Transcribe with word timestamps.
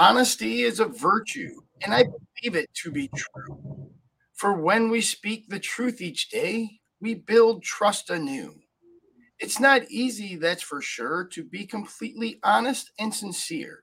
Honesty 0.00 0.62
is 0.62 0.80
a 0.80 0.86
virtue, 0.86 1.60
and 1.82 1.92
I 1.92 2.04
believe 2.04 2.56
it 2.56 2.72
to 2.76 2.90
be 2.90 3.10
true. 3.14 3.90
For 4.32 4.54
when 4.54 4.88
we 4.88 5.02
speak 5.02 5.46
the 5.46 5.58
truth 5.58 6.00
each 6.00 6.30
day, 6.30 6.80
we 7.02 7.14
build 7.16 7.62
trust 7.62 8.08
anew. 8.08 8.54
It's 9.38 9.60
not 9.60 9.90
easy, 9.90 10.36
that's 10.36 10.62
for 10.62 10.80
sure, 10.80 11.28
to 11.32 11.44
be 11.44 11.66
completely 11.66 12.40
honest 12.42 12.90
and 12.98 13.14
sincere. 13.14 13.82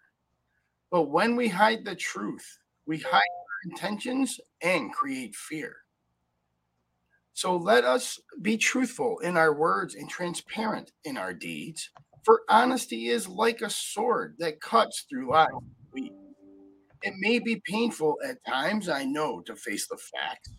But 0.89 1.03
when 1.03 1.35
we 1.35 1.49
hide 1.49 1.85
the 1.85 1.95
truth, 1.95 2.45
we 2.87 2.97
hide 2.97 3.13
our 3.13 3.69
intentions 3.69 4.39
and 4.63 4.91
create 4.91 5.35
fear. 5.35 5.75
So 7.33 7.57
let 7.57 7.83
us 7.83 8.19
be 8.41 8.57
truthful 8.57 9.19
in 9.19 9.37
our 9.37 9.53
words 9.53 9.93
and 9.93 10.09
transparent 10.09 10.91
in 11.05 11.15
our 11.15 11.35
deeds. 11.35 11.91
For 12.25 12.41
honesty 12.49 13.09
is 13.09 13.27
like 13.27 13.61
a 13.61 13.69
sword 13.69 14.37
that 14.39 14.61
cuts 14.61 15.05
through 15.07 15.29
life. 15.29 15.51
It 17.03 17.13
may 17.19 17.39
be 17.39 17.61
painful 17.65 18.17
at 18.27 18.43
times, 18.45 18.89
I 18.89 19.05
know, 19.05 19.41
to 19.41 19.55
face 19.55 19.87
the 19.87 19.97
facts, 19.97 20.49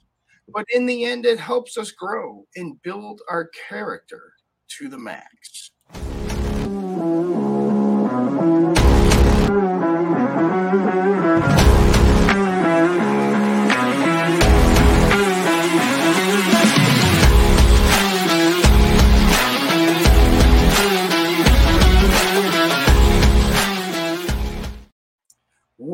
but 0.49 0.65
in 0.71 0.87
the 0.87 1.05
end, 1.05 1.27
it 1.27 1.39
helps 1.41 1.77
us 1.77 1.93
grow 1.93 2.47
and 2.57 2.81
build 2.83 3.21
our 3.31 3.51
character 3.69 4.33
to 4.79 4.89
the 4.89 4.99
max. 4.99 5.73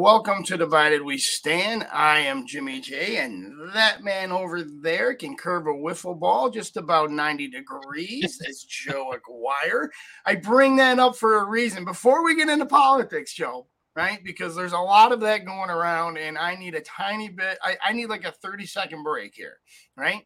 Welcome 0.05 0.45
to 0.45 0.59
Divided 0.59 1.01
We 1.01 1.17
Stand. 1.17 1.87
I 1.91 2.19
am 2.19 2.47
Jimmy 2.47 2.79
J, 2.79 3.17
and 3.17 3.55
that 3.73 4.05
man 4.05 4.33
over 4.33 4.63
there 4.63 5.15
can 5.15 5.35
curve 5.35 5.67
a 5.67 5.71
wiffle 5.71 6.21
ball 6.21 6.51
just 6.51 6.77
about 6.77 7.11
90 7.11 7.49
degrees. 7.49 8.37
That's 8.37 8.65
Joe 8.69 9.15
Aguirre. 9.15 9.89
I 10.27 10.35
bring 10.35 10.77
that 10.77 10.99
up 10.99 11.17
for 11.17 11.39
a 11.39 11.49
reason. 11.49 11.87
Before 11.87 12.23
we 12.23 12.37
get 12.37 12.51
into 12.51 12.67
politics, 12.67 13.33
Joe, 13.33 13.67
right? 13.97 14.23
Because 14.23 14.55
there's 14.55 14.75
a 14.75 14.79
lot 14.79 15.11
of 15.11 15.21
that 15.21 15.47
going 15.47 15.71
around, 15.71 16.19
and 16.19 16.37
I 16.37 16.55
need 16.55 16.75
a 16.75 16.83
tiny 16.83 17.31
bit, 17.31 17.57
I, 17.63 17.79
I 17.83 17.95
need 17.95 18.11
like 18.11 18.27
a 18.27 18.31
30 18.31 18.67
second 18.67 19.05
break 19.05 19.35
here, 19.35 19.57
right? 19.97 20.21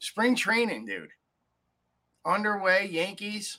Spring 0.00 0.36
training, 0.36 0.84
dude. 0.84 1.08
Underway, 2.26 2.90
Yankees. 2.92 3.56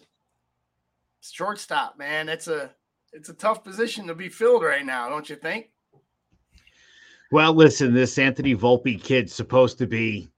Shortstop, 1.22 1.98
man. 1.98 2.28
That's 2.28 2.48
a 2.48 2.76
it's 3.14 3.30
a 3.30 3.34
tough 3.34 3.64
position 3.64 4.08
to 4.08 4.16
be 4.16 4.30
filled 4.30 4.64
right 4.64 4.86
now, 4.86 5.10
don't 5.10 5.30
you 5.30 5.36
think? 5.36 5.70
Well, 7.32 7.54
listen, 7.54 7.94
this 7.94 8.18
Anthony 8.18 8.56
Volpe 8.56 9.02
kid's 9.02 9.34
supposed 9.34 9.78
to 9.78 9.88
be 9.88 10.30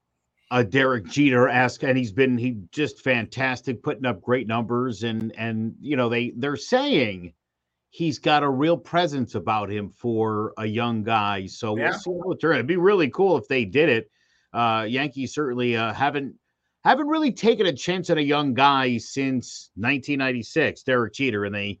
a 0.50 0.62
Derek 0.62 1.06
Jeter 1.06 1.48
esque, 1.48 1.82
and 1.82 1.98
he's 1.98 2.12
been 2.12 2.38
he 2.38 2.58
just 2.70 3.02
fantastic, 3.02 3.82
putting 3.82 4.06
up 4.06 4.20
great 4.20 4.46
numbers, 4.46 5.02
and 5.02 5.34
and 5.36 5.74
you 5.80 5.96
know 5.96 6.08
they 6.08 6.32
they're 6.36 6.56
saying 6.56 7.32
he's 7.90 8.18
got 8.18 8.42
a 8.42 8.48
real 8.48 8.76
presence 8.76 9.34
about 9.34 9.70
him 9.70 9.90
for 9.90 10.52
a 10.58 10.66
young 10.66 11.02
guy. 11.02 11.46
So 11.46 11.76
yeah. 11.76 11.90
we'll 11.90 11.98
see 11.98 12.10
what 12.10 12.40
turn. 12.40 12.54
It'd 12.54 12.66
be 12.66 12.76
really 12.76 13.10
cool 13.10 13.36
if 13.36 13.48
they 13.48 13.64
did 13.64 13.88
it. 13.88 14.10
Uh, 14.52 14.86
Yankees 14.88 15.34
certainly 15.34 15.76
uh, 15.76 15.92
haven't 15.92 16.34
haven't 16.84 17.08
really 17.08 17.32
taken 17.32 17.66
a 17.66 17.72
chance 17.72 18.10
on 18.10 18.18
a 18.18 18.22
young 18.22 18.54
guy 18.54 18.98
since 18.98 19.70
1996, 19.74 20.82
Derek 20.84 21.14
Jeter, 21.14 21.44
and 21.44 21.54
they 21.54 21.80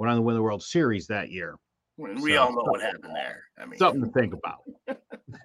went 0.00 0.10
on 0.10 0.16
to 0.16 0.22
win 0.22 0.34
the 0.34 0.42
World 0.42 0.62
Series 0.62 1.06
that 1.08 1.30
year. 1.30 1.56
We 1.98 2.32
so, 2.32 2.42
all 2.42 2.52
know 2.52 2.62
what 2.62 2.80
happened 2.80 3.14
there. 3.14 3.44
I 3.58 3.66
mean, 3.66 3.78
something 3.78 4.02
to 4.02 4.10
think 4.10 4.32
about. 4.32 4.62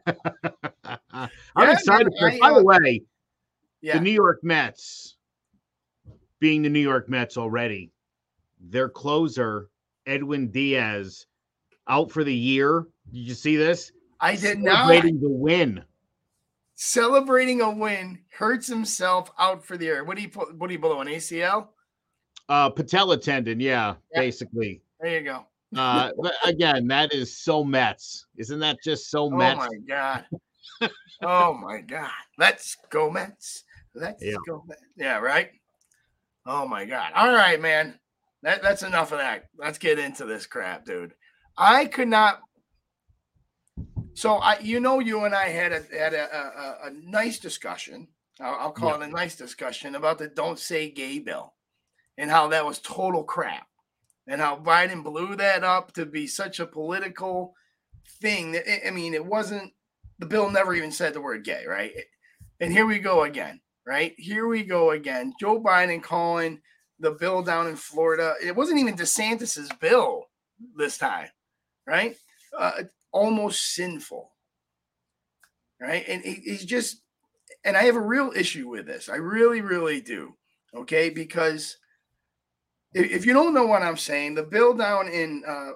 I'm 1.13 1.29
yeah, 1.59 1.73
excited. 1.73 2.13
I, 2.21 2.39
by 2.39 2.51
uh, 2.51 2.59
the 2.59 2.63
way, 2.63 3.01
yeah. 3.81 3.97
the 3.97 3.99
New 3.99 4.11
York 4.11 4.39
Mets, 4.43 5.17
being 6.39 6.61
the 6.61 6.69
New 6.69 6.79
York 6.79 7.09
Mets 7.09 7.35
already, 7.35 7.91
their 8.61 8.87
closer 8.87 9.69
Edwin 10.05 10.47
Diaz 10.47 11.25
out 11.89 12.09
for 12.09 12.23
the 12.23 12.33
year. 12.33 12.85
Did 13.11 13.19
you 13.19 13.33
see 13.33 13.57
this? 13.57 13.91
I 14.21 14.37
did 14.37 14.59
not. 14.59 14.87
Celebrating 14.87 15.19
the 15.19 15.29
win. 15.29 15.83
Celebrating 16.75 17.59
a 17.59 17.69
win 17.69 18.19
hurts 18.29 18.67
himself 18.67 19.31
out 19.37 19.65
for 19.65 19.75
the 19.75 19.85
year. 19.85 20.05
What 20.05 20.15
do 20.15 20.23
you 20.23 20.29
put? 20.29 20.55
What 20.55 20.67
do 20.67 20.73
you 20.73 20.79
blow 20.79 21.01
an 21.01 21.07
ACL? 21.09 21.67
Uh, 22.47 22.69
patella 22.69 23.17
tendon, 23.17 23.59
yeah, 23.59 23.95
yeah. 24.13 24.19
basically. 24.19 24.81
There 24.99 25.19
you 25.19 25.23
go. 25.23 25.45
uh, 25.75 26.11
but 26.17 26.33
again, 26.45 26.87
that 26.87 27.13
is 27.13 27.35
so 27.37 27.63
Mets. 27.63 28.25
Isn't 28.37 28.59
that 28.59 28.77
just 28.83 29.09
so 29.09 29.29
Mets? 29.29 29.59
Oh 29.61 29.67
my 29.67 29.77
god. 29.87 30.25
oh 31.23 31.53
my 31.53 31.81
god. 31.81 32.11
Let's 32.37 32.77
go 32.89 33.09
Mets. 33.09 33.63
Let's 33.93 34.23
yeah. 34.23 34.35
go 34.47 34.63
Mets. 34.67 34.81
Yeah, 34.95 35.17
right. 35.17 35.49
Oh 36.45 36.67
my 36.67 36.85
god. 36.85 37.11
All 37.15 37.33
right, 37.33 37.59
man. 37.59 37.99
That, 38.43 38.61
that's 38.61 38.83
enough 38.83 39.11
of 39.11 39.17
that. 39.17 39.45
Let's 39.57 39.79
get 39.79 39.97
into 39.97 40.25
this 40.25 40.45
crap, 40.45 40.85
dude. 40.85 41.13
I 41.57 41.85
could 41.85 42.09
not. 42.09 42.41
So 44.13 44.35
I, 44.35 44.59
you 44.59 44.79
know, 44.79 44.99
you 44.99 45.25
and 45.25 45.33
I 45.33 45.49
had 45.49 45.71
a 45.71 45.81
had 45.97 46.13
a, 46.13 46.35
a, 46.35 46.87
a 46.87 46.91
nice 46.91 47.39
discussion. 47.39 48.07
I'll, 48.39 48.55
I'll 48.55 48.71
call 48.71 48.89
yeah. 48.89 49.05
it 49.05 49.09
a 49.09 49.11
nice 49.11 49.35
discussion 49.35 49.95
about 49.95 50.19
the 50.19 50.27
"Don't 50.27 50.59
Say 50.59 50.89
Gay" 50.91 51.19
bill 51.19 51.53
and 52.17 52.31
how 52.31 52.47
that 52.49 52.65
was 52.65 52.79
total 52.79 53.23
crap 53.23 53.67
and 54.27 54.41
how 54.41 54.57
Biden 54.57 55.03
blew 55.03 55.35
that 55.35 55.63
up 55.63 55.93
to 55.93 56.05
be 56.05 56.27
such 56.27 56.59
a 56.59 56.65
political 56.65 57.55
thing 58.21 58.51
that 58.53 58.87
I 58.87 58.91
mean 58.91 59.13
it 59.13 59.25
wasn't 59.25 59.73
the 60.19 60.25
bill 60.25 60.49
never 60.49 60.73
even 60.73 60.91
said 60.91 61.13
the 61.13 61.21
word 61.21 61.43
gay, 61.43 61.65
right? 61.67 61.91
And 62.59 62.71
here 62.71 62.85
we 62.85 62.99
go 62.99 63.23
again, 63.23 63.59
right? 63.85 64.13
Here 64.17 64.47
we 64.47 64.63
go 64.63 64.91
again. 64.91 65.33
Joe 65.39 65.61
Biden 65.61 66.01
calling 66.01 66.61
the 66.99 67.11
bill 67.11 67.41
down 67.41 67.67
in 67.67 67.75
Florida. 67.75 68.33
It 68.41 68.55
wasn't 68.55 68.79
even 68.79 68.95
DeSantis's 68.95 69.69
bill 69.81 70.25
this 70.77 70.97
time, 70.97 71.27
right? 71.85 72.15
Uh, 72.57 72.83
almost 73.11 73.73
sinful, 73.73 74.31
right? 75.81 76.05
And 76.07 76.23
he's 76.23 76.63
just, 76.63 77.01
and 77.65 77.75
I 77.75 77.83
have 77.83 77.97
a 77.97 78.01
real 78.01 78.31
issue 78.33 78.69
with 78.69 78.85
this. 78.85 79.09
I 79.09 79.17
really, 79.17 79.59
really 79.61 79.99
do. 79.99 80.35
Okay, 80.73 81.09
because 81.09 81.77
if 82.95 83.25
you 83.25 83.33
don't 83.33 83.53
know 83.53 83.65
what 83.65 83.81
I'm 83.81 83.97
saying, 83.97 84.35
the 84.35 84.43
bill 84.43 84.73
down 84.73 85.09
in 85.09 85.43
uh, 85.45 85.71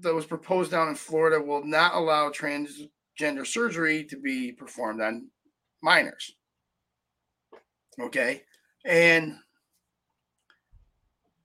that 0.00 0.14
was 0.14 0.26
proposed 0.26 0.72
down 0.72 0.88
in 0.88 0.96
Florida 0.96 1.40
will 1.40 1.64
not 1.64 1.94
allow 1.94 2.28
transgender 2.30 3.46
surgery 3.46 4.04
to 4.04 4.16
be 4.16 4.52
performed 4.52 5.00
on 5.00 5.28
minors. 5.80 6.32
Okay, 8.00 8.42
and 8.84 9.36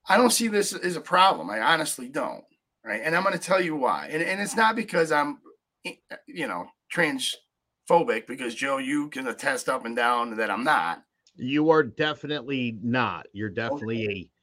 I 0.08 0.16
don't 0.16 0.32
see 0.32 0.48
this 0.48 0.72
as 0.72 0.96
a 0.96 1.00
problem. 1.00 1.50
I 1.50 1.60
honestly 1.60 2.08
don't. 2.08 2.44
Right, 2.84 3.00
and 3.02 3.14
I'm 3.14 3.22
going 3.22 3.32
to 3.32 3.40
tell 3.40 3.60
you 3.60 3.76
why. 3.76 4.08
And 4.10 4.22
and 4.22 4.40
it's 4.40 4.56
not 4.56 4.74
because 4.74 5.12
I'm, 5.12 5.38
you 5.84 6.48
know, 6.48 6.66
transphobic. 6.92 8.26
Because 8.26 8.54
Joe, 8.54 8.78
you 8.78 9.08
can 9.10 9.28
attest 9.28 9.68
up 9.68 9.84
and 9.84 9.94
down 9.94 10.36
that 10.36 10.50
I'm 10.50 10.64
not. 10.64 11.02
You 11.36 11.70
are 11.70 11.82
definitely 11.82 12.78
not. 12.82 13.26
You're 13.32 13.50
definitely 13.50 14.04
okay. 14.04 14.12
a 14.12 14.35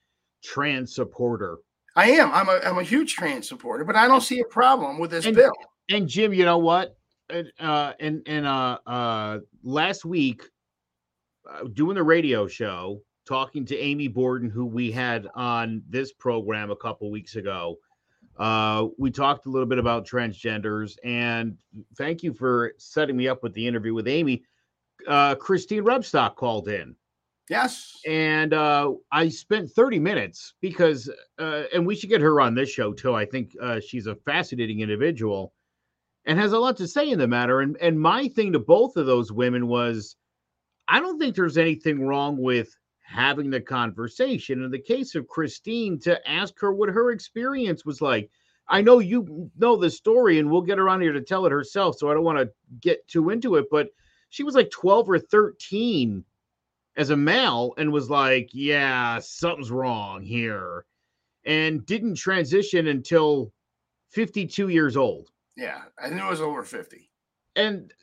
trans 0.44 0.94
supporter. 0.94 1.58
I 1.96 2.12
am. 2.12 2.32
I'm 2.32 2.50
a 2.50 2.60
I'm 2.64 2.78
a 2.78 2.84
huge 2.84 3.14
trans 3.14 3.48
supporter, 3.48 3.84
but 3.84 3.96
I 3.96 4.08
don't 4.08 4.22
see 4.22 4.40
a 4.40 4.46
problem 4.46 5.00
with 5.00 5.12
this 5.12 5.26
and, 5.26 5.36
bill. 5.36 5.54
And 5.90 6.08
Jim, 6.08 6.34
you 6.34 6.46
know 6.46 6.58
what? 6.58 6.96
Uh, 7.60 7.94
and 8.00 8.22
and 8.26 8.46
uh, 8.46 8.80
uh, 8.86 9.40
last 9.64 10.06
week, 10.06 10.44
uh, 11.50 11.66
doing 11.74 11.96
the 11.96 12.04
radio 12.04 12.48
show, 12.48 13.02
talking 13.28 13.66
to 13.66 13.78
Amy 13.78 14.08
Borden, 14.08 14.50
who 14.50 14.66
we 14.66 14.92
had 14.92 15.28
on 15.36 15.84
this 15.88 16.12
program 16.12 16.72
a 16.72 16.76
couple 16.76 17.10
weeks 17.12 17.36
ago. 17.36 17.78
Uh, 18.38 18.88
we 18.98 19.12
talked 19.12 19.46
a 19.46 19.50
little 19.50 19.68
bit 19.68 19.78
about 19.78 20.08
transgenders, 20.08 20.98
and 21.04 21.56
thank 21.96 22.24
you 22.24 22.34
for 22.34 22.74
setting 22.78 23.16
me 23.16 23.28
up 23.28 23.44
with 23.44 23.54
the 23.54 23.66
interview 23.66 23.94
with 23.94 24.08
Amy. 24.08 24.44
Uh, 25.08 25.36
Christine 25.36 25.84
Rebstock 25.84 26.36
called 26.36 26.68
in 26.68 26.96
Yes. 27.50 28.00
And 28.08 28.54
uh, 28.54 28.94
I 29.12 29.30
spent 29.30 29.70
30 29.70 30.00
minutes 30.00 30.54
because, 30.62 31.10
uh, 31.40 31.64
and 31.74 31.86
we 31.86 31.96
should 31.96 32.10
get 32.10 32.22
her 32.22 32.40
on 32.40 32.56
this 32.56 32.70
show 32.70 32.94
too. 32.94 33.14
I 33.14 33.26
think 33.26 33.54
uh, 33.62 33.80
she's 33.86 34.08
a 34.08 34.16
fascinating 34.16 34.80
individual 34.80 35.54
and 36.26 36.40
has 36.40 36.54
a 36.54 36.60
lot 36.60 36.78
to 36.78 36.88
say 36.88 37.10
in 37.10 37.20
the 37.20 37.28
matter. 37.28 37.60
And, 37.60 37.76
and 37.82 38.00
my 38.00 38.30
thing 38.30 38.54
to 38.54 38.60
both 38.60 38.96
of 38.96 39.06
those 39.06 39.32
women 39.32 39.68
was 39.68 40.16
I 40.88 41.00
don't 41.00 41.20
think 41.20 41.36
there's 41.36 41.58
anything 41.58 42.06
wrong 42.06 42.38
with 42.38 42.76
having 43.02 43.50
the 43.50 43.62
conversation. 43.62 44.64
In 44.64 44.72
the 44.72 44.80
case 44.80 45.14
of 45.16 45.28
Christine, 45.28 46.00
to 46.00 46.30
ask 46.30 46.58
her 46.60 46.74
what 46.74 46.90
her 46.90 47.12
experience 47.12 47.86
was 47.86 48.02
like. 48.02 48.30
I 48.70 48.82
know 48.82 49.00
you 49.00 49.52
know 49.58 49.76
the 49.76 49.90
story, 49.90 50.40
and 50.40 50.50
we'll 50.50 50.62
get 50.62 50.78
her 50.78 50.88
on 50.88 51.02
here 51.02 51.12
to 51.12 51.22
tell 51.22 51.46
it 51.46 51.52
herself. 51.52 51.98
So 51.98 52.10
I 52.10 52.14
don't 52.14 52.24
want 52.24 52.40
to 52.40 52.50
get 52.80 53.06
too 53.10 53.30
into 53.30 53.56
it, 53.56 53.66
but 53.70 53.90
she 54.30 54.44
was 54.44 54.56
like 54.56 54.72
12 54.72 55.10
or 55.10 55.20
13 55.20 56.24
as 56.98 57.10
a 57.10 57.18
male 57.18 57.74
and 57.78 57.92
was 57.92 58.10
like, 58.10 58.50
yeah, 58.54 59.20
something's 59.20 59.72
wrong 59.72 60.22
here, 60.22 60.86
and 61.46 61.86
didn't 61.86 62.16
transition 62.16 62.88
until 62.88 63.52
52 64.12 64.70
years 64.70 64.96
old. 64.96 65.30
Yeah, 65.56 65.82
I 66.02 66.10
knew 66.10 66.26
it 66.26 66.30
was 66.30 66.42
over 66.42 66.64
50. 66.64 67.10
And 67.56 67.94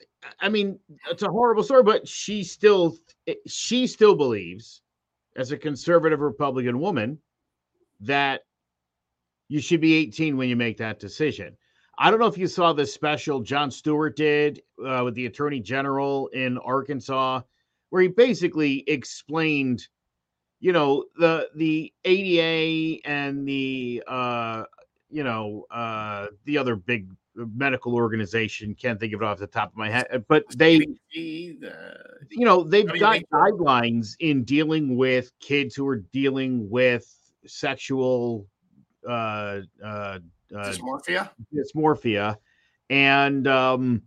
I 0.40 0.48
mean, 0.48 0.78
it's 1.10 1.22
a 1.22 1.30
horrible 1.30 1.62
story, 1.62 1.82
but 1.82 2.06
she 2.06 2.44
still 2.44 2.96
she 3.46 3.86
still 3.86 4.14
believes, 4.14 4.82
as 5.36 5.52
a 5.52 5.56
conservative 5.56 6.20
Republican 6.20 6.78
woman, 6.78 7.18
that 8.00 8.42
you 9.48 9.60
should 9.60 9.80
be 9.80 9.94
18 9.94 10.36
when 10.36 10.48
you 10.48 10.56
make 10.56 10.76
that 10.78 11.00
decision. 11.00 11.56
I 11.98 12.10
don't 12.10 12.20
know 12.20 12.26
if 12.26 12.38
you 12.38 12.46
saw 12.46 12.72
the 12.72 12.86
special 12.86 13.40
Jon 13.40 13.70
Stewart 13.70 14.16
did 14.16 14.62
uh, 14.84 15.02
with 15.04 15.14
the 15.14 15.26
Attorney 15.26 15.60
General 15.60 16.28
in 16.28 16.56
Arkansas, 16.58 17.42
where 17.90 18.02
he 18.02 18.08
basically 18.08 18.84
explained, 18.88 19.86
you 20.60 20.72
know, 20.72 21.04
the 21.18 21.48
the 21.54 21.92
ADA 22.04 23.06
and 23.06 23.46
the 23.46 24.02
uh, 24.06 24.64
you 25.10 25.24
know 25.24 25.66
uh, 25.70 26.26
the 26.44 26.58
other 26.58 26.76
big 26.76 27.08
medical 27.34 27.94
organization 27.94 28.74
can't 28.74 28.98
think 28.98 29.12
of 29.12 29.22
it 29.22 29.24
off 29.24 29.38
the 29.38 29.46
top 29.46 29.70
of 29.70 29.76
my 29.76 29.88
head 29.88 30.24
but 30.26 30.44
they 30.56 30.84
you 31.12 31.56
know 32.30 32.64
they've 32.64 32.98
got 32.98 33.20
guidelines 33.32 34.16
in 34.18 34.42
dealing 34.42 34.96
with 34.96 35.30
kids 35.38 35.74
who 35.76 35.86
are 35.86 36.02
dealing 36.12 36.68
with 36.68 37.06
sexual 37.46 38.46
uh, 39.08 39.60
uh, 39.82 39.86
uh 39.86 40.18
dysmorphia? 40.52 41.30
dysmorphia. 41.54 42.36
And 42.88 43.46
um 43.46 44.02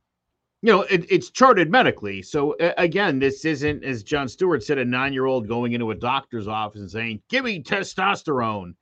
you 0.63 0.71
know 0.71 0.81
it, 0.83 1.05
it's 1.11 1.29
charted 1.29 1.69
medically. 1.69 2.21
So 2.21 2.53
uh, 2.53 2.73
again 2.77 3.19
this 3.19 3.43
isn't 3.43 3.83
as 3.83 4.01
Jon 4.01 4.29
stewart 4.29 4.63
said 4.63 4.77
a 4.77 4.85
nine-year-old 4.85 5.47
going 5.47 5.73
into 5.73 5.91
a 5.91 5.95
doctor's 5.95 6.47
office 6.47 6.79
and 6.81 6.89
saying 6.89 7.21
give 7.29 7.43
me 7.43 7.61
testosterone. 7.61 8.73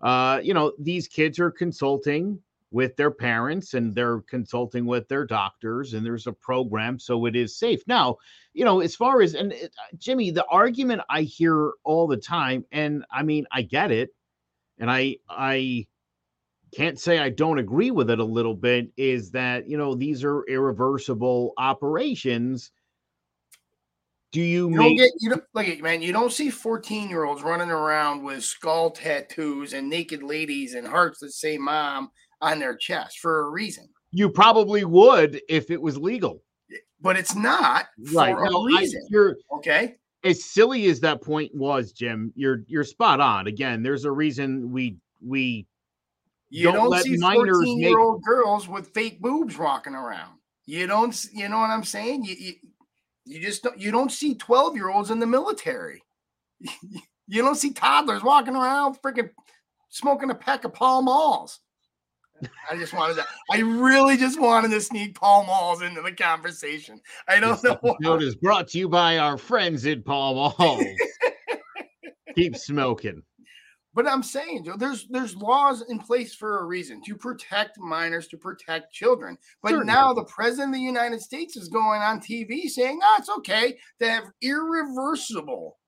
Uh 0.00 0.40
you 0.42 0.52
know 0.52 0.72
these 0.78 1.06
kids 1.06 1.38
are 1.38 1.50
consulting 1.50 2.38
with 2.72 2.96
their 2.96 3.10
parents 3.10 3.74
and 3.74 3.94
they're 3.94 4.20
consulting 4.22 4.86
with 4.86 5.06
their 5.08 5.24
doctors 5.24 5.94
and 5.94 6.04
there's 6.04 6.26
a 6.26 6.32
program 6.32 6.98
so 6.98 7.24
it 7.26 7.36
is 7.36 7.56
safe. 7.56 7.82
Now 7.86 8.16
you 8.52 8.64
know 8.64 8.80
as 8.80 8.96
far 8.96 9.22
as 9.22 9.34
and 9.34 9.52
uh, 9.52 9.56
jimmy 9.96 10.32
the 10.32 10.44
argument 10.46 11.00
i 11.08 11.22
hear 11.22 11.72
all 11.84 12.08
the 12.08 12.16
time 12.16 12.64
and 12.72 13.04
i 13.12 13.22
mean 13.22 13.46
i 13.52 13.62
get 13.62 13.92
it 13.92 14.10
and 14.78 14.90
i 14.90 15.16
i 15.28 15.86
can't 16.74 16.98
say 16.98 17.18
i 17.18 17.28
don't 17.28 17.58
agree 17.58 17.90
with 17.90 18.10
it 18.10 18.18
a 18.18 18.24
little 18.24 18.54
bit 18.54 18.88
is 18.96 19.30
that 19.30 19.68
you 19.68 19.76
know 19.76 19.94
these 19.94 20.24
are 20.24 20.44
irreversible 20.48 21.52
operations 21.58 22.70
do 24.32 24.40
you, 24.40 24.70
you 24.70 24.76
make 24.76 24.96
get, 24.98 25.10
you 25.18 25.30
don't 25.30 25.44
look 25.54 25.68
at 25.68 25.80
man 25.80 26.02
you 26.02 26.12
don't 26.12 26.32
see 26.32 26.50
14 26.50 27.08
year 27.08 27.24
olds 27.24 27.42
running 27.42 27.70
around 27.70 28.22
with 28.22 28.44
skull 28.44 28.90
tattoos 28.90 29.72
and 29.72 29.88
naked 29.88 30.22
ladies 30.22 30.74
and 30.74 30.86
hearts 30.86 31.20
that 31.20 31.32
say 31.32 31.58
mom 31.58 32.10
on 32.40 32.58
their 32.58 32.76
chest 32.76 33.18
for 33.20 33.46
a 33.46 33.50
reason. 33.50 33.88
You 34.12 34.28
probably 34.28 34.84
would 34.84 35.40
if 35.48 35.70
it 35.70 35.80
was 35.80 35.96
legal, 35.96 36.42
but 37.00 37.16
it's 37.16 37.34
not 37.34 37.86
right. 38.12 38.34
for 38.34 38.50
no, 38.50 38.62
a 38.62 38.66
reason. 38.66 39.00
I, 39.04 39.08
you're 39.10 39.36
okay. 39.56 39.96
As 40.24 40.44
silly 40.44 40.86
as 40.86 41.00
that 41.00 41.22
point 41.22 41.54
was, 41.54 41.92
Jim, 41.92 42.32
you're 42.34 42.64
you're 42.66 42.84
spot 42.84 43.20
on. 43.20 43.46
Again, 43.46 43.82
there's 43.82 44.04
a 44.04 44.12
reason 44.12 44.70
we 44.72 44.96
we 45.24 45.66
you 46.50 46.64
don't, 46.64 46.90
don't 46.90 47.02
see 47.02 47.16
14 47.16 47.80
year 47.80 47.98
old 47.98 48.22
girls 48.22 48.68
with 48.68 48.88
fake 48.88 49.20
boobs 49.20 49.56
walking 49.56 49.94
around. 49.94 50.38
You 50.66 50.86
don't, 50.86 51.16
you 51.32 51.48
know 51.48 51.58
what 51.58 51.70
I'm 51.70 51.84
saying? 51.84 52.24
You, 52.24 52.34
you, 52.38 52.52
you 53.24 53.40
just 53.40 53.62
don't, 53.62 53.78
you 53.78 53.90
don't 53.90 54.12
see 54.12 54.34
12 54.34 54.76
year 54.76 54.90
olds 54.90 55.10
in 55.10 55.20
the 55.20 55.26
military. 55.26 56.02
you 56.60 57.42
don't 57.42 57.56
see 57.56 57.72
toddlers 57.72 58.22
walking 58.22 58.56
around 58.56 59.00
freaking 59.00 59.30
smoking 59.88 60.30
a 60.30 60.34
pack 60.34 60.64
of 60.64 60.74
Pall 60.74 61.02
Malls. 61.02 61.60
I 62.70 62.76
just 62.76 62.94
wanted 62.94 63.16
that. 63.16 63.26
I 63.50 63.58
really 63.58 64.16
just 64.16 64.40
wanted 64.40 64.70
to 64.70 64.80
sneak 64.80 65.14
Pall 65.14 65.44
Malls 65.44 65.82
into 65.82 66.00
the 66.00 66.12
conversation. 66.12 67.00
I 67.28 67.38
don't 67.38 67.60
this 67.60 67.64
know. 67.64 67.78
Episode 67.84 68.22
is 68.22 68.34
brought 68.34 68.68
to 68.68 68.78
you 68.78 68.88
by 68.88 69.18
our 69.18 69.36
friends 69.36 69.86
at 69.86 70.04
Pall 70.04 70.34
Malls. 70.34 70.84
Keep 72.34 72.56
smoking. 72.56 73.22
But 74.00 74.10
I'm 74.10 74.22
saying, 74.22 74.64
Joe, 74.64 74.76
there's 74.78 75.06
there's 75.08 75.36
laws 75.36 75.84
in 75.90 75.98
place 75.98 76.34
for 76.34 76.60
a 76.60 76.64
reason 76.64 77.02
to 77.02 77.14
protect 77.14 77.78
minors, 77.78 78.28
to 78.28 78.38
protect 78.38 78.94
children. 78.94 79.36
But 79.62 79.72
Certainly. 79.72 79.92
now 79.92 80.14
the 80.14 80.24
president 80.24 80.70
of 80.70 80.74
the 80.76 80.80
United 80.80 81.20
States 81.20 81.54
is 81.54 81.68
going 81.68 82.00
on 82.00 82.18
TV 82.18 82.66
saying, 82.68 82.98
"No, 82.98 83.06
it's 83.18 83.28
okay 83.28 83.76
to 83.98 84.10
have 84.10 84.24
irreversible, 84.40 85.78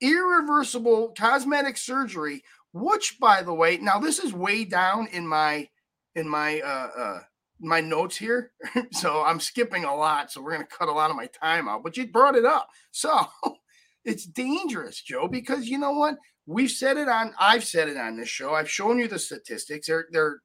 irreversible 0.00 1.14
cosmetic 1.18 1.76
surgery 1.76 2.44
which 2.72 3.18
by 3.18 3.42
the 3.42 3.54
way 3.54 3.76
now 3.78 3.98
this 3.98 4.20
is 4.20 4.32
way 4.32 4.64
down 4.64 5.08
in 5.08 5.26
my 5.26 5.68
in 6.14 6.28
my 6.28 6.60
uh 6.60 6.88
uh 6.96 7.20
my 7.60 7.80
notes 7.80 8.16
here 8.16 8.52
so 8.92 9.22
i'm 9.24 9.40
skipping 9.40 9.84
a 9.84 9.94
lot 9.94 10.30
so 10.30 10.40
we're 10.40 10.52
going 10.52 10.66
to 10.66 10.76
cut 10.76 10.88
a 10.88 10.92
lot 10.92 11.10
of 11.10 11.16
my 11.16 11.26
time 11.26 11.68
out 11.68 11.82
but 11.82 11.96
you 11.96 12.06
brought 12.06 12.36
it 12.36 12.44
up 12.44 12.68
so 12.90 13.26
it's 14.04 14.26
dangerous 14.26 15.00
joe 15.00 15.28
because 15.28 15.66
you 15.66 15.78
know 15.78 15.92
what 15.92 16.16
we've 16.46 16.70
said 16.70 16.96
it 16.96 17.08
on 17.08 17.32
i've 17.38 17.64
said 17.64 17.88
it 17.88 17.96
on 17.96 18.16
this 18.16 18.28
show 18.28 18.54
i've 18.54 18.70
shown 18.70 18.98
you 18.98 19.08
the 19.08 19.18
statistics 19.18 19.86
they're 19.86 20.06
they're 20.10 20.40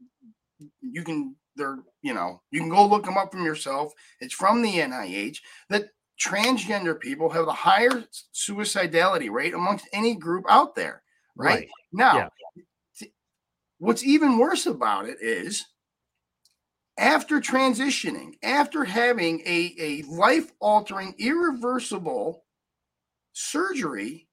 you 0.82 1.04
can 1.04 1.36
they're 1.56 1.80
you 2.02 2.14
know 2.14 2.42
you 2.52 2.60
can 2.60 2.70
go 2.70 2.86
look 2.86 3.06
them 3.06 3.18
up 3.18 3.32
from 3.32 3.46
yourself 3.46 3.92
it's 4.22 4.34
from 4.34 4.62
the 4.62 4.76
nih 4.76 5.38
that 5.70 5.90
transgender 6.22 7.00
people 7.00 7.30
have 7.30 7.46
the 7.46 7.52
higher 7.52 8.04
suicidality 8.34 9.30
rate 9.30 9.54
amongst 9.54 9.88
any 9.94 10.16
group 10.16 10.46
out 10.50 10.76
there 10.76 11.02
right, 11.36 11.60
right. 11.60 11.70
Now, 11.92 12.30
yeah. 13.02 13.08
what's 13.80 14.04
even 14.04 14.38
worse 14.38 14.66
about 14.66 15.08
it 15.08 15.18
is 15.22 15.66
after 16.98 17.40
transitioning, 17.40 18.34
after 18.44 18.84
having 18.84 19.42
a, 19.46 19.74
a 19.80 20.04
life 20.04 20.52
altering, 20.60 21.16
irreversible 21.18 22.44
surgery, 23.34 24.28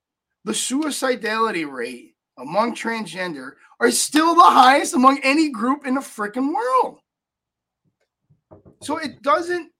the 0.46 0.52
suicidality 0.52 1.70
rate 1.70 2.14
among 2.38 2.74
transgender 2.74 3.52
are 3.78 3.90
still 3.90 4.34
the 4.34 4.42
highest 4.42 4.94
among 4.94 5.20
any 5.22 5.50
group 5.50 5.86
in 5.86 5.94
the 5.94 6.00
freaking 6.00 6.54
world. 6.54 7.00
So 8.80 8.96
it 8.96 9.20
doesn't, 9.20 9.70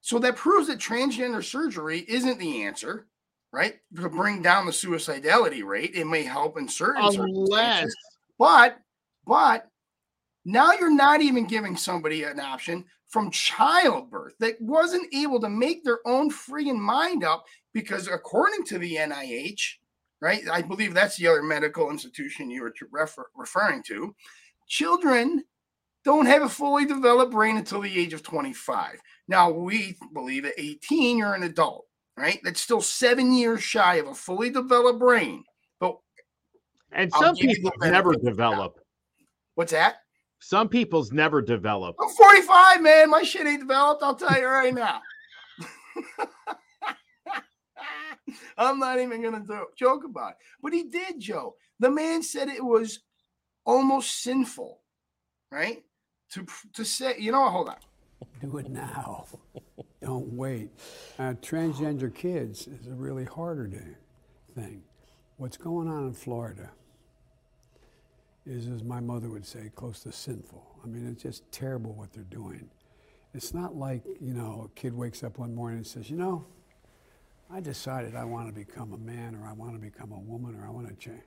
so 0.00 0.18
that 0.18 0.34
proves 0.34 0.66
that 0.66 0.78
transgender 0.78 1.44
surgery 1.44 2.04
isn't 2.08 2.40
the 2.40 2.64
answer 2.64 3.06
right? 3.52 3.76
To 3.96 4.08
bring 4.08 4.42
down 4.42 4.66
the 4.66 4.72
suicidality 4.72 5.64
rate, 5.64 5.92
it 5.94 6.06
may 6.06 6.22
help 6.22 6.58
in 6.58 6.68
certain 6.68 7.02
unless, 7.02 7.90
but 8.38 8.78
but 9.26 9.68
now 10.44 10.72
you're 10.72 10.94
not 10.94 11.20
even 11.20 11.46
giving 11.46 11.76
somebody 11.76 12.24
an 12.24 12.40
option 12.40 12.84
from 13.08 13.30
childbirth 13.30 14.34
that 14.38 14.60
wasn't 14.60 15.12
able 15.14 15.40
to 15.40 15.48
make 15.48 15.82
their 15.82 16.00
own 16.06 16.30
friggin' 16.30 16.78
mind 16.78 17.24
up 17.24 17.44
because 17.72 18.06
according 18.06 18.64
to 18.64 18.78
the 18.78 18.96
NIH, 18.96 19.76
right? 20.20 20.42
I 20.50 20.62
believe 20.62 20.94
that's 20.94 21.16
the 21.16 21.28
other 21.28 21.42
medical 21.42 21.90
institution 21.90 22.50
you 22.50 22.62
were 22.62 22.74
refer- 22.90 23.30
referring 23.36 23.82
to. 23.84 24.14
Children 24.66 25.44
don't 26.04 26.26
have 26.26 26.42
a 26.42 26.48
fully 26.48 26.84
developed 26.84 27.32
brain 27.32 27.56
until 27.56 27.80
the 27.80 27.98
age 27.98 28.12
of 28.12 28.22
25. 28.22 29.00
Now, 29.26 29.50
we 29.50 29.96
believe 30.14 30.44
at 30.44 30.54
18, 30.56 31.18
you're 31.18 31.34
an 31.34 31.42
adult 31.42 31.88
right? 32.18 32.40
That's 32.42 32.60
still 32.60 32.80
seven 32.80 33.32
years 33.32 33.62
shy 33.62 33.96
of 33.96 34.08
a 34.08 34.14
fully 34.14 34.50
developed 34.50 34.98
brain. 34.98 35.44
But 35.80 35.98
and 36.92 37.12
some 37.12 37.36
people 37.36 37.70
never 37.80 38.16
develop. 38.16 38.80
What's 39.54 39.72
that? 39.72 39.98
Some 40.40 40.68
people's 40.68 41.12
never 41.12 41.40
develop. 41.42 41.96
I'm 42.00 42.08
45, 42.10 42.82
man. 42.82 43.10
My 43.10 43.22
shit 43.22 43.46
ain't 43.46 43.60
developed. 43.60 44.02
I'll 44.02 44.14
tell 44.14 44.38
you 44.38 44.46
right 44.46 44.74
now. 44.74 45.00
I'm 48.58 48.78
not 48.78 49.00
even 49.00 49.22
gonna 49.22 49.44
joke 49.76 50.04
about 50.04 50.32
it. 50.32 50.36
But 50.62 50.72
he 50.72 50.84
did, 50.84 51.20
Joe. 51.20 51.56
The 51.78 51.90
man 51.90 52.22
said 52.22 52.48
it 52.48 52.64
was 52.64 53.00
almost 53.64 54.22
sinful, 54.22 54.80
right? 55.50 55.82
To 56.32 56.46
to 56.74 56.84
say, 56.84 57.16
you 57.18 57.32
know, 57.32 57.48
hold 57.48 57.68
on. 57.68 57.76
Do 58.40 58.58
it 58.58 58.68
now. 58.70 59.26
Don't 60.02 60.32
wait. 60.32 60.70
Uh, 61.18 61.34
transgender 61.42 62.12
kids 62.14 62.66
is 62.68 62.86
a 62.86 62.94
really 62.94 63.24
harder 63.24 63.70
thing. 64.54 64.82
What's 65.36 65.56
going 65.56 65.88
on 65.88 66.06
in 66.08 66.12
Florida 66.12 66.70
is, 68.46 68.66
as 68.68 68.82
my 68.82 69.00
mother 69.00 69.28
would 69.28 69.46
say, 69.46 69.70
close 69.74 70.00
to 70.00 70.12
sinful. 70.12 70.64
I 70.82 70.86
mean, 70.86 71.06
it's 71.06 71.22
just 71.22 71.50
terrible 71.52 71.92
what 71.92 72.12
they're 72.12 72.24
doing. 72.24 72.70
It's 73.34 73.52
not 73.52 73.76
like, 73.76 74.02
you 74.20 74.34
know, 74.34 74.70
a 74.70 74.80
kid 74.80 74.94
wakes 74.94 75.22
up 75.22 75.38
one 75.38 75.54
morning 75.54 75.78
and 75.78 75.86
says, 75.86 76.10
you 76.10 76.16
know, 76.16 76.46
I 77.50 77.60
decided 77.60 78.14
I 78.14 78.24
want 78.24 78.48
to 78.48 78.52
become 78.52 78.92
a 78.92 78.98
man 78.98 79.34
or 79.34 79.46
I 79.46 79.52
want 79.54 79.72
to 79.72 79.78
become 79.78 80.12
a 80.12 80.20
woman 80.20 80.54
or 80.54 80.66
I 80.66 80.70
want 80.70 80.88
to 80.88 80.94
change. 80.94 81.22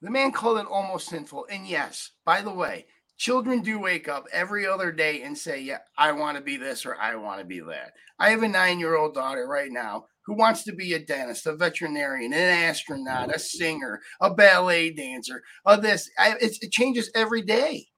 The 0.00 0.10
man 0.10 0.32
called 0.32 0.58
it 0.58 0.66
almost 0.66 1.08
sinful. 1.08 1.46
And 1.50 1.66
yes, 1.66 2.12
by 2.24 2.40
the 2.40 2.52
way, 2.52 2.86
children 3.18 3.60
do 3.60 3.78
wake 3.78 4.08
up 4.08 4.24
every 4.32 4.66
other 4.66 4.90
day 4.90 5.22
and 5.22 5.36
say, 5.36 5.60
Yeah, 5.60 5.78
I 5.98 6.12
want 6.12 6.38
to 6.38 6.42
be 6.42 6.56
this 6.56 6.86
or 6.86 6.96
I 6.96 7.16
want 7.16 7.40
to 7.40 7.44
be 7.44 7.60
that. 7.60 7.92
I 8.18 8.30
have 8.30 8.42
a 8.42 8.48
nine 8.48 8.80
year 8.80 8.96
old 8.96 9.14
daughter 9.14 9.46
right 9.46 9.70
now 9.70 10.06
who 10.24 10.34
wants 10.34 10.64
to 10.64 10.72
be 10.72 10.94
a 10.94 11.04
dentist, 11.04 11.46
a 11.46 11.54
veterinarian, 11.54 12.32
an 12.32 12.38
astronaut, 12.38 13.34
a 13.34 13.38
singer, 13.38 14.00
a 14.22 14.32
ballet 14.32 14.92
dancer, 14.92 15.42
a 15.66 15.78
this. 15.78 16.08
I, 16.18 16.36
it 16.40 16.72
changes 16.72 17.10
every 17.14 17.42
day. 17.42 17.89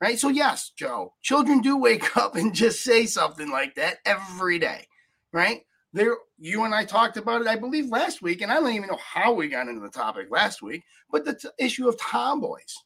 Right. 0.00 0.18
So, 0.18 0.28
yes, 0.28 0.72
Joe, 0.76 1.14
children 1.22 1.60
do 1.60 1.76
wake 1.76 2.16
up 2.16 2.36
and 2.36 2.54
just 2.54 2.82
say 2.82 3.06
something 3.06 3.50
like 3.50 3.74
that 3.74 3.98
every 4.04 4.58
day. 4.58 4.86
Right. 5.32 5.62
There, 5.92 6.16
you 6.38 6.64
and 6.64 6.74
I 6.74 6.84
talked 6.84 7.16
about 7.16 7.40
it, 7.42 7.48
I 7.48 7.56
believe, 7.56 7.88
last 7.88 8.22
week, 8.22 8.42
and 8.42 8.52
I 8.52 8.54
don't 8.54 8.72
even 8.72 8.88
know 8.88 8.98
how 9.04 9.32
we 9.32 9.48
got 9.48 9.66
into 9.66 9.80
the 9.80 9.88
topic 9.88 10.28
last 10.30 10.62
week, 10.62 10.84
but 11.10 11.24
the 11.24 11.34
t- 11.34 11.48
issue 11.58 11.88
of 11.88 11.98
tomboys 11.98 12.76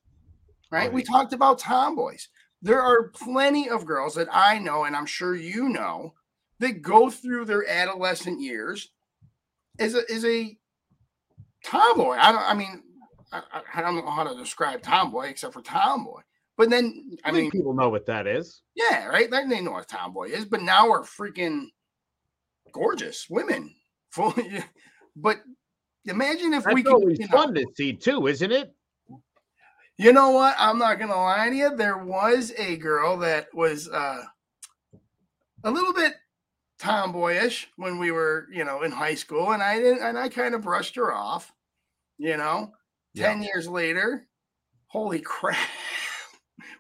right? 0.75 0.93
We 0.93 1.03
talked 1.03 1.33
about 1.33 1.59
tomboys. 1.59 2.29
There 2.61 2.83
are 2.83 3.09
plenty 3.11 3.69
of 3.69 3.87
girls 3.87 4.17
that 4.17 4.29
I 4.33 4.59
know, 4.59 4.85
and 4.85 4.97
I'm 4.97 5.07
sure 5.07 5.37
you 5.37 5.69
know, 5.69 6.15
that 6.59 6.83
go 6.83 7.11
through 7.11 7.45
their 7.45 7.69
adolescent 7.69 8.41
years 8.41 8.91
as 9.79 9.95
a 9.95 10.03
as 10.13 10.25
a 10.25 10.57
tomboy. 11.65 12.17
I 12.19 12.33
don't. 12.33 12.43
I 12.43 12.55
mean, 12.55 12.83
I, 13.33 13.43
I 13.75 13.83
don't 13.83 13.97
know 13.97 14.11
how 14.11 14.25
to 14.25 14.37
describe 14.37 14.83
tomboy 14.83 15.27
except 15.27 15.53
for 15.53 15.63
tomboy. 15.63 16.23
But 16.57 16.71
then, 16.71 17.17
I, 17.25 17.31
I 17.31 17.33
mean, 17.33 17.51
people 17.51 17.75
know 17.75 17.89
what 17.89 18.07
that 18.07 18.27
is. 18.27 18.63
Yeah, 18.75 19.07
right. 19.07 19.31
Like 19.31 19.49
they 19.49 19.61
know 19.61 19.73
what 19.73 19.89
tomboy 19.89 20.29
is. 20.29 20.45
But 20.45 20.63
now 20.63 20.89
we're 20.89 21.03
freaking 21.03 21.67
gorgeous 22.73 23.27
women. 23.29 23.75
But 25.17 25.43
imagine 26.07 26.53
if 26.55 26.65
That's 26.65 26.75
we 26.75 26.83
could. 26.83 26.93
Always 26.93 27.21
you 27.21 27.29
know, 27.29 27.37
fun 27.37 27.55
to 27.55 27.65
see 27.77 27.93
too, 27.93 28.27
isn't 28.27 28.51
it? 28.51 28.75
You 29.97 30.13
know 30.13 30.31
what? 30.31 30.57
I'm 30.59 30.79
not 30.79 30.99
gonna 30.99 31.15
lie 31.15 31.51
to 31.51 31.55
you. 31.55 31.77
There 31.77 31.99
was 31.99 32.53
a 32.59 32.77
girl 32.77 33.19
that 33.19 33.47
was 33.55 33.89
uh, 33.89 34.23
a 35.63 35.71
little 35.71 35.93
bit 35.93 36.15
tomboyish 36.79 37.69
when 37.77 37.99
we 37.99 38.11
were, 38.11 38.49
you 38.53 38.65
know, 38.65 38.83
in 38.83 38.91
high 38.91 39.15
school, 39.15 39.53
and 39.53 39.63
I 39.63 39.79
didn't, 39.79 40.03
and 40.03 40.19
I 40.19 40.29
kind 40.29 40.55
of 40.55 40.63
brushed 40.63 40.97
her 40.97 41.15
off. 41.15 41.53
You 42.19 42.37
know, 42.37 42.73
yeah. 43.13 43.29
ten 43.29 43.43
years 43.43 43.69
later, 43.69 44.27
holy 44.89 45.21
crap, 45.25 45.59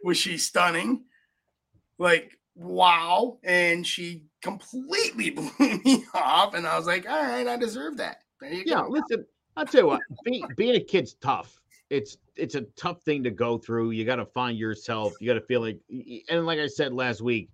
was 0.04 0.16
she 0.16 0.38
stunning? 0.38 1.04
Like 1.98 2.38
wow, 2.54 3.38
and 3.42 3.86
she 3.86 4.22
completely 4.42 5.30
blew 5.30 5.50
me 5.58 6.04
off, 6.14 6.54
and 6.54 6.66
I 6.66 6.76
was 6.76 6.86
like, 6.86 7.08
all 7.08 7.22
right, 7.22 7.48
I 7.48 7.56
deserve 7.56 7.96
that. 7.96 8.18
Yeah, 8.42 8.82
go. 8.82 8.88
listen, 8.88 9.26
I'll 9.56 9.66
tell 9.66 9.82
you 9.82 9.86
what, 9.88 10.00
being, 10.24 10.46
being 10.56 10.76
a 10.76 10.80
kid's 10.80 11.14
tough 11.14 11.60
it's 11.90 12.16
it's 12.36 12.54
a 12.54 12.62
tough 12.76 13.02
thing 13.02 13.22
to 13.22 13.30
go 13.30 13.58
through. 13.58 13.92
You 13.92 14.04
got 14.04 14.16
to 14.16 14.26
find 14.26 14.58
yourself. 14.58 15.14
You 15.20 15.28
got 15.28 15.34
to 15.34 15.46
feel 15.46 15.60
like, 15.60 15.78
and 16.28 16.46
like 16.46 16.58
I 16.58 16.66
said 16.66 16.92
last 16.92 17.20
week, 17.20 17.50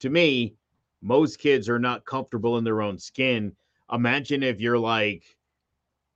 to 0.00 0.10
me, 0.10 0.54
most 1.00 1.38
kids 1.38 1.68
are 1.68 1.78
not 1.78 2.04
comfortable 2.04 2.58
in 2.58 2.64
their 2.64 2.82
own 2.82 2.98
skin. 2.98 3.54
Imagine 3.92 4.42
if 4.42 4.60
you're 4.60 4.78
like 4.78 5.24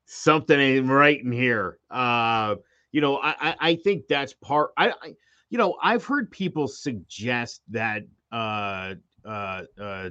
something 0.04 0.58
ain't 0.58 0.88
right 0.88 1.22
in 1.22 1.32
here. 1.32 1.78
Uh, 1.90 2.56
you 2.90 3.00
know, 3.00 3.18
I 3.22 3.54
I 3.58 3.76
think 3.76 4.06
that's 4.08 4.34
part. 4.34 4.72
I, 4.76 4.90
I 4.90 5.14
you 5.52 5.58
know 5.58 5.76
I've 5.82 6.04
heard 6.04 6.30
people 6.30 6.66
suggest 6.66 7.60
that 7.68 8.04
uh 8.32 8.94
uh 9.24 9.62
uh 9.78 10.08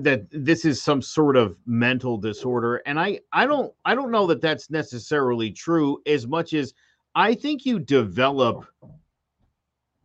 that 0.00 0.26
this 0.32 0.64
is 0.64 0.82
some 0.82 1.00
sort 1.00 1.36
of 1.36 1.56
mental 1.66 2.16
disorder 2.16 2.76
and 2.86 2.98
i 2.98 3.18
i 3.32 3.44
don't 3.46 3.72
i 3.84 3.94
don't 3.94 4.10
know 4.10 4.26
that 4.26 4.40
that's 4.40 4.70
necessarily 4.70 5.50
true 5.50 6.00
as 6.06 6.28
much 6.28 6.52
as 6.52 6.74
i 7.16 7.34
think 7.34 7.66
you 7.66 7.78
develop 7.78 8.66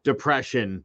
depression 0.04 0.84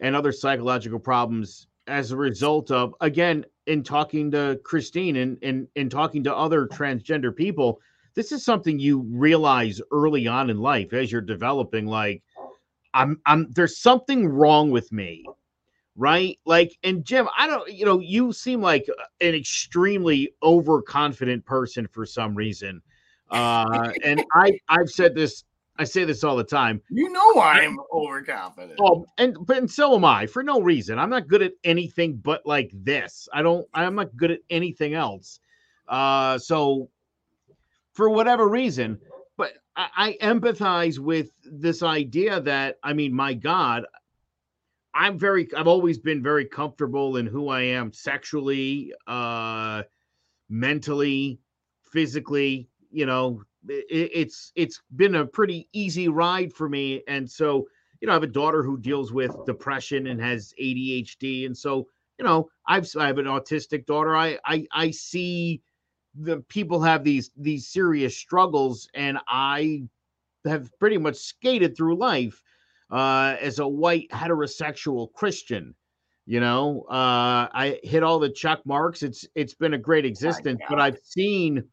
and 0.00 0.14
other 0.14 0.32
psychological 0.32 0.98
problems 0.98 1.66
as 1.86 2.12
a 2.12 2.16
result 2.16 2.70
of 2.70 2.94
again 3.00 3.44
in 3.66 3.82
talking 3.82 4.30
to 4.30 4.60
christine 4.64 5.16
and 5.16 5.38
and 5.42 5.66
in 5.76 5.88
talking 5.88 6.22
to 6.22 6.34
other 6.34 6.66
transgender 6.66 7.34
people 7.34 7.80
this 8.14 8.32
is 8.32 8.44
something 8.44 8.78
you 8.78 9.00
realize 9.10 9.80
early 9.90 10.26
on 10.26 10.50
in 10.50 10.58
life 10.58 10.92
as 10.92 11.10
you're 11.10 11.20
developing 11.22 11.86
like 11.86 12.22
i'm 12.94 13.20
i'm 13.26 13.50
there's 13.52 13.78
something 13.78 14.26
wrong 14.26 14.70
with 14.70 14.90
me 14.92 15.24
right? 15.96 16.38
Like, 16.44 16.76
and 16.84 17.04
Jim, 17.04 17.28
I 17.36 17.46
don't, 17.46 17.70
you 17.72 17.84
know, 17.84 17.98
you 17.98 18.32
seem 18.32 18.60
like 18.60 18.86
an 19.20 19.34
extremely 19.34 20.34
overconfident 20.42 21.44
person 21.44 21.86
for 21.86 22.06
some 22.06 22.34
reason. 22.34 22.82
Uh, 23.30 23.92
and 24.04 24.22
I, 24.34 24.58
I've 24.68 24.90
said 24.90 25.14
this, 25.14 25.44
I 25.78 25.84
say 25.84 26.04
this 26.04 26.22
all 26.22 26.36
the 26.36 26.44
time. 26.44 26.80
You 26.90 27.08
know 27.10 27.40
I'm 27.40 27.78
overconfident. 27.92 28.78
Oh, 28.80 29.06
and 29.16 29.36
but 29.46 29.56
and 29.56 29.70
so 29.70 29.94
am 29.94 30.04
I 30.04 30.26
for 30.26 30.42
no 30.42 30.60
reason. 30.60 30.98
I'm 30.98 31.08
not 31.08 31.28
good 31.28 31.42
at 31.42 31.52
anything 31.64 32.16
but 32.16 32.44
like 32.44 32.70
this. 32.74 33.26
I 33.32 33.40
don't. 33.40 33.66
I'm 33.72 33.94
not 33.94 34.14
good 34.14 34.30
at 34.30 34.40
anything 34.50 34.92
else. 34.92 35.40
Uh, 35.88 36.36
so 36.36 36.90
for 37.94 38.10
whatever 38.10 38.48
reason, 38.48 39.00
I, 39.76 40.16
empathize 40.20 40.98
with 40.98 41.30
this 41.44 41.82
idea 41.82 42.40
that 42.40 42.78
I 42.82 42.92
mean, 42.92 43.14
my 43.14 43.34
God, 43.34 43.84
I'm 44.94 45.18
very 45.18 45.48
I've 45.56 45.66
always 45.66 45.98
been 45.98 46.22
very 46.22 46.44
comfortable 46.44 47.16
in 47.16 47.26
who 47.26 47.48
I 47.48 47.62
am 47.62 47.92
sexually, 47.92 48.92
uh 49.06 49.82
mentally, 50.48 51.40
physically, 51.82 52.68
you 52.90 53.06
know, 53.06 53.42
it, 53.68 54.10
it's 54.12 54.52
it's 54.54 54.82
been 54.96 55.14
a 55.14 55.26
pretty 55.26 55.68
easy 55.72 56.08
ride 56.08 56.52
for 56.52 56.68
me 56.68 57.02
and 57.08 57.30
so, 57.30 57.66
you 58.00 58.06
know, 58.06 58.12
I 58.12 58.16
have 58.16 58.22
a 58.22 58.26
daughter 58.26 58.62
who 58.62 58.76
deals 58.78 59.12
with 59.12 59.34
depression 59.46 60.08
and 60.08 60.20
has 60.20 60.52
ADHD 60.60 61.46
and 61.46 61.56
so, 61.56 61.86
you 62.18 62.24
know, 62.24 62.50
I've 62.66 62.86
I 62.98 63.06
have 63.06 63.18
an 63.18 63.26
autistic 63.26 63.86
daughter. 63.86 64.14
I 64.16 64.38
I 64.44 64.66
I 64.72 64.90
see 64.90 65.62
the 66.14 66.38
people 66.48 66.80
have 66.82 67.04
these 67.04 67.30
these 67.36 67.68
serious 67.68 68.16
struggles 68.16 68.88
and 68.94 69.18
I 69.28 69.84
have 70.44 70.70
pretty 70.78 70.98
much 70.98 71.16
skated 71.16 71.76
through 71.76 71.96
life 71.96 72.42
uh, 72.90 73.36
as 73.40 73.58
a 73.58 73.66
white 73.66 74.08
heterosexual 74.10 75.12
Christian. 75.12 75.74
You 76.26 76.40
know, 76.40 76.82
uh, 76.88 77.48
I 77.52 77.80
hit 77.82 78.04
all 78.04 78.20
the 78.20 78.30
check 78.30 78.60
marks. 78.64 79.02
It's 79.02 79.26
it's 79.34 79.54
been 79.54 79.74
a 79.74 79.78
great 79.78 80.04
existence, 80.04 80.60
but 80.68 80.80
I've 80.80 80.98
seen, 81.02 81.64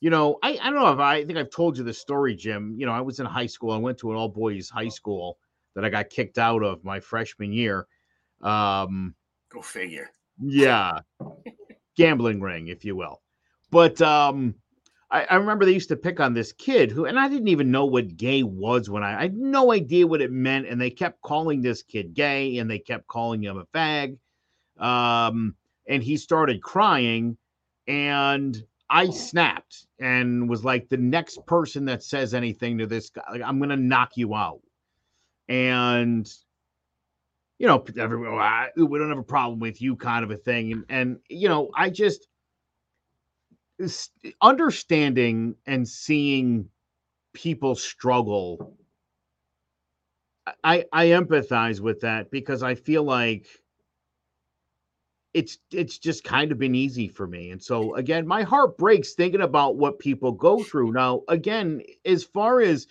you 0.00 0.10
know, 0.10 0.38
I, 0.42 0.58
I 0.60 0.70
don't 0.70 0.74
know 0.74 0.92
if 0.92 0.98
I, 0.98 1.16
I 1.16 1.24
think 1.24 1.38
I've 1.38 1.50
told 1.50 1.78
you 1.78 1.84
the 1.84 1.94
story, 1.94 2.34
Jim. 2.34 2.74
You 2.76 2.84
know, 2.84 2.92
I 2.92 3.00
was 3.00 3.18
in 3.18 3.24
high 3.24 3.46
school. 3.46 3.70
I 3.70 3.78
went 3.78 3.96
to 3.98 4.10
an 4.10 4.16
all 4.16 4.28
boys 4.28 4.68
high 4.68 4.88
school 4.88 5.38
that 5.74 5.84
I 5.84 5.88
got 5.88 6.10
kicked 6.10 6.36
out 6.36 6.62
of 6.62 6.84
my 6.84 7.00
freshman 7.00 7.52
year. 7.52 7.86
Um, 8.42 9.14
Go 9.50 9.62
figure. 9.62 10.10
Yeah, 10.38 11.00
gambling 11.96 12.42
ring, 12.42 12.68
if 12.68 12.84
you 12.84 12.94
will. 12.94 13.22
But 13.70 14.00
um, 14.00 14.54
I, 15.10 15.24
I, 15.24 15.34
remember 15.36 15.64
they 15.64 15.72
used 15.72 15.88
to 15.90 15.96
pick 15.96 16.20
on 16.20 16.34
this 16.34 16.52
kid 16.52 16.90
who, 16.90 17.04
and 17.04 17.18
I 17.18 17.28
didn't 17.28 17.48
even 17.48 17.70
know 17.70 17.84
what 17.84 18.16
gay 18.16 18.42
was 18.42 18.88
when 18.88 19.02
I, 19.02 19.18
I 19.18 19.22
had 19.22 19.36
no 19.36 19.72
idea 19.72 20.06
what 20.06 20.22
it 20.22 20.32
meant. 20.32 20.66
And 20.66 20.80
they 20.80 20.90
kept 20.90 21.20
calling 21.22 21.60
this 21.60 21.82
kid 21.82 22.14
gay 22.14 22.58
and 22.58 22.70
they 22.70 22.78
kept 22.78 23.06
calling 23.06 23.42
him 23.42 23.58
a 23.58 23.64
fag. 23.76 24.18
Um, 24.78 25.54
and 25.86 26.02
he 26.02 26.16
started 26.16 26.62
crying 26.62 27.36
and 27.86 28.62
I 28.90 29.10
snapped 29.10 29.86
and 29.98 30.48
was 30.48 30.64
like, 30.64 30.88
the 30.88 30.96
next 30.96 31.44
person 31.46 31.84
that 31.86 32.02
says 32.02 32.34
anything 32.34 32.78
to 32.78 32.86
this 32.86 33.10
guy, 33.10 33.22
like, 33.30 33.42
I'm 33.42 33.58
going 33.58 33.70
to 33.70 33.76
knock 33.76 34.16
you 34.16 34.34
out. 34.34 34.60
And, 35.48 36.30
you 37.58 37.66
know, 37.66 37.84
everyone, 37.98 38.68
we 38.76 38.98
don't 38.98 39.08
have 39.08 39.18
a 39.18 39.22
problem 39.22 39.58
with 39.58 39.82
you 39.82 39.96
kind 39.96 40.24
of 40.24 40.30
a 40.30 40.36
thing. 40.36 40.72
And, 40.72 40.84
and, 40.88 41.18
you 41.28 41.48
know, 41.48 41.70
I 41.74 41.90
just, 41.90 42.27
understanding 44.42 45.54
and 45.66 45.86
seeing 45.86 46.68
people 47.34 47.74
struggle 47.74 48.76
I 50.64 50.84
I 50.92 51.06
empathize 51.06 51.80
with 51.80 52.00
that 52.00 52.30
because 52.30 52.62
I 52.62 52.74
feel 52.74 53.02
like 53.02 53.46
it's 55.34 55.58
it's 55.72 55.98
just 55.98 56.24
kind 56.24 56.50
of 56.52 56.58
been 56.58 56.74
easy 56.74 57.08
for 57.08 57.26
me. 57.26 57.50
And 57.50 57.62
so 57.62 57.94
again, 57.94 58.26
my 58.26 58.42
heart 58.42 58.78
breaks 58.78 59.14
thinking 59.14 59.42
about 59.42 59.76
what 59.76 59.98
people 59.98 60.32
go 60.32 60.62
through. 60.62 60.92
Now, 60.92 61.22
again, 61.28 61.82
as 62.04 62.24
far 62.24 62.60
as 62.60 62.86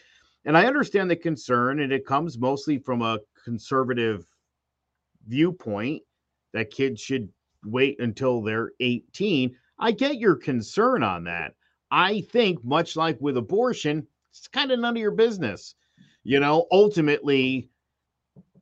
and 0.45 0.55
I 0.57 0.65
understand 0.65 1.09
the 1.09 1.15
concern 1.15 1.81
and 1.81 1.91
it 1.91 2.05
comes 2.05 2.37
mostly 2.37 2.77
from 2.77 3.01
a 3.01 3.19
conservative 3.43 4.25
viewpoint 5.27 6.01
that 6.53 6.71
kids 6.71 7.01
should 7.01 7.29
wait 7.65 7.99
until 7.99 8.41
they're 8.41 8.71
18. 8.79 9.55
I 9.79 9.91
get 9.91 10.17
your 10.17 10.35
concern 10.35 11.03
on 11.03 11.23
that. 11.25 11.53
I 11.91 12.21
think, 12.31 12.63
much 12.63 12.95
like 12.95 13.17
with 13.21 13.37
abortion, 13.37 14.05
it's 14.31 14.47
kind 14.47 14.71
of 14.71 14.79
none 14.79 14.95
of 14.95 15.01
your 15.01 15.11
business. 15.11 15.75
You 16.23 16.39
know, 16.39 16.67
ultimately, 16.71 17.69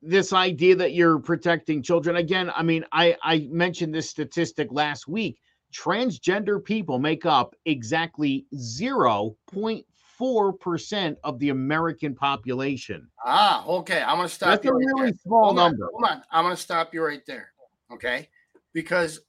this 0.01 0.34
idea 0.34 0.75
that 0.75 0.93
you're 0.93 1.19
protecting 1.19 1.81
children 1.81 2.17
again, 2.17 2.51
I 2.55 2.62
mean, 2.62 2.86
I, 2.91 3.17
I 3.24 3.48
mentioned 3.51 3.95
this 3.95 4.10
statistic 4.10 4.67
last 4.72 5.07
week. 5.07 5.39
Transgender 5.74 6.63
people 6.63 7.00
make 7.00 7.25
up 7.25 7.55
exactly 7.65 8.45
0.5 8.53 9.84
6.4% 10.19 11.15
of 11.24 11.39
the 11.39 11.50
American 11.50 12.15
population. 12.15 13.07
Ah, 13.25 13.65
okay. 13.67 14.01
I'm 14.01 14.17
going 14.17 14.27
to 14.27 14.34
stop 14.34 14.50
That's 14.50 14.65
you. 14.65 14.72
a 14.72 14.74
right 14.74 14.86
really 14.86 15.12
there. 15.12 15.19
small 15.24 15.45
hold 15.45 15.60
on, 15.60 15.72
number. 15.72 15.89
hold 15.91 16.05
on. 16.05 16.22
I'm 16.31 16.45
going 16.45 16.55
to 16.55 16.62
stop 16.62 16.93
you 16.93 17.03
right 17.03 17.25
there. 17.25 17.51
Okay. 17.91 18.29
Because 18.74 19.22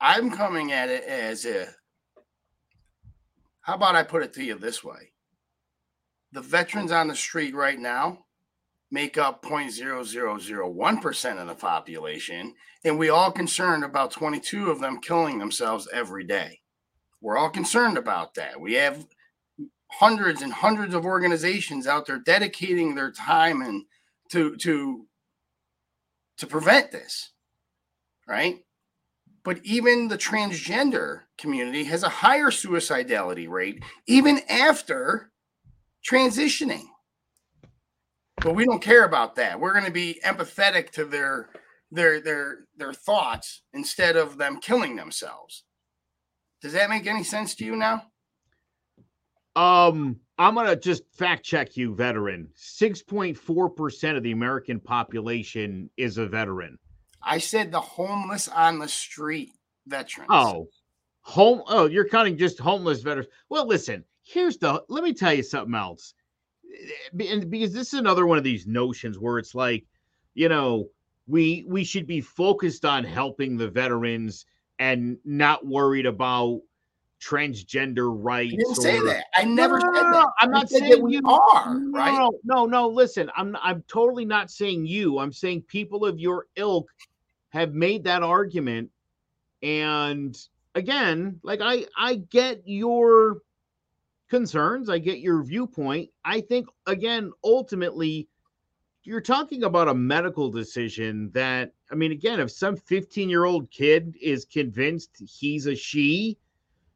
I'm 0.00 0.30
coming 0.30 0.72
at 0.72 0.88
it 0.88 1.04
as 1.04 1.44
a, 1.44 1.68
how 3.60 3.74
about 3.74 3.96
I 3.96 4.02
put 4.02 4.22
it 4.22 4.32
to 4.34 4.44
you 4.44 4.56
this 4.56 4.84
way? 4.84 5.12
The 6.32 6.42
veterans 6.42 6.92
on 6.92 7.08
the 7.08 7.16
street 7.16 7.54
right 7.54 7.78
now 7.78 8.24
make 8.90 9.16
up 9.18 9.42
0.0001% 9.42 11.40
of 11.40 11.46
the 11.46 11.54
population, 11.54 12.54
and 12.84 12.98
we 12.98 13.08
all 13.08 13.32
concerned 13.32 13.84
about 13.84 14.10
22 14.10 14.70
of 14.70 14.80
them 14.80 15.00
killing 15.00 15.38
themselves 15.38 15.88
every 15.92 16.24
day. 16.24 16.60
We're 17.20 17.38
all 17.38 17.50
concerned 17.50 17.96
about 17.96 18.34
that. 18.34 18.60
We 18.60 18.74
have 18.74 19.06
hundreds 19.90 20.42
and 20.42 20.52
hundreds 20.52 20.94
of 20.94 21.06
organizations 21.06 21.86
out 21.86 22.06
there 22.06 22.18
dedicating 22.18 22.94
their 22.94 23.10
time 23.10 23.62
and 23.62 23.84
to 24.30 24.56
to 24.56 25.06
to 26.38 26.46
prevent 26.46 26.90
this 26.90 27.30
right 28.26 28.63
but 29.44 29.60
even 29.64 30.08
the 30.08 30.18
transgender 30.18 31.22
community 31.38 31.84
has 31.84 32.02
a 32.02 32.08
higher 32.08 32.50
suicidality 32.50 33.48
rate 33.48 33.82
even 34.06 34.40
after 34.48 35.30
transitioning 36.08 36.84
but 38.42 38.54
we 38.54 38.64
don't 38.64 38.82
care 38.82 39.04
about 39.04 39.36
that 39.36 39.60
we're 39.60 39.72
going 39.72 39.84
to 39.84 39.90
be 39.90 40.20
empathetic 40.24 40.90
to 40.90 41.04
their 41.04 41.48
their 41.90 42.20
their 42.20 42.58
their 42.76 42.92
thoughts 42.92 43.62
instead 43.72 44.16
of 44.16 44.38
them 44.38 44.58
killing 44.60 44.96
themselves 44.96 45.64
does 46.62 46.72
that 46.72 46.90
make 46.90 47.06
any 47.06 47.24
sense 47.24 47.54
to 47.54 47.64
you 47.64 47.76
now 47.76 48.04
Um, 49.56 50.20
I'm 50.38 50.54
gonna 50.56 50.76
just 50.76 51.04
fact 51.16 51.44
check 51.44 51.76
you, 51.76 51.94
veteran. 51.94 52.48
Six 52.54 53.02
point 53.02 53.38
four 53.38 53.70
percent 53.70 54.16
of 54.16 54.22
the 54.24 54.32
American 54.32 54.80
population 54.80 55.90
is 55.96 56.18
a 56.18 56.26
veteran. 56.26 56.78
I 57.24 57.38
said 57.38 57.72
the 57.72 57.80
homeless 57.80 58.48
on 58.48 58.78
the 58.78 58.88
street 58.88 59.52
veterans. 59.86 60.30
Oh, 60.30 60.68
home. 61.22 61.62
Oh, 61.66 61.86
you're 61.86 62.08
counting 62.08 62.36
just 62.36 62.58
homeless 62.58 63.02
veterans. 63.02 63.28
Well, 63.48 63.66
listen. 63.66 64.04
Here's 64.24 64.56
the. 64.56 64.82
Let 64.88 65.04
me 65.04 65.12
tell 65.12 65.34
you 65.34 65.42
something 65.42 65.74
else. 65.74 66.14
And 67.20 67.50
because 67.50 67.72
this 67.72 67.92
is 67.92 68.00
another 68.00 68.26
one 68.26 68.38
of 68.38 68.44
these 68.44 68.66
notions 68.66 69.18
where 69.18 69.38
it's 69.38 69.54
like, 69.54 69.84
you 70.34 70.48
know, 70.48 70.88
we 71.26 71.64
we 71.68 71.84
should 71.84 72.06
be 72.06 72.20
focused 72.20 72.84
on 72.84 73.04
helping 73.04 73.56
the 73.56 73.68
veterans 73.68 74.46
and 74.78 75.18
not 75.24 75.66
worried 75.66 76.06
about 76.06 76.60
transgender 77.22 78.12
rights. 78.12 78.54
I 78.54 78.56
didn't 78.56 78.74
say 78.76 79.00
that. 79.00 79.26
I 79.34 79.44
never 79.44 79.78
No, 79.78 79.86
no, 79.86 79.94
said 79.94 80.12
that. 80.12 80.28
I'm 80.40 80.50
not 80.50 80.68
saying 80.68 80.90
that 80.90 81.00
we 81.00 81.14
you 81.14 81.22
are 81.24 81.78
no, 81.78 81.98
right. 81.98 82.12
No, 82.12 82.32
no, 82.44 82.66
no. 82.66 82.88
Listen, 82.88 83.30
I'm 83.36 83.56
I'm 83.62 83.82
totally 83.88 84.24
not 84.24 84.50
saying 84.50 84.86
you. 84.86 85.18
I'm 85.18 85.32
saying 85.32 85.62
people 85.62 86.04
of 86.04 86.18
your 86.18 86.46
ilk 86.56 86.86
have 87.54 87.72
made 87.72 88.02
that 88.04 88.24
argument, 88.24 88.90
and 89.62 90.36
again, 90.74 91.38
like 91.44 91.60
I 91.62 91.86
I 91.96 92.16
get 92.16 92.62
your 92.66 93.38
concerns. 94.28 94.90
I 94.90 94.98
get 94.98 95.20
your 95.20 95.44
viewpoint. 95.44 96.10
I 96.24 96.40
think 96.40 96.66
again, 96.86 97.30
ultimately, 97.44 98.28
you're 99.04 99.20
talking 99.20 99.62
about 99.62 99.86
a 99.86 99.94
medical 99.94 100.50
decision 100.50 101.30
that 101.32 101.72
I 101.92 101.94
mean, 101.94 102.10
again, 102.10 102.40
if 102.40 102.50
some 102.50 102.76
15 102.76 103.30
year 103.30 103.44
old 103.44 103.70
kid 103.70 104.16
is 104.20 104.44
convinced 104.44 105.22
he's 105.24 105.66
a 105.66 105.76
she 105.76 106.36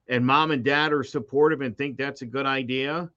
and 0.09 0.27
mom 0.27 0.51
and 0.51 0.65
dad 0.65 0.93
are 0.93 1.05
supportive 1.05 1.61
and 1.61 1.79
think 1.79 1.97
that's 1.97 2.23
a 2.23 2.27
good 2.27 2.47
idea, 2.47 3.09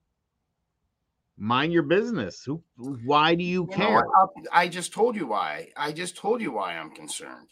mind 1.41 1.73
your 1.73 1.83
business. 1.83 2.43
Who 2.45 2.63
why 3.03 3.35
do 3.35 3.43
you 3.43 3.67
You 3.69 3.75
care? 3.75 4.05
I 4.53 4.67
just 4.67 4.93
told 4.93 5.15
you 5.15 5.25
why. 5.27 5.69
I 5.75 5.91
just 5.91 6.15
told 6.15 6.41
you 6.41 6.51
why 6.51 6.77
I'm 6.77 6.91
concerned. 6.91 7.47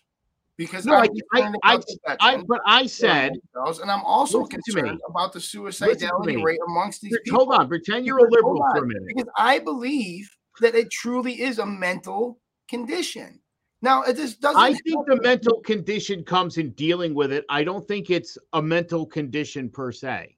Because 0.57 0.85
No, 0.85 0.95
I'm 0.97 1.09
I- 1.33 1.53
I- 1.63 1.79
I 2.19 2.43
but 2.45 2.61
I 2.65 2.85
said 2.85 3.31
and 3.55 3.91
I'm 3.91 4.03
also 4.03 4.41
Listen 4.41 4.61
to 4.65 4.73
me. 4.75 4.81
concerned 4.81 5.01
about 5.07 5.33
the 5.33 5.39
suicidality 5.39 6.43
rate 6.43 6.59
amongst 6.67 7.01
these 7.01 7.17
people. 7.23 7.45
hold 7.45 7.59
on, 7.59 7.67
pretend 7.67 8.05
you're 8.05 8.19
a 8.19 8.29
liberal 8.29 8.63
for 8.71 8.83
a 8.83 8.87
minute. 8.87 9.03
Because 9.07 9.29
I 9.37 9.59
believe 9.59 10.29
that 10.59 10.75
it 10.75 10.91
truly 10.91 11.41
is 11.41 11.59
a 11.59 11.65
mental 11.65 12.39
condition. 12.67 13.39
Now, 13.81 14.03
it 14.03 14.17
just 14.17 14.41
doesn't. 14.41 14.61
I 14.61 14.73
think 14.73 15.07
the 15.07 15.21
mental 15.21 15.61
condition 15.61 16.23
comes 16.25 16.57
in 16.57 16.71
dealing 16.71 17.13
with 17.15 17.31
it. 17.31 17.45
I 17.49 17.63
don't 17.63 17.87
think 17.87 18.09
it's 18.09 18.37
a 18.51 18.61
mental 18.61 19.05
condition 19.05 19.69
per 19.69 19.93
se. 19.93 20.35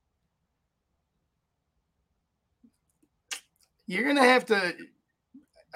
You're 3.91 4.05
gonna 4.05 4.23
have 4.23 4.45
to 4.45 4.73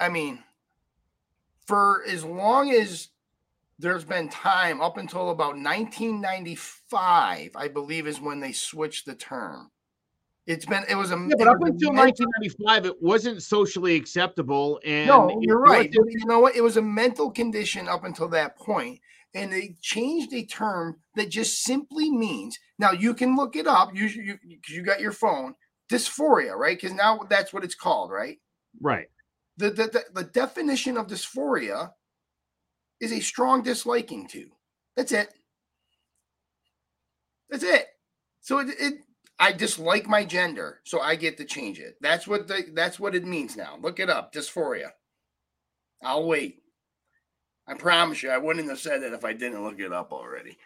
i 0.00 0.08
mean 0.08 0.42
for 1.66 2.02
as 2.08 2.24
long 2.24 2.70
as 2.70 3.08
there's 3.78 4.04
been 4.04 4.28
time 4.30 4.80
up 4.80 4.96
until 4.96 5.28
about 5.30 5.56
1995 5.56 7.50
i 7.54 7.68
believe 7.68 8.06
is 8.06 8.20
when 8.20 8.40
they 8.40 8.52
switched 8.52 9.04
the 9.04 9.14
term 9.14 9.70
it's 10.46 10.64
been 10.64 10.84
it 10.88 10.94
was 10.94 11.10
a 11.10 11.16
Yeah, 11.16 11.34
but 11.38 11.48
up 11.48 11.60
until 11.60 11.92
mental- 11.92 12.24
1995, 12.24 12.86
it 12.86 13.02
wasn't 13.02 13.42
socially 13.42 13.96
acceptable. 13.96 14.80
And 14.84 15.08
no 15.08 15.36
you're 15.40 15.60
right 15.60 15.92
you 15.92 16.24
know 16.24 16.38
what 16.38 16.54
it 16.56 16.62
was 16.62 16.76
a 16.76 16.82
mental 16.82 17.30
condition 17.30 17.88
up 17.88 18.04
until 18.04 18.28
that 18.28 18.56
point 18.56 19.00
and 19.34 19.52
they 19.52 19.76
changed 19.82 20.32
a 20.32 20.44
term 20.46 20.96
that 21.16 21.28
just 21.28 21.62
simply 21.64 22.10
means 22.10 22.58
now 22.78 22.92
you 22.92 23.12
can 23.12 23.36
look 23.36 23.56
it 23.56 23.66
up 23.66 23.94
you, 23.94 24.06
you, 24.06 24.38
you 24.68 24.82
got 24.82 25.00
your 25.00 25.12
phone 25.12 25.54
dysphoria 25.90 26.54
right 26.54 26.76
because 26.80 26.96
now 26.96 27.20
that's 27.30 27.52
what 27.52 27.64
it's 27.64 27.74
called 27.74 28.10
right 28.10 28.38
Right. 28.80 29.06
the, 29.56 29.70
the, 29.70 29.84
the, 29.84 30.04
the 30.14 30.24
definition 30.24 30.96
of 30.96 31.06
dysphoria 31.06 31.92
is 33.00 33.12
a 33.12 33.20
strong 33.20 33.62
disliking 33.62 34.26
to. 34.28 34.48
That's 34.96 35.12
it. 35.12 35.32
That's 37.50 37.62
it. 37.62 37.86
So 38.40 38.58
it, 38.58 38.68
it 38.78 38.94
I 39.38 39.52
dislike 39.52 40.06
my 40.08 40.24
gender, 40.24 40.80
so 40.84 41.00
I 41.00 41.14
get 41.14 41.36
to 41.36 41.44
change 41.44 41.78
it. 41.78 41.96
That's 42.00 42.26
what 42.26 42.48
the 42.48 42.64
that's 42.74 42.98
what 42.98 43.14
it 43.14 43.24
means 43.26 43.56
now. 43.56 43.78
Look 43.80 44.00
it 44.00 44.08
up, 44.08 44.32
dysphoria. 44.32 44.90
I'll 46.02 46.26
wait. 46.26 46.62
I 47.68 47.74
promise 47.74 48.22
you, 48.22 48.30
I 48.30 48.38
wouldn't 48.38 48.68
have 48.68 48.78
said 48.78 49.02
that 49.02 49.12
if 49.12 49.24
I 49.24 49.32
didn't 49.32 49.62
look 49.64 49.78
it 49.80 49.92
up 49.92 50.12
already. 50.12 50.56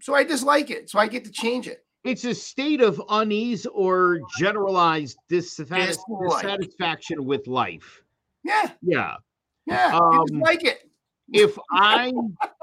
So 0.00 0.14
I 0.14 0.24
dislike 0.24 0.70
it, 0.70 0.90
so 0.90 0.98
I 0.98 1.06
get 1.06 1.24
to 1.24 1.30
change 1.32 1.68
it. 1.68 1.84
It's 2.04 2.24
a 2.24 2.34
state 2.34 2.80
of 2.80 3.00
unease 3.10 3.66
or 3.66 4.20
generalized 4.38 5.18
dissatis- 5.30 5.98
dissatisfaction 6.28 7.24
with 7.24 7.46
life. 7.46 8.02
Yeah, 8.42 8.72
Yeah. 8.82 9.16
yeah, 9.66 9.90
I 9.98 10.16
Um, 10.18 10.26
dislike 10.26 10.64
it. 10.64 10.90
if 11.32 11.58
I 11.70 12.12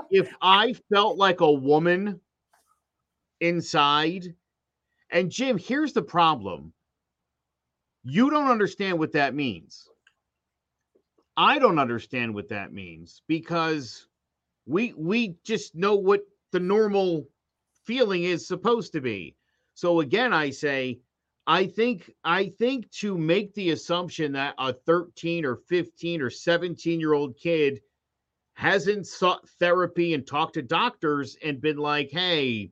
if 0.10 0.34
I 0.42 0.74
felt 0.92 1.18
like 1.18 1.42
a 1.42 1.52
woman 1.52 2.20
inside, 3.42 4.36
and 5.12 5.30
Jim, 5.30 5.58
here's 5.58 5.94
the 5.94 6.02
problem. 6.02 6.74
You 8.04 8.30
don't 8.30 8.48
understand 8.50 8.98
what 8.98 9.12
that 9.12 9.36
means. 9.36 9.88
I 11.36 11.60
don't 11.60 11.78
understand 11.78 12.34
what 12.34 12.48
that 12.50 12.74
means 12.74 13.22
because 13.28 14.08
we 14.66 14.94
we 14.94 15.36
just 15.44 15.76
know 15.76 15.96
what 15.96 16.22
the 16.52 16.60
normal 16.60 17.30
feeling 17.88 18.26
is 18.26 18.48
supposed 18.48 18.92
to 18.92 19.02
be. 19.02 19.36
So 19.74 20.02
again, 20.02 20.34
I 20.34 20.52
say 20.52 21.00
I 21.48 21.66
think 21.66 22.12
I 22.26 22.54
think 22.60 22.92
to 22.92 23.18
make 23.18 23.54
the 23.54 23.72
assumption 23.72 24.34
that 24.34 24.54
a 24.60 24.74
13 24.74 25.46
or 25.46 25.56
15 25.56 26.22
or 26.22 26.30
17 26.30 27.00
year 27.00 27.14
old 27.14 27.38
kid 27.38 27.80
hasn't 28.56 29.08
sought 29.08 29.48
therapy 29.60 30.14
and 30.14 30.28
talked 30.28 30.56
to 30.56 30.62
doctors 30.62 31.38
and 31.42 31.62
been 31.62 31.78
like, 31.78 32.10
"Hey, 32.12 32.72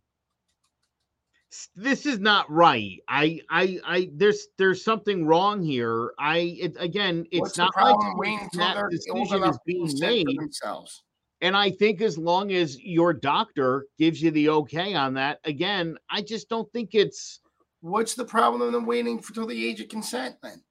this 1.75 2.05
is 2.05 2.19
not 2.19 2.49
right. 2.51 2.99
I, 3.07 3.39
I, 3.49 3.79
I, 3.85 4.09
there's, 4.13 4.47
there's 4.57 4.83
something 4.83 5.25
wrong 5.25 5.63
here. 5.63 6.13
I, 6.19 6.57
it, 6.59 6.75
again, 6.79 7.25
it's 7.31 7.41
What's 7.41 7.57
not 7.57 7.75
like 7.77 7.95
problem 7.95 8.17
waiting 8.17 8.39
until 8.51 8.59
that 8.59 8.89
decision 8.89 9.43
is 9.43 9.59
being 9.65 9.89
made. 9.99 10.27
themselves? 10.37 11.03
And 11.45 11.55
I 11.55 11.69
think 11.69 12.01
as 12.01 12.17
long 12.17 12.51
as 12.53 12.81
your 12.81 13.13
doctor 13.13 13.85
gives 13.99 14.19
you 14.19 14.31
the 14.31 14.49
okay 14.49 14.95
on 14.95 15.13
that, 15.13 15.41
again, 15.43 15.95
I 16.09 16.23
just 16.23 16.49
don't 16.49 16.71
think 16.73 16.95
it's. 16.95 17.39
What's 17.81 18.15
the 18.15 18.25
problem 18.25 18.73
in 18.73 18.83
waiting 18.83 19.21
for 19.21 19.31
till 19.31 19.45
the 19.45 19.67
age 19.67 19.79
of 19.79 19.87
consent? 19.87 20.37
Then 20.41 20.63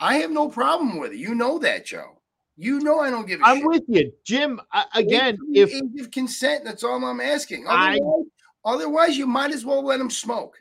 I 0.00 0.16
have 0.16 0.32
no 0.32 0.48
problem 0.48 0.98
with 0.98 1.12
it. 1.12 1.18
You 1.18 1.36
know 1.36 1.60
that, 1.60 1.86
Joe. 1.86 2.20
You 2.56 2.80
know 2.80 2.98
I 2.98 3.10
don't 3.10 3.28
give 3.28 3.40
a 3.40 3.44
I'm 3.44 3.58
shit. 3.58 3.66
with 3.66 3.82
you, 3.86 4.12
Jim. 4.24 4.60
I, 4.72 4.84
again, 4.96 5.38
if 5.52 5.72
age 5.72 6.00
of 6.00 6.10
consent, 6.10 6.64
that's 6.64 6.82
all 6.82 7.04
I'm 7.04 7.20
asking. 7.20 7.68
I- 7.68 7.94
Otherwise, 7.94 8.24
otherwise, 8.64 9.16
you 9.16 9.28
might 9.28 9.52
as 9.52 9.64
well 9.64 9.84
let 9.84 9.98
them 9.98 10.10
smoke. 10.10 10.56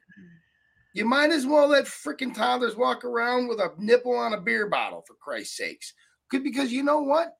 You 0.93 1.05
might 1.05 1.31
as 1.31 1.47
well 1.47 1.69
let 1.69 1.85
freaking 1.85 2.35
toddlers 2.35 2.75
walk 2.75 3.03
around 3.03 3.47
with 3.47 3.59
a 3.59 3.71
nipple 3.79 4.15
on 4.15 4.33
a 4.33 4.39
beer 4.39 4.67
bottle, 4.67 5.03
for 5.07 5.15
Christ's 5.15 5.57
sakes. 5.57 5.93
Good 6.29 6.43
because 6.43 6.71
you 6.71 6.83
know 6.83 7.01
what? 7.01 7.35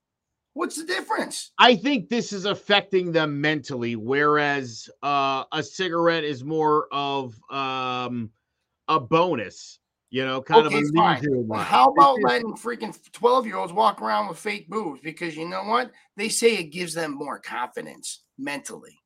What's 0.54 0.76
the 0.76 0.86
difference? 0.86 1.52
I 1.58 1.76
think 1.76 2.10
this 2.10 2.32
is 2.32 2.46
affecting 2.46 3.12
them 3.12 3.42
mentally, 3.42 3.96
whereas 3.96 4.90
uh, 5.02 5.46
a 5.52 5.64
cigarette 5.64 6.24
is 6.24 6.44
more 6.44 6.88
of 6.92 7.36
um, 7.50 8.30
a 8.88 9.00
bonus. 9.00 9.80
You 10.12 10.26
know, 10.26 10.44
kind 10.44 10.68
Okay, 10.68 10.78
of 10.78 10.84
a 10.84 10.88
fine. 10.96 11.22
leisure 11.22 11.40
Well, 11.42 11.60
how 11.64 11.86
about 11.86 12.22
letting 12.22 12.54
freaking 12.54 12.96
12 13.14 13.48
year 13.48 13.58
olds 13.58 13.74
walk 13.74 14.00
around 14.00 14.28
with 14.28 14.38
fake 14.38 14.70
boobs? 14.70 15.02
Because 15.02 15.36
you 15.36 15.50
know 15.50 15.64
what? 15.64 15.92
They 16.18 16.30
say 16.30 16.56
it 16.56 16.66
gives 16.66 16.94
them 16.94 17.16
more 17.16 17.40
confidence 17.40 18.24
mentally. 18.38 19.00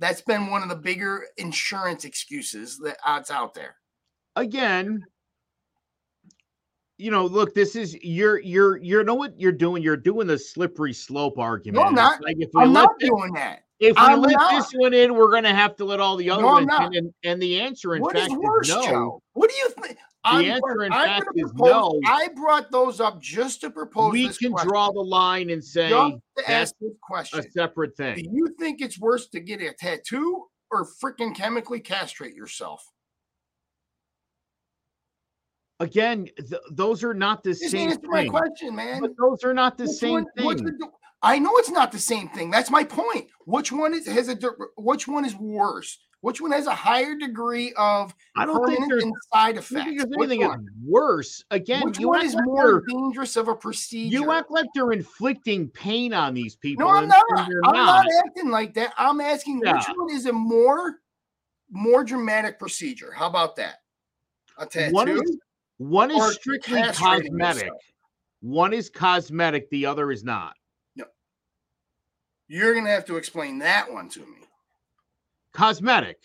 That's 0.00 0.22
been 0.22 0.46
one 0.46 0.62
of 0.62 0.70
the 0.70 0.76
bigger 0.76 1.26
insurance 1.36 2.06
excuses 2.06 2.78
that 2.78 2.96
odds 3.04 3.30
out 3.30 3.52
there. 3.52 3.76
again? 4.36 5.04
You 6.98 7.12
know, 7.12 7.26
look, 7.26 7.54
this 7.54 7.76
is 7.76 7.96
you're 8.02 8.40
you're 8.40 8.76
you 8.78 9.02
know 9.04 9.14
what 9.14 9.38
you're 9.40 9.52
doing. 9.52 9.82
You're 9.82 9.96
doing 9.96 10.26
the 10.26 10.38
slippery 10.38 10.92
slope 10.92 11.38
argument. 11.38 11.86
I'm 11.86 11.94
not. 11.94 12.22
Like 12.22 12.36
if 12.40 12.50
we 12.52 12.62
I'm 12.62 12.72
not 12.72 12.90
this, 12.98 13.08
doing 13.08 13.32
that. 13.34 13.62
if 13.78 13.94
we 13.94 14.02
I'm 14.02 14.20
let 14.20 14.32
not. 14.32 14.50
this 14.50 14.72
one 14.74 14.92
in, 14.92 15.14
we're 15.14 15.30
going 15.30 15.44
to 15.44 15.54
have 15.54 15.76
to 15.76 15.84
let 15.84 16.00
all 16.00 16.16
the 16.16 16.28
other 16.28 16.42
No, 16.42 16.48
ones 16.48 16.68
in. 16.68 16.96
And, 16.96 17.14
and 17.22 17.40
the 17.40 17.60
answer, 17.60 17.94
in 17.94 18.02
What 18.02 18.16
is 18.16 18.26
fact, 18.26 18.40
worse, 18.40 18.68
is 18.68 18.74
no. 18.74 18.82
Joe? 18.82 19.22
What 19.34 19.48
do 19.48 19.56
you 19.56 19.70
think? 19.80 19.96
I'm, 20.24 20.44
answer, 20.44 20.82
in 20.84 20.92
I'm 20.92 21.06
fact, 21.06 21.26
gonna 21.26 21.46
is 21.46 21.52
no. 21.54 22.00
I 22.06 22.28
brought 22.34 22.70
those 22.72 23.00
up 23.00 23.20
just 23.20 23.60
to 23.60 23.70
propose 23.70 24.12
We 24.12 24.28
can 24.28 24.50
question. 24.50 24.68
draw 24.68 24.90
the 24.90 25.00
line 25.00 25.50
and 25.50 25.64
say 25.64 25.90
that's 26.36 26.48
ask 26.48 26.74
this 26.80 27.32
a 27.34 27.50
separate 27.52 27.96
thing. 27.96 28.16
Do 28.16 28.28
you 28.32 28.54
think 28.58 28.80
it's 28.80 28.98
worse 28.98 29.28
to 29.28 29.40
get 29.40 29.62
a 29.62 29.72
tattoo 29.72 30.46
or 30.72 30.86
freaking 31.02 31.34
chemically 31.34 31.80
castrate 31.80 32.34
yourself? 32.34 32.84
Again, 35.80 36.28
th- 36.36 36.60
those 36.72 37.04
are 37.04 37.14
not 37.14 37.44
the 37.44 37.50
Just 37.50 37.70
same 37.70 37.90
answer 37.90 38.00
my 38.08 38.26
question, 38.28 38.74
man. 38.74 39.00
But 39.00 39.12
those 39.16 39.44
are 39.44 39.54
not 39.54 39.78
the 39.78 39.84
Which 39.84 39.92
same 39.92 40.12
one- 40.14 40.26
thing. 40.58 40.78
the- 40.78 40.90
I 41.22 41.38
know 41.38 41.50
it's 41.56 41.70
not 41.70 41.90
the 41.92 41.98
same 41.98 42.28
thing. 42.28 42.50
That's 42.50 42.70
my 42.70 42.84
point. 42.84 43.28
Which 43.44 43.72
one 43.72 43.92
is 43.92 44.06
has 44.06 44.28
a 44.28 44.36
which 44.76 45.08
one 45.08 45.24
is 45.24 45.34
worse? 45.36 45.98
Which 46.20 46.40
one 46.40 46.50
has 46.52 46.66
a 46.66 46.74
higher 46.74 47.14
degree 47.16 47.72
of 47.76 48.12
I 48.36 48.44
don't 48.46 48.64
think 48.66 48.78
permanent 48.80 49.00
there's, 49.14 49.28
side 49.32 49.56
effects? 49.56 49.84
think 49.84 49.98
there's 49.98 50.10
Which 50.16 50.30
anything 50.30 50.48
one? 50.48 50.60
is 50.62 50.68
worse. 50.84 51.44
Again, 51.52 51.82
Which 51.84 51.98
you 52.00 52.08
one 52.08 52.24
is 52.24 52.34
like 52.34 52.44
more 52.44 52.82
dangerous 52.88 53.36
of 53.36 53.46
a 53.48 53.54
procedure? 53.54 54.16
You 54.18 54.30
act 54.32 54.50
like 54.50 54.66
they're 54.74 54.90
inflicting 54.92 55.68
pain 55.70 56.12
on 56.12 56.34
these 56.34 56.54
people. 56.56 56.86
no, 56.86 56.92
I'm 56.92 57.08
not. 57.08 57.24
I'm 57.36 57.48
not. 57.62 57.72
not. 57.74 58.06
acting 58.26 58.50
like 58.50 58.74
that. 58.74 58.94
I'm 58.96 59.20
asking 59.20 59.58
which 59.60 59.86
one 59.96 60.10
is 60.10 60.26
a 60.26 60.32
more 60.32 61.00
more 61.70 62.02
dramatic 62.04 62.58
procedure? 62.58 63.12
How 63.12 63.26
about 63.28 63.56
that? 63.56 63.76
A 64.56 64.66
tattoo. 64.66 64.92
One 64.94 65.08
is 65.08 65.36
one 65.78 66.10
is 66.10 66.34
strictly 66.34 66.82
cosmetic. 66.92 67.62
yourself? 67.62 67.82
One 68.40 68.72
is 68.72 68.88
cosmetic. 68.90 69.68
The 69.70 69.86
other 69.86 70.12
is 70.12 70.22
not. 70.22 70.54
No. 70.96 71.04
You're 72.48 72.74
gonna 72.74 72.90
have 72.90 73.04
to 73.06 73.16
explain 73.16 73.58
that 73.60 73.92
one 73.92 74.08
to 74.10 74.20
me. 74.20 74.46
Cosmetic. 75.52 76.18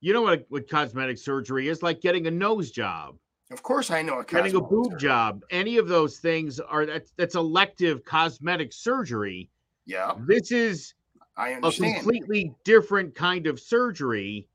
You 0.00 0.12
know 0.12 0.22
what, 0.22 0.44
what 0.50 0.68
cosmetic 0.68 1.18
surgery 1.18 1.68
is? 1.68 1.82
Like 1.82 2.00
getting 2.00 2.26
a 2.26 2.30
nose 2.30 2.70
job, 2.70 3.16
Of 3.50 3.62
course, 3.62 3.90
I 3.90 4.02
know 4.02 4.18
a 4.20 4.24
getting 4.24 4.54
a 4.54 4.60
boob 4.60 4.92
surgery. 4.92 5.00
job. 5.08 5.42
Any 5.50 5.78
of 5.78 5.88
those 5.88 6.18
things 6.18 6.60
are 6.60 6.84
that's 6.84 7.12
that's 7.16 7.34
elective 7.34 8.04
cosmetic 8.04 8.72
surgery. 8.72 9.48
Yeah, 9.86 10.12
This 10.26 10.52
is 10.52 10.94
I 11.36 11.52
understand. 11.54 11.92
A 11.92 12.00
completely 12.00 12.54
different 12.64 13.14
kind 13.14 13.46
of 13.46 13.60
surgery. 13.60 14.46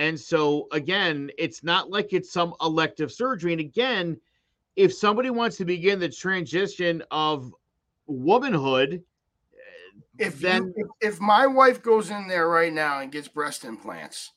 And 0.00 0.18
so 0.18 0.66
again, 0.72 1.30
it's 1.36 1.62
not 1.62 1.90
like 1.90 2.14
it's 2.14 2.32
some 2.32 2.54
elective 2.62 3.12
surgery. 3.12 3.52
And 3.52 3.60
again, 3.60 4.18
if 4.74 4.94
somebody 4.94 5.28
wants 5.28 5.58
to 5.58 5.66
begin 5.66 6.00
the 6.00 6.08
transition 6.08 7.02
of 7.10 7.54
womanhood, 8.06 9.02
if 10.18 10.40
then- 10.40 10.72
you, 10.74 10.90
if, 11.02 11.14
if 11.14 11.20
my 11.20 11.46
wife 11.46 11.82
goes 11.82 12.08
in 12.08 12.26
there 12.28 12.48
right 12.48 12.72
now 12.72 13.00
and 13.00 13.12
gets 13.12 13.28
breast 13.28 13.66
implants, 13.66 14.32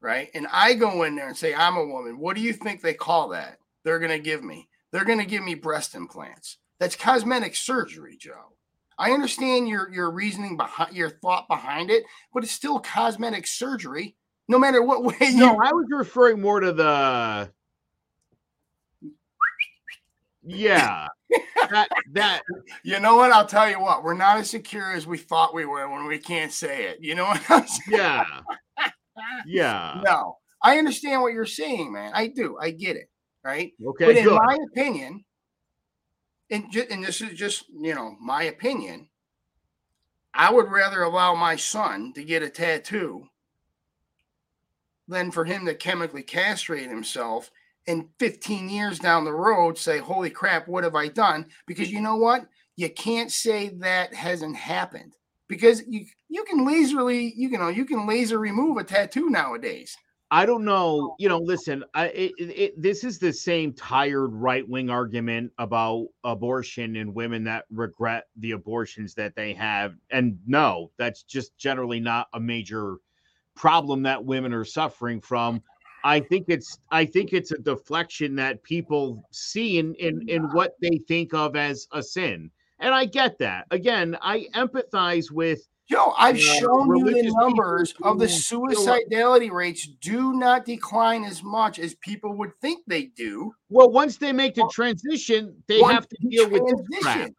right, 0.00 0.30
and 0.32 0.46
I 0.50 0.72
go 0.72 1.02
in 1.02 1.16
there 1.16 1.28
and 1.28 1.36
say 1.36 1.54
I'm 1.54 1.76
a 1.76 1.84
woman, 1.84 2.18
what 2.18 2.34
do 2.34 2.40
you 2.40 2.54
think 2.54 2.80
they 2.80 2.94
call 2.94 3.28
that? 3.28 3.58
They're 3.82 3.98
gonna 3.98 4.18
give 4.18 4.42
me. 4.42 4.70
They're 4.90 5.04
gonna 5.04 5.26
give 5.26 5.44
me 5.44 5.54
breast 5.54 5.94
implants. 5.94 6.56
That's 6.78 6.96
cosmetic 6.96 7.56
surgery, 7.56 8.16
Joe. 8.16 8.54
I 8.98 9.10
understand 9.10 9.68
your 9.68 9.92
your 9.92 10.10
reasoning 10.10 10.56
behind 10.56 10.96
your 10.96 11.10
thought 11.10 11.46
behind 11.46 11.90
it, 11.90 12.04
but 12.32 12.42
it's 12.42 12.52
still 12.52 12.80
cosmetic 12.80 13.46
surgery, 13.46 14.16
no 14.48 14.58
matter 14.58 14.82
what 14.82 15.04
way 15.04 15.16
you. 15.20 15.38
no, 15.38 15.58
I 15.60 15.72
was 15.72 15.86
referring 15.90 16.40
more 16.40 16.60
to 16.60 16.72
the 16.72 17.50
yeah. 20.46 21.08
that 21.70 21.88
that 22.12 22.42
You 22.84 23.00
know 23.00 23.16
what? 23.16 23.32
I'll 23.32 23.46
tell 23.46 23.68
you 23.68 23.80
what. 23.80 24.02
We're 24.04 24.14
not 24.14 24.38
as 24.38 24.50
secure 24.50 24.92
as 24.92 25.06
we 25.06 25.18
thought 25.18 25.54
we 25.54 25.64
were 25.64 25.88
when 25.88 26.06
we 26.06 26.18
can't 26.18 26.52
say 26.52 26.84
it. 26.84 26.98
You 27.00 27.14
know 27.14 27.24
what 27.24 27.42
I'm 27.50 27.66
saying? 27.66 27.98
yeah. 27.98 28.24
Yeah. 29.46 30.00
No, 30.04 30.36
I 30.62 30.78
understand 30.78 31.22
what 31.22 31.32
you're 31.32 31.46
saying, 31.46 31.92
man. 31.92 32.12
I 32.14 32.28
do. 32.28 32.56
I 32.60 32.70
get 32.70 32.96
it. 32.96 33.08
Right. 33.42 33.72
Okay, 33.84 34.06
but 34.06 34.16
in 34.16 34.24
good. 34.24 34.40
my 34.42 34.58
opinion, 34.70 35.24
and, 36.50 36.70
ju- 36.72 36.86
and 36.90 37.04
this 37.04 37.20
is 37.20 37.38
just, 37.38 37.66
you 37.68 37.94
know, 37.94 38.16
my 38.20 38.44
opinion, 38.44 39.08
I 40.32 40.50
would 40.50 40.70
rather 40.70 41.02
allow 41.02 41.34
my 41.34 41.56
son 41.56 42.12
to 42.14 42.24
get 42.24 42.42
a 42.42 42.48
tattoo 42.48 43.26
than 45.08 45.30
for 45.30 45.44
him 45.44 45.66
to 45.66 45.74
chemically 45.74 46.22
castrate 46.22 46.88
himself 46.88 47.50
and 47.86 48.08
15 48.18 48.68
years 48.68 48.98
down 48.98 49.24
the 49.24 49.32
road 49.32 49.76
say, 49.76 49.98
holy 49.98 50.30
crap, 50.30 50.66
what 50.66 50.84
have 50.84 50.94
I 50.94 51.08
done? 51.08 51.46
Because 51.66 51.90
you 51.90 52.00
know 52.00 52.16
what? 52.16 52.46
You 52.76 52.88
can't 52.90 53.30
say 53.30 53.68
that 53.80 54.14
hasn't 54.14 54.56
happened 54.56 55.16
because 55.48 55.82
you 55.86 56.06
you 56.28 56.42
can 56.44 56.66
laserly 56.66 57.32
you 57.36 57.50
know 57.50 57.68
you 57.68 57.84
can 57.84 58.06
laser 58.08 58.38
remove 58.38 58.78
a 58.78 58.84
tattoo 58.84 59.30
nowadays. 59.30 59.96
I 60.30 60.46
don't 60.46 60.64
know. 60.64 61.10
Oh. 61.12 61.14
You 61.18 61.28
know, 61.28 61.38
listen, 61.38 61.84
I 61.94 62.06
it, 62.06 62.32
it, 62.38 62.58
it- 62.58 62.82
this 62.82 63.04
is 63.04 63.18
the 63.20 63.32
same 63.32 63.72
tired 63.74 64.30
right 64.32 64.68
wing 64.68 64.90
argument 64.90 65.52
about 65.58 66.08
abortion 66.24 66.96
and 66.96 67.14
women 67.14 67.44
that 67.44 67.66
regret 67.70 68.24
the 68.36 68.52
abortions 68.52 69.14
that 69.14 69.36
they 69.36 69.52
have. 69.54 69.94
And 70.10 70.38
no, 70.46 70.90
that's 70.98 71.22
just 71.22 71.56
generally 71.58 72.00
not 72.00 72.26
a 72.34 72.40
major 72.40 72.96
problem 73.54 74.02
that 74.02 74.24
women 74.24 74.52
are 74.52 74.64
suffering 74.64 75.20
from. 75.20 75.62
I 76.04 76.20
think 76.20 76.46
it's 76.48 76.78
I 76.90 77.06
think 77.06 77.32
it's 77.32 77.50
a 77.52 77.58
deflection 77.58 78.34
that 78.36 78.62
people 78.62 79.24
see 79.30 79.78
in 79.78 79.94
in, 79.94 80.28
in 80.28 80.42
what 80.52 80.74
they 80.82 81.00
think 81.08 81.32
of 81.32 81.56
as 81.56 81.88
a 81.92 82.02
sin. 82.02 82.50
And 82.80 82.94
I 82.94 83.06
get 83.06 83.38
that. 83.38 83.66
Again, 83.70 84.16
I 84.20 84.46
empathize 84.54 85.30
with 85.30 85.66
Joe, 85.88 86.14
I've 86.16 86.38
Yeah, 86.38 86.54
shown 86.54 86.96
you 86.96 87.04
the 87.04 87.34
numbers 87.38 87.94
of 88.02 88.18
the 88.18 88.26
suicidality 88.26 89.50
rates 89.50 89.86
do 89.86 90.32
not 90.32 90.64
decline 90.64 91.24
as 91.24 91.42
much 91.42 91.78
as 91.78 91.94
people 91.96 92.32
would 92.34 92.58
think 92.60 92.82
they 92.86 93.04
do. 93.04 93.54
well, 93.68 93.90
once 93.90 94.16
they 94.16 94.32
make 94.32 94.54
the 94.54 94.68
transition, 94.72 95.62
they 95.68 95.82
have 95.82 96.08
to 96.08 96.16
deal 96.28 96.50
with 96.50 96.62
this 96.90 97.02
crap. 97.02 97.30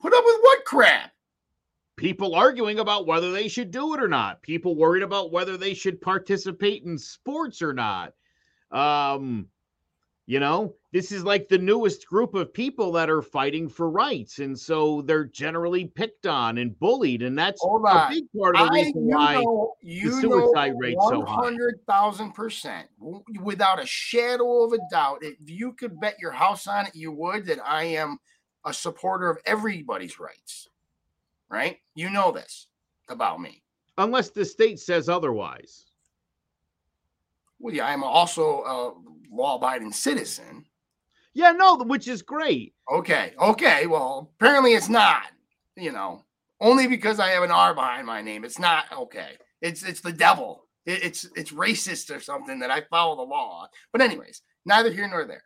Put 0.00 0.14
up 0.14 0.24
with 0.24 0.36
what 0.40 0.64
crap? 0.64 1.11
People 1.96 2.34
arguing 2.34 2.78
about 2.78 3.06
whether 3.06 3.32
they 3.32 3.48
should 3.48 3.70
do 3.70 3.94
it 3.94 4.02
or 4.02 4.08
not 4.08 4.42
people 4.42 4.76
worried 4.76 5.02
about 5.02 5.32
whether 5.32 5.56
they 5.56 5.74
should 5.74 6.00
participate 6.00 6.84
in 6.84 6.96
sports 6.96 7.60
or 7.60 7.72
not 7.72 8.14
um 8.70 9.46
you 10.26 10.40
know 10.40 10.74
this 10.92 11.10
is 11.10 11.24
like 11.24 11.48
the 11.48 11.58
newest 11.58 12.06
group 12.06 12.34
of 12.34 12.52
people 12.52 12.92
that 12.92 13.10
are 13.10 13.22
fighting 13.22 13.68
for 13.68 13.90
rights 13.90 14.38
and 14.38 14.58
so 14.58 15.02
they're 15.02 15.24
generally 15.24 15.86
picked 15.86 16.26
on 16.26 16.58
and 16.58 16.78
bullied 16.78 17.22
and 17.22 17.38
that's 17.38 17.60
Hold 17.60 17.84
a 17.86 18.08
big 18.08 18.24
part 18.38 18.56
of 18.56 18.66
the 18.66 18.72
I, 18.72 18.74
reason 18.74 19.08
you 19.08 19.16
why 19.16 19.34
know, 19.34 19.74
you 19.82 20.20
suicide 20.20 20.74
rate 20.78 20.96
so 21.08 21.24
high. 21.24 21.50
100,000%, 21.88 22.84
without 23.42 23.82
a 23.82 23.86
shadow 23.86 24.64
of 24.64 24.72
a 24.72 24.78
doubt, 24.90 25.18
if 25.22 25.36
you 25.44 25.72
could 25.72 26.00
bet 26.00 26.16
your 26.20 26.30
house 26.30 26.66
on 26.66 26.86
it, 26.86 26.94
you 26.94 27.10
would, 27.12 27.46
that 27.46 27.58
I 27.66 27.84
am 27.84 28.18
a 28.64 28.72
supporter 28.72 29.28
of 29.28 29.38
everybody's 29.44 30.20
rights. 30.20 30.68
Right? 31.52 31.76
You 31.94 32.08
know 32.10 32.32
this 32.32 32.66
about 33.10 33.40
me. 33.40 33.62
unless 33.98 34.30
the 34.30 34.44
state 34.44 34.80
says 34.80 35.08
otherwise 35.10 35.84
Well, 37.60 37.74
yeah, 37.74 37.86
I'm 37.86 38.02
also 38.02 38.62
a 38.64 38.94
law 39.30 39.56
abiding 39.56 39.92
citizen. 39.92 40.64
yeah 41.34 41.52
no 41.52 41.76
which 41.84 42.08
is 42.08 42.22
great 42.22 42.74
Okay. 42.90 43.32
Okay. 43.40 43.86
Well, 43.86 44.32
apparently 44.36 44.72
it's 44.74 44.88
not, 44.88 45.24
you 45.76 45.92
know, 45.92 46.24
only 46.60 46.86
because 46.86 47.18
I 47.20 47.28
have 47.28 47.42
an 47.42 47.50
R 47.50 47.74
behind 47.74 48.06
my 48.06 48.20
name. 48.22 48.44
It's 48.44 48.58
not 48.58 48.84
okay. 48.92 49.32
It's 49.60 49.82
it's 49.82 50.00
the 50.00 50.12
devil. 50.12 50.66
It- 50.84 51.02
it's 51.04 51.24
it's 51.36 51.52
racist 51.52 52.14
or 52.14 52.20
something 52.20 52.58
that 52.60 52.70
I 52.70 52.80
follow 52.90 53.16
the 53.16 53.22
law. 53.30 53.68
But 53.92 54.00
anyways, 54.02 54.42
neither 54.66 54.90
here 54.92 55.08
nor 55.08 55.24
there. 55.26 55.44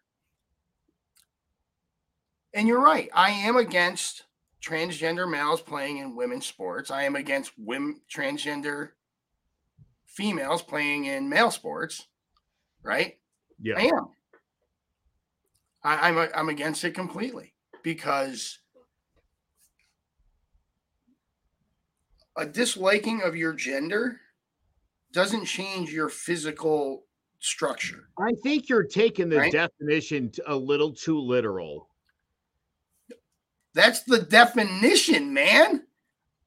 And 2.54 2.66
you're 2.66 2.80
right. 2.82 3.10
I 3.12 3.30
am 3.30 3.56
against 3.56 4.24
transgender 4.66 5.30
males 5.30 5.60
playing 5.60 5.98
in 5.98 6.16
women's 6.16 6.46
sports. 6.46 6.90
I 6.90 7.04
am 7.04 7.14
against 7.16 7.52
women 7.56 8.00
transgender 8.12 8.90
females 10.06 10.62
playing 10.62 11.04
in 11.04 11.28
male 11.28 11.50
sports. 11.50 12.06
Right? 12.82 13.18
yeah 13.60 13.76
I 13.78 13.82
am. 13.82 14.08
I, 15.82 16.08
I'm 16.08 16.18
a, 16.18 16.28
I'm 16.34 16.48
against 16.48 16.84
it 16.84 16.94
completely 16.94 17.54
because 17.82 18.58
a 22.36 22.44
disliking 22.44 23.22
of 23.22 23.36
your 23.36 23.52
gender 23.52 24.20
doesn't 25.12 25.46
change 25.46 25.92
your 25.92 26.08
physical 26.08 27.04
structure. 27.38 28.08
I 28.18 28.32
think 28.42 28.68
you're 28.68 28.84
taking 28.84 29.28
the 29.28 29.38
Right? 29.38 29.52
definition 29.52 30.32
a 30.46 30.54
little 30.56 30.92
too 30.92 31.18
literal. 31.18 31.88
That's 33.76 34.02
the 34.04 34.20
definition, 34.20 35.34
man. 35.34 35.82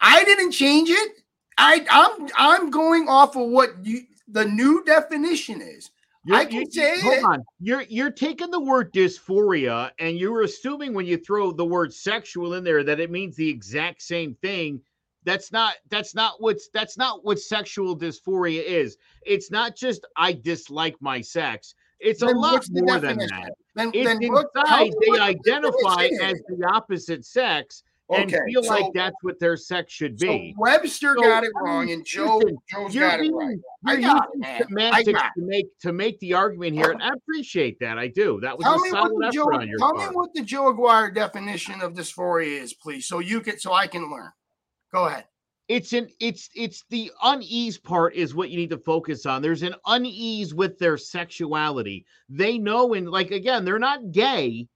I 0.02 0.24
didn't 0.24 0.52
change 0.52 0.90
it. 0.90 1.12
I 1.60 1.86
I'm 1.90 2.28
I'm 2.36 2.72
going 2.72 3.08
off 3.08 3.36
of 3.36 3.48
what 3.50 3.70
you 3.86 4.02
the 4.28 4.46
new 4.46 4.84
definition 4.84 5.62
is. 5.62 5.92
I 6.32 6.42
You're- 6.42 6.46
can 6.48 6.62
you- 6.62 6.72
say 6.72 7.00
hold 7.02 7.14
it. 7.18 7.24
on. 7.24 7.44
You're 7.60 7.84
you're 7.84 8.10
taking 8.12 8.50
the 8.50 8.60
word 8.60 8.92
dysphoria 8.94 9.92
and 10.00 10.18
you're 10.18 10.42
assuming 10.42 10.94
when 10.96 11.06
you 11.06 11.18
throw 11.18 11.52
the 11.52 11.66
word 11.66 11.94
sexual 11.94 12.56
in 12.56 12.64
there 12.64 12.84
that 12.84 13.00
it 13.00 13.12
means 13.12 13.36
the 13.36 13.48
exact 13.48 14.02
same 14.02 14.34
thing. 14.42 14.82
That's 15.24 15.52
not 15.52 15.76
that's 15.90 16.16
not 16.16 16.42
what's 16.42 16.70
that's 16.74 16.98
not 16.98 17.24
what 17.24 17.40
sexual 17.40 17.96
dysphoria 17.96 18.64
is. 18.64 18.98
It's 19.24 19.52
not 19.52 19.76
just 19.76 20.08
I 20.16 20.34
dislike 20.34 20.96
my 21.00 21.22
sex. 21.22 21.76
It's 22.00 22.24
a 22.24 22.28
lot 22.28 22.66
more 22.72 23.00
than 23.00 23.18
that. 23.20 23.54
Then, 23.76 23.92
It's 23.94 24.08
then 24.08 24.22
inside 24.24 24.92
they 25.02 25.20
identify 25.20 26.06
as 26.22 26.42
the 26.48 26.68
opposite 26.74 27.26
sex 27.26 27.84
and 28.12 28.24
Okay, 28.34 28.40
feel 28.48 28.64
so- 28.64 28.72
like 28.74 28.92
that's 28.96 29.16
what 29.22 29.40
their 29.40 29.56
sex 29.56 29.94
should 29.94 30.20
So 30.20 30.26
be. 30.28 30.56
Webster 30.58 31.14
So, 31.16 31.22
got 31.22 31.44
it 31.44 31.52
wrong, 31.56 31.92
and 31.92 32.04
Joe 32.04 32.38
listen, 32.38 32.58
Joe's 32.68 32.96
got 32.96 33.20
it 33.20 33.22
being, 33.22 33.36
right. 33.36 33.58
you're 33.86 33.98
I 33.98 34.02
got 34.02 34.24
it, 34.24 34.30
using 34.34 34.40
man. 34.40 34.62
Semantics 34.68 35.22
to 35.38 35.42
make 35.44 35.80
to 35.82 35.94
make 35.94 36.20
the 36.20 36.34
argument 36.34 36.74
here, 36.76 36.90
and 36.90 37.04
I 37.04 37.10
appreciate 37.10 37.80
that. 37.82 38.00
I 38.00 38.08
do. 38.08 38.40
That 38.42 38.58
was 38.58 38.66
Tell 38.66 38.80
a 38.80 38.82
me 38.82 38.92
what 38.92 39.12
the 39.20 39.30
Joe. 39.32 39.46
Tell 39.78 39.94
part. 39.94 40.10
me 40.10 40.16
what 40.16 40.34
the 40.34 40.42
Joe 40.42 40.70
Aguirre 40.70 41.12
definition 41.12 41.82
of 41.82 41.94
dysphoria 41.94 42.60
is, 42.64 42.74
please, 42.74 43.06
so 43.08 43.20
you 43.20 43.42
can 43.42 43.60
so 43.60 43.74
I 43.74 43.86
can 43.86 44.10
learn. 44.10 44.32
Go 44.92 45.06
ahead. 45.06 45.26
It's 45.70 45.94
an 45.94 46.10
it's 46.20 46.50
it's 46.56 46.84
the 46.90 47.12
unease 47.24 47.78
part 47.78 48.16
is 48.16 48.34
what 48.34 48.50
you 48.50 48.58
need 48.58 48.72
to 48.72 48.78
focus 48.78 49.26
on. 49.26 49.42
There's 49.42 49.64
an 49.64 49.76
unease 49.86 50.54
with 50.54 50.78
their 50.80 50.98
sexuality. 50.98 52.06
They 52.28 52.58
know, 52.58 52.96
and 52.96 53.10
like 53.10 53.32
again, 53.32 53.64
they're 53.64 53.80
not 53.80 54.12
gay. 54.12 54.68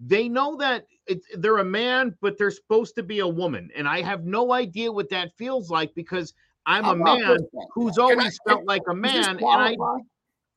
They 0.00 0.28
know 0.28 0.56
that 0.56 0.86
it, 1.06 1.20
they're 1.34 1.58
a 1.58 1.64
man, 1.64 2.16
but 2.20 2.38
they're 2.38 2.50
supposed 2.50 2.94
to 2.96 3.02
be 3.02 3.18
a 3.18 3.28
woman, 3.28 3.68
and 3.76 3.86
I 3.86 4.00
have 4.02 4.24
no 4.24 4.52
idea 4.52 4.90
what 4.90 5.10
that 5.10 5.36
feels 5.36 5.70
like 5.70 5.94
because 5.94 6.32
I'm 6.66 6.86
a 6.86 6.96
man 6.96 7.38
who's 7.74 7.96
Can 7.96 8.02
I- 8.02 8.10
always 8.10 8.38
felt 8.46 8.64
like 8.64 8.82
a 8.88 8.94
man, 8.94 9.38
and 9.38 9.44
I? 9.44 9.76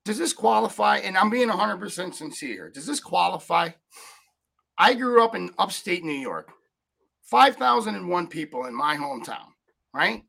Does 0.03 0.17
this 0.17 0.33
qualify? 0.33 0.97
And 0.97 1.15
I'm 1.17 1.29
being 1.29 1.49
100% 1.49 2.15
sincere. 2.15 2.69
Does 2.69 2.87
this 2.87 2.99
qualify? 2.99 3.69
I 4.77 4.95
grew 4.95 5.23
up 5.23 5.35
in 5.35 5.51
upstate 5.59 6.03
New 6.03 6.11
York. 6.13 6.51
5,001 7.23 8.27
people 8.27 8.65
in 8.65 8.75
my 8.75 8.97
hometown, 8.97 9.50
right? 9.93 10.23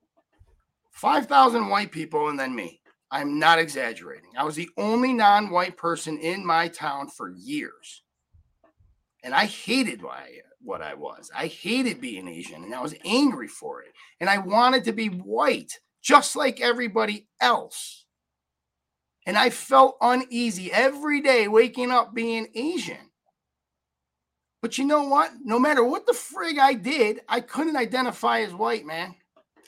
5,000 0.91 1.69
white 1.69 1.91
people 1.91 2.29
and 2.29 2.39
then 2.39 2.55
me. 2.55 2.81
I'm 3.11 3.39
not 3.39 3.59
exaggerating. 3.59 4.31
I 4.39 4.45
was 4.45 4.57
the 4.57 4.71
only 4.79 5.13
non 5.13 5.51
white 5.51 5.77
person 5.77 6.19
in 6.19 6.47
my 6.47 6.69
town 6.69 7.09
for 7.09 7.31
years. 7.31 8.03
And 9.23 9.35
I 9.35 9.45
hated 9.45 10.03
what 10.03 10.15
I, 10.15 10.31
what 10.63 10.81
I 10.81 10.95
was. 10.95 11.31
I 11.37 11.47
hated 11.47 12.01
being 12.01 12.27
Asian 12.27 12.65
and 12.65 12.75
I 12.75 12.81
was 12.81 12.95
angry 13.05 13.49
for 13.49 13.83
it. 13.83 13.93
And 14.19 14.31
I 14.31 14.39
wanted 14.39 14.85
to 14.85 14.93
be 14.93 15.09
white, 15.09 15.79
just 16.03 16.37
like 16.37 16.61
everybody 16.61 17.27
else. 17.41 18.07
And 19.27 19.37
I 19.37 19.51
felt 19.51 19.99
uneasy 20.01 20.73
every 20.73 21.21
day 21.21 21.49
waking 21.49 21.91
up 21.91 22.15
being 22.15 22.49
Asian. 22.55 23.11
But 24.63 24.79
you 24.79 24.85
know 24.85 25.03
what? 25.03 25.33
No 25.45 25.59
matter 25.59 25.85
what 25.85 26.07
the 26.07 26.13
frig 26.13 26.59
I 26.59 26.75
did, 26.75 27.21
I 27.29 27.41
couldn't 27.41 27.77
identify 27.77 28.41
as 28.41 28.55
white, 28.55 28.87
man. 28.87 29.15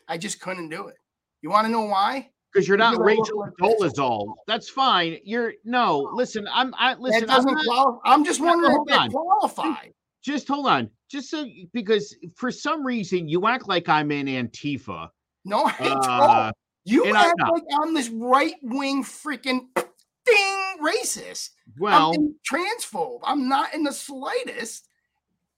I 0.08 0.18
just 0.18 0.40
couldn't 0.40 0.68
do 0.68 0.88
it. 0.88 0.96
You 1.42 1.50
want 1.50 1.66
to 1.66 1.72
know 1.72 1.82
why? 1.82 2.30
because 2.52 2.68
you're 2.68 2.76
not 2.76 2.92
Because 2.92 3.12
I 3.12 3.14
look 3.16 3.48
Rachel. 3.58 3.90
Dolezal. 3.90 4.34
That's 4.46 4.68
fine. 4.68 5.18
You're 5.24 5.54
no. 5.64 6.08
Listen, 6.14 6.46
I'm. 6.52 6.72
I 6.78 6.94
listen. 6.94 7.26
that 7.26 7.30
I'm 7.30 7.44
doesn't 7.44 7.66
qualify. 7.66 7.98
I'm 8.04 8.24
just 8.24 8.40
wondering 8.40 8.70
hold 8.72 8.88
if 8.88 8.94
that 8.94 9.00
on. 9.00 9.10
qualifies. 9.10 9.92
just 10.22 10.46
hold 10.48 10.66
on. 10.68 10.88
Just 11.10 11.30
so 11.30 11.46
because 11.72 12.16
for 12.36 12.50
some 12.50 12.84
reason 12.86 13.28
you 13.28 13.46
act 13.46 13.68
like 13.68 13.88
I'm 13.88 14.10
in 14.12 14.26
Antifa. 14.26 15.08
No, 15.44 15.64
I 15.64 15.76
don't. 15.80 16.04
Uh, 16.08 16.52
You 16.84 17.04
and 17.06 17.16
I'm 17.16 17.30
act 17.30 17.50
like 17.52 17.62
I'm 17.82 17.92
this 17.94 18.08
right 18.08 18.54
wing 18.62 19.02
freaking 19.04 19.66
ding 19.74 20.76
racist. 20.82 21.50
well, 21.78 22.12
I'm 22.14 22.34
transphobe. 22.48 23.20
I'm 23.24 23.48
not 23.48 23.74
in 23.74 23.82
the 23.82 23.92
slightest. 23.92 24.86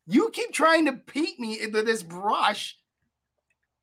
You 0.08 0.30
keep 0.30 0.52
trying 0.52 0.86
to 0.86 0.92
paint 0.94 1.38
me 1.40 1.60
into 1.60 1.82
this 1.82 2.02
brush, 2.02 2.76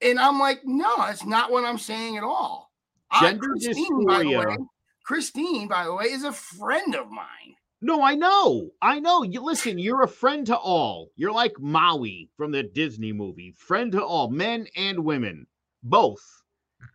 and 0.04 0.20
I'm 0.20 0.40
like, 0.40 0.62
no, 0.64 0.96
that's 0.98 1.26
not 1.26 1.52
what 1.52 1.66
I'm 1.66 1.78
saying 1.78 2.18
at 2.18 2.24
all. 2.24 2.72
I- 3.12 3.22
Gender 3.22 3.48
Christine, 3.48 4.06
by 4.06 4.24
the 4.24 4.30
way, 4.32 4.58
Christine, 5.06 5.68
by 5.68 5.84
the 5.86 5.94
way, 5.94 6.06
is 6.06 6.24
a 6.24 6.32
friend 6.32 6.96
of 6.96 7.10
mine. 7.12 7.56
no, 7.82 8.02
I 8.02 8.16
know. 8.16 8.70
I 8.82 9.00
know. 9.00 9.24
You 9.24 9.42
listen. 9.42 9.78
You're 9.78 10.04
a 10.04 10.08
friend 10.08 10.46
to 10.48 10.58
all. 10.58 11.10
You're 11.16 11.34
like 11.34 11.60
Maui 11.60 12.30
from 12.38 12.52
the 12.52 12.64
Disney 12.64 13.12
movie. 13.12 13.54
Friend 13.58 13.92
to 13.92 14.04
all, 14.04 14.30
men 14.30 14.68
and 14.76 15.04
women, 15.04 15.46
both. 15.84 16.22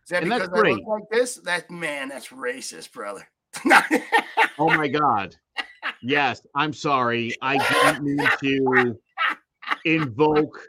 Is 0.03 0.09
that 0.09 0.23
And 0.23 0.31
that's 0.31 0.47
because 0.47 0.63
I 0.65 0.69
look 0.71 0.87
like 0.87 1.03
this? 1.11 1.35
That 1.35 1.69
man, 1.69 2.09
that's 2.09 2.29
racist, 2.29 2.91
brother. 2.91 3.27
Oh 4.61 4.67
my 4.75 4.89
God. 4.89 5.35
Yes, 6.01 6.41
I'm 6.53 6.73
sorry. 6.73 7.33
I 7.41 7.57
didn't 7.57 8.03
mean 8.03 8.27
to 8.41 8.99
invoke 9.85 10.59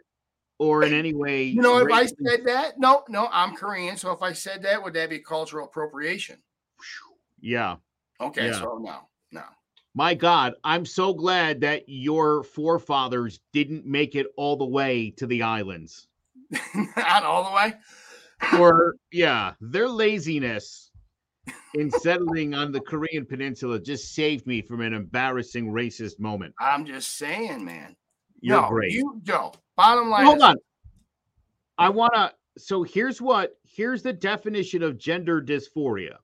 or 0.61 0.85
in 0.85 0.93
any 0.93 1.15
way. 1.15 1.45
you 1.45 1.63
know, 1.63 1.79
if 1.79 1.91
I 1.91 2.05
said 2.05 2.45
that, 2.45 2.79
no, 2.79 3.03
no, 3.09 3.29
I'm 3.33 3.57
Korean. 3.57 3.97
So 3.97 4.13
if 4.13 4.21
I 4.23 4.35
said 4.35 4.63
that, 4.63 4.83
would 4.83 4.93
that 4.93 5.09
be 5.11 5.19
cultural 5.19 5.67
appropriation? 5.67 6.37
yeah. 7.41 7.77
Okay, 8.21 8.49
Yeah. 8.49 8.61
so 8.61 8.79
no, 8.83 8.99
no. 9.33 9.43
My 9.95 10.15
God, 10.15 10.55
I'm 10.63 10.85
so 10.85 11.15
glad 11.15 11.63
that 11.63 11.85
your 11.89 12.45
forefathers 12.45 13.41
didn't 13.55 13.87
make 13.87 14.15
it 14.15 14.27
all 14.37 14.57
the 14.57 14.67
way 14.67 15.11
to 15.17 15.27
the 15.27 15.43
islands. 15.43 16.07
Not 16.97 17.25
all 17.25 17.45
the 17.45 17.57
way. 17.57 17.75
Or, 18.61 18.97
yeah, 19.11 19.55
their 19.61 19.89
laziness 19.89 20.91
in 21.75 21.91
settling 21.91 22.55
on 22.55 22.71
the 22.73 22.81
Korean 22.81 23.25
Peninsula 23.25 23.81
just 23.81 24.15
saved 24.15 24.47
me 24.47 24.61
from 24.61 24.83
an 24.83 24.93
embarrassing 24.93 25.73
racist 25.73 26.21
moment. 26.21 26.55
I'm 26.61 26.85
just 26.85 27.17
saying, 27.17 27.65
man. 27.65 27.97
You're 28.41 28.61
no, 28.61 28.69
great. 28.69 28.93
You 28.93 29.21
Joe. 29.23 29.53
Bottom 29.77 30.11
line. 30.11 30.27
Hold 30.27 30.43
on. 30.43 30.57
I 31.79 31.89
want 31.89 32.15
to. 32.15 32.33
So 32.59 32.83
here's 32.83 33.21
what 33.21 33.59
here's 33.65 34.03
the 34.03 34.13
definition 34.13 34.83
of 34.83 34.99
gender 34.99 35.41
dysphoria 35.41 36.17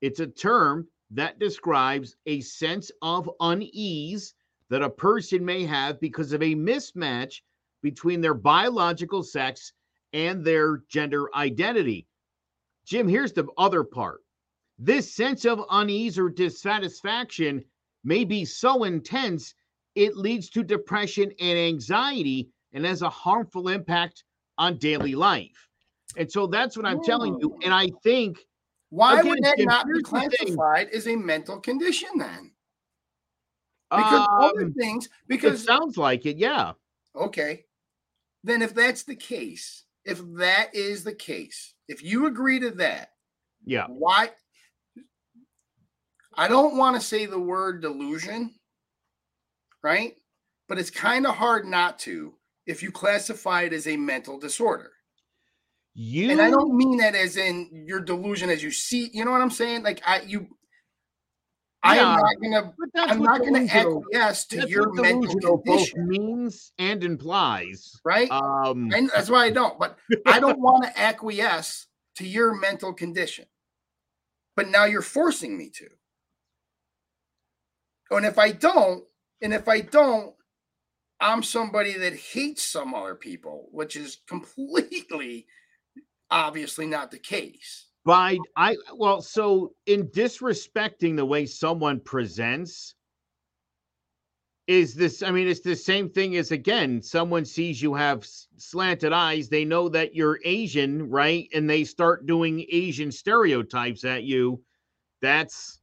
it's 0.00 0.20
a 0.20 0.26
term 0.26 0.86
that 1.10 1.38
describes 1.38 2.16
a 2.26 2.40
sense 2.40 2.90
of 3.02 3.30
unease 3.40 4.34
that 4.70 4.82
a 4.82 4.90
person 4.90 5.44
may 5.44 5.64
have 5.64 5.98
because 6.00 6.32
of 6.32 6.42
a 6.42 6.54
mismatch 6.54 7.40
between 7.82 8.20
their 8.20 8.34
biological 8.34 9.22
sex 9.22 9.72
and 10.12 10.44
their 10.44 10.82
gender 10.88 11.34
identity. 11.34 12.06
Jim, 12.84 13.08
here's 13.08 13.32
the 13.32 13.46
other 13.56 13.82
part. 13.82 14.20
This 14.78 15.12
sense 15.14 15.44
of 15.44 15.64
unease 15.70 16.18
or 16.18 16.28
dissatisfaction 16.28 17.64
may 18.04 18.24
be 18.24 18.44
so 18.44 18.84
intense 18.84 19.54
it 19.98 20.16
leads 20.16 20.48
to 20.50 20.62
depression 20.62 21.32
and 21.40 21.58
anxiety 21.58 22.48
and 22.72 22.84
has 22.86 23.02
a 23.02 23.10
harmful 23.10 23.68
impact 23.68 24.22
on 24.56 24.78
daily 24.78 25.14
life. 25.14 25.68
And 26.16 26.30
so 26.30 26.46
that's 26.46 26.76
what 26.76 26.86
I'm 26.86 27.02
telling 27.02 27.36
you. 27.40 27.58
And 27.64 27.74
I 27.74 27.88
think 28.02 28.38
Why 28.90 29.18
Again, 29.20 29.30
would 29.30 29.42
that 29.42 29.58
not 29.58 29.86
be 29.86 29.92
here's 29.94 30.02
the 30.04 30.36
thing. 30.38 30.56
classified 30.56 30.88
as 30.90 31.08
a 31.08 31.16
mental 31.16 31.58
condition 31.58 32.10
then? 32.16 32.52
Because 33.90 34.26
other 34.38 34.64
um, 34.64 34.74
things, 34.74 35.06
it 35.06 35.10
because 35.28 35.64
sounds 35.64 35.96
like 35.96 36.26
it. 36.26 36.36
Yeah. 36.36 36.72
okay, 37.16 37.64
then 38.44 38.62
if 38.62 38.74
that's 38.74 39.02
the 39.02 39.16
case, 39.16 39.84
if 40.04 40.20
that 40.36 40.74
is 40.74 41.04
the 41.04 41.14
case, 41.14 41.74
if 41.88 42.02
you 42.02 42.26
agree 42.26 42.60
to 42.60 42.70
that, 42.72 43.12
Yeah. 43.64 43.86
why? 43.88 44.30
I 46.34 46.46
don't 46.48 46.76
want 46.76 46.94
to 46.96 47.02
say 47.02 47.26
the 47.26 47.38
word 47.38 47.80
delusion, 47.82 48.54
right? 49.82 50.14
But 50.68 50.78
it's 50.78 50.90
kind 50.90 51.26
of 51.26 51.34
hard 51.34 51.66
not 51.66 51.98
to 52.00 52.34
if 52.66 52.82
you 52.82 52.90
classify 52.92 53.62
it 53.62 53.72
as 53.72 53.86
a 53.86 53.96
mental 53.96 54.38
disorder. 54.38 54.92
You 55.94 56.30
And 56.30 56.40
I 56.40 56.50
don't 56.50 56.76
mean 56.76 56.98
that 56.98 57.14
as 57.14 57.36
in 57.36 57.68
your 57.86 58.00
delusion 58.00 58.50
as 58.50 58.62
you 58.62 58.70
see, 58.70 59.10
you 59.12 59.24
know 59.24 59.30
what 59.32 59.40
I'm 59.40 59.50
saying? 59.50 59.82
Like 59.82 60.02
I 60.06 60.20
you 60.20 60.46
I 61.82 61.96
Yeah, 61.96 62.02
am 62.02 62.16
not 62.16 62.34
gonna 62.42 62.74
I'm 62.96 63.22
not 63.22 63.40
gonna 63.40 63.66
acquiesce 63.70 64.44
to 64.46 64.58
that's 64.58 64.70
your 64.70 64.92
mental 64.92 65.20
delusional 65.22 65.56
both 65.56 65.64
condition, 65.64 66.08
means 66.08 66.72
and 66.78 67.02
implies. 67.02 68.00
right? 68.04 68.30
Um 68.30 68.92
and 68.92 69.10
that's 69.10 69.30
why 69.30 69.44
I 69.44 69.50
don't, 69.50 69.78
but 69.78 69.96
I 70.26 70.38
don't 70.40 70.60
want 70.60 70.84
to 70.84 70.98
acquiesce 70.98 71.86
to 72.16 72.26
your 72.26 72.54
mental 72.54 72.92
condition. 72.92 73.46
But 74.54 74.68
now 74.68 74.84
you're 74.84 75.02
forcing 75.02 75.56
me 75.56 75.70
to. 75.70 75.88
And 78.10 78.26
if 78.26 78.38
I 78.38 78.52
don't, 78.52 79.04
and 79.42 79.52
if 79.52 79.68
I 79.68 79.80
don't, 79.80 80.34
I'm 81.20 81.42
somebody 81.42 81.96
that 81.98 82.14
hates 82.14 82.62
some 82.62 82.94
other 82.94 83.14
people, 83.14 83.68
which 83.72 83.96
is 83.96 84.18
completely 84.28 85.46
obviously 86.30 86.86
not 86.86 87.10
the 87.10 87.18
case. 87.18 87.86
by 88.04 88.38
I 88.56 88.76
well, 88.94 89.20
so 89.20 89.72
in 89.86 90.08
disrespecting 90.08 91.16
the 91.16 91.26
way 91.26 91.46
someone 91.46 92.00
presents, 92.00 92.94
is 94.68 94.94
this 94.94 95.22
i 95.22 95.30
mean 95.30 95.48
it's 95.48 95.60
the 95.60 95.74
same 95.74 96.10
thing 96.10 96.36
as 96.36 96.52
again 96.52 97.02
someone 97.02 97.44
sees 97.44 97.80
you 97.80 97.94
have 97.94 98.24
slanted 98.58 99.14
eyes 99.14 99.48
they 99.48 99.64
know 99.64 99.88
that 99.88 100.14
you're 100.14 100.38
asian 100.44 101.08
right? 101.08 101.48
And 101.54 101.68
they 101.68 101.84
start 101.84 102.26
doing 102.26 102.66
asian 102.70 103.10
stereotypes 103.10 104.04
at 104.04 104.24
you. 104.24 104.62
That's 105.22 105.80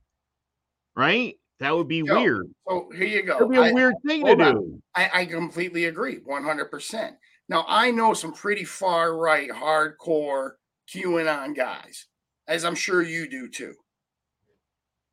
right 0.95 1.35
that 1.59 1.75
would 1.75 1.87
be 1.87 2.03
weird 2.03 2.47
so 2.67 2.89
here 2.95 3.07
you 3.07 3.23
go 3.23 3.37
it 3.37 3.41
would 3.41 3.51
be 3.51 3.57
a 3.57 3.63
I, 3.63 3.71
weird 3.71 3.95
thing 4.05 4.25
to 4.25 4.35
do 4.35 4.81
I, 4.95 5.09
I 5.13 5.25
completely 5.25 5.85
agree 5.85 6.19
100% 6.19 7.11
now 7.49 7.65
i 7.67 7.91
know 7.91 8.13
some 8.13 8.33
pretty 8.33 8.63
far 8.63 9.17
right 9.17 9.49
hardcore 9.49 10.51
qanon 10.93 11.55
guys 11.55 12.07
as 12.47 12.65
i'm 12.65 12.75
sure 12.75 13.01
you 13.01 13.29
do 13.29 13.49
too 13.49 13.73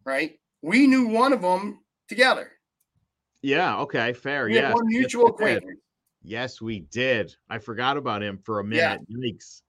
right 0.05 0.39
we 0.63 0.87
knew 0.87 1.07
one 1.07 1.33
of 1.33 1.43
them 1.43 1.81
together 2.09 2.53
yeah. 3.43 3.79
Okay. 3.81 4.13
Fair. 4.13 4.49
Yes. 4.49 4.73
One 4.73 4.87
mutual 4.87 5.27
acquaintance. 5.27 5.81
Yes, 6.23 6.63
we 6.63 6.81
did. 6.81 7.35
I 7.51 7.59
forgot 7.59 7.97
about 7.97 8.23
him 8.23 8.39
for 8.45 8.61
a 8.61 8.65
minute. 8.65 9.01
Yeah. 9.09 9.17
Yikes. 9.33 9.63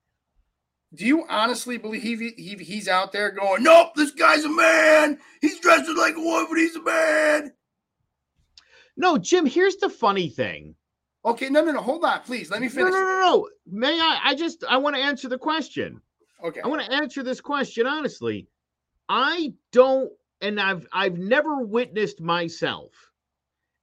Do 0.94 1.06
you 1.06 1.24
honestly 1.28 1.76
believe 1.76 2.02
he, 2.02 2.30
he, 2.36 2.56
he's 2.62 2.88
out 2.88 3.12
there 3.12 3.30
going, 3.30 3.62
nope, 3.62 3.94
this 3.96 4.12
guy's 4.12 4.44
a 4.44 4.48
man. 4.48 5.18
He's 5.40 5.58
dressed 5.60 5.90
like 5.96 6.16
a 6.16 6.20
woman, 6.20 6.46
but 6.48 6.58
he's 6.58 6.76
a 6.76 6.82
man. 6.82 7.52
No, 8.96 9.18
Jim, 9.18 9.44
here's 9.44 9.76
the 9.76 9.90
funny 9.90 10.28
thing. 10.28 10.74
Okay, 11.24 11.48
no, 11.48 11.64
no, 11.64 11.72
no. 11.72 11.80
Hold 11.80 12.04
on, 12.04 12.20
please. 12.20 12.50
Let 12.50 12.60
me 12.60 12.68
finish. 12.68 12.92
No, 12.92 13.00
no, 13.00 13.06
no, 13.06 13.20
no. 13.20 13.48
May 13.66 13.98
I? 13.98 14.20
I 14.24 14.34
just 14.34 14.62
I 14.68 14.76
want 14.76 14.94
to 14.94 15.02
answer 15.02 15.28
the 15.28 15.38
question. 15.38 16.00
Okay. 16.44 16.60
I 16.62 16.68
want 16.68 16.84
to 16.84 16.92
answer 16.92 17.22
this 17.22 17.40
question 17.40 17.86
honestly. 17.86 18.46
I 19.08 19.54
don't, 19.72 20.12
and 20.42 20.60
I've 20.60 20.86
I've 20.92 21.18
never 21.18 21.60
witnessed 21.62 22.20
myself 22.20 22.92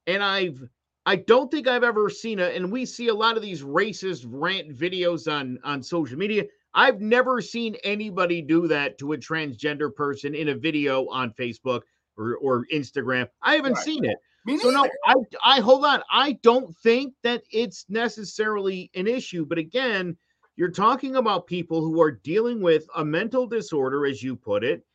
and 0.07 0.23
I've 0.23 0.61
I 1.05 1.15
don't 1.15 1.49
think 1.49 1.67
I've 1.67 1.83
ever 1.83 2.09
seen 2.09 2.39
a 2.39 2.45
and 2.45 2.71
we 2.71 2.85
see 2.85 3.07
a 3.07 3.13
lot 3.13 3.35
of 3.35 3.41
these 3.41 3.63
racist 3.63 4.25
rant 4.27 4.75
videos 4.77 5.31
on 5.31 5.59
on 5.63 5.81
social 5.81 6.17
media. 6.17 6.43
I've 6.73 7.01
never 7.01 7.41
seen 7.41 7.75
anybody 7.83 8.41
do 8.41 8.67
that 8.67 8.97
to 8.99 9.13
a 9.13 9.17
transgender 9.17 9.93
person 9.93 10.35
in 10.35 10.49
a 10.49 10.55
video 10.55 11.07
on 11.09 11.33
Facebook 11.33 11.81
or, 12.17 12.37
or 12.37 12.65
Instagram. 12.73 13.27
I 13.41 13.55
haven't 13.55 13.73
right. 13.73 13.83
seen 13.83 14.05
it. 14.05 14.17
so 14.61 14.69
no, 14.69 14.87
I 15.05 15.15
I 15.43 15.59
hold 15.59 15.85
on. 15.85 16.01
I 16.11 16.33
don't 16.43 16.75
think 16.77 17.13
that 17.23 17.43
it's 17.51 17.85
necessarily 17.89 18.89
an 18.95 19.07
issue, 19.07 19.45
but 19.45 19.57
again, 19.57 20.15
you're 20.55 20.71
talking 20.71 21.17
about 21.17 21.47
people 21.47 21.81
who 21.81 22.01
are 22.01 22.11
dealing 22.11 22.61
with 22.61 22.85
a 22.95 23.03
mental 23.03 23.47
disorder 23.47 24.05
as 24.05 24.23
you 24.23 24.35
put 24.35 24.63
it. 24.63 24.85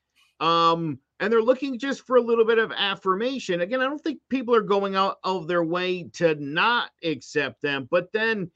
Um 0.40 0.98
and 1.18 1.32
they're 1.32 1.42
looking 1.42 1.78
just 1.78 2.06
for 2.06 2.16
a 2.16 2.22
little 2.22 2.44
bit 2.44 2.58
of 2.58 2.72
affirmation. 2.72 3.62
Again, 3.62 3.80
I 3.80 3.84
don't 3.84 4.02
think 4.02 4.20
people 4.28 4.54
are 4.54 4.60
going 4.60 4.96
out 4.96 5.16
of 5.24 5.48
their 5.48 5.64
way 5.64 6.04
to 6.14 6.34
not 6.34 6.90
accept 7.02 7.62
them, 7.62 7.88
but 7.90 8.12
then 8.12 8.50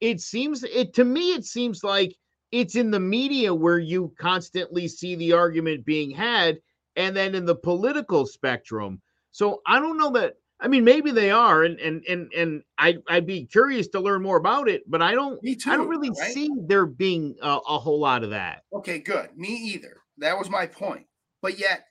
it 0.00 0.20
seems 0.20 0.62
it 0.62 0.94
to 0.94 1.04
me 1.04 1.32
it 1.32 1.44
seems 1.44 1.84
like 1.84 2.16
it's 2.52 2.76
in 2.76 2.90
the 2.90 3.00
media 3.00 3.54
where 3.54 3.78
you 3.78 4.12
constantly 4.18 4.88
see 4.88 5.14
the 5.16 5.32
argument 5.32 5.84
being 5.84 6.10
had 6.10 6.58
and 6.96 7.16
then 7.16 7.34
in 7.34 7.44
the 7.44 7.54
political 7.54 8.26
spectrum. 8.26 9.00
So 9.32 9.60
I 9.66 9.80
don't 9.80 9.98
know 9.98 10.10
that 10.12 10.34
I 10.60 10.68
mean 10.68 10.84
maybe 10.84 11.10
they 11.10 11.30
are 11.30 11.64
and 11.64 11.78
and 11.80 12.02
and 12.08 12.32
and 12.32 12.62
I 12.78 12.96
I'd 13.08 13.26
be 13.26 13.44
curious 13.44 13.88
to 13.88 14.00
learn 14.00 14.22
more 14.22 14.38
about 14.38 14.68
it, 14.68 14.82
but 14.88 15.02
I 15.02 15.12
don't 15.12 15.40
too, 15.42 15.56
I 15.66 15.76
don't 15.76 15.88
really 15.88 16.10
right? 16.10 16.32
see 16.32 16.48
there 16.66 16.86
being 16.86 17.36
a, 17.42 17.58
a 17.68 17.78
whole 17.78 18.00
lot 18.00 18.24
of 18.24 18.30
that. 18.30 18.62
Okay, 18.72 18.98
good. 18.98 19.36
Me 19.36 19.48
either. 19.48 19.98
That 20.18 20.38
was 20.38 20.48
my 20.48 20.66
point. 20.66 21.06
But 21.42 21.58
yet 21.58 21.84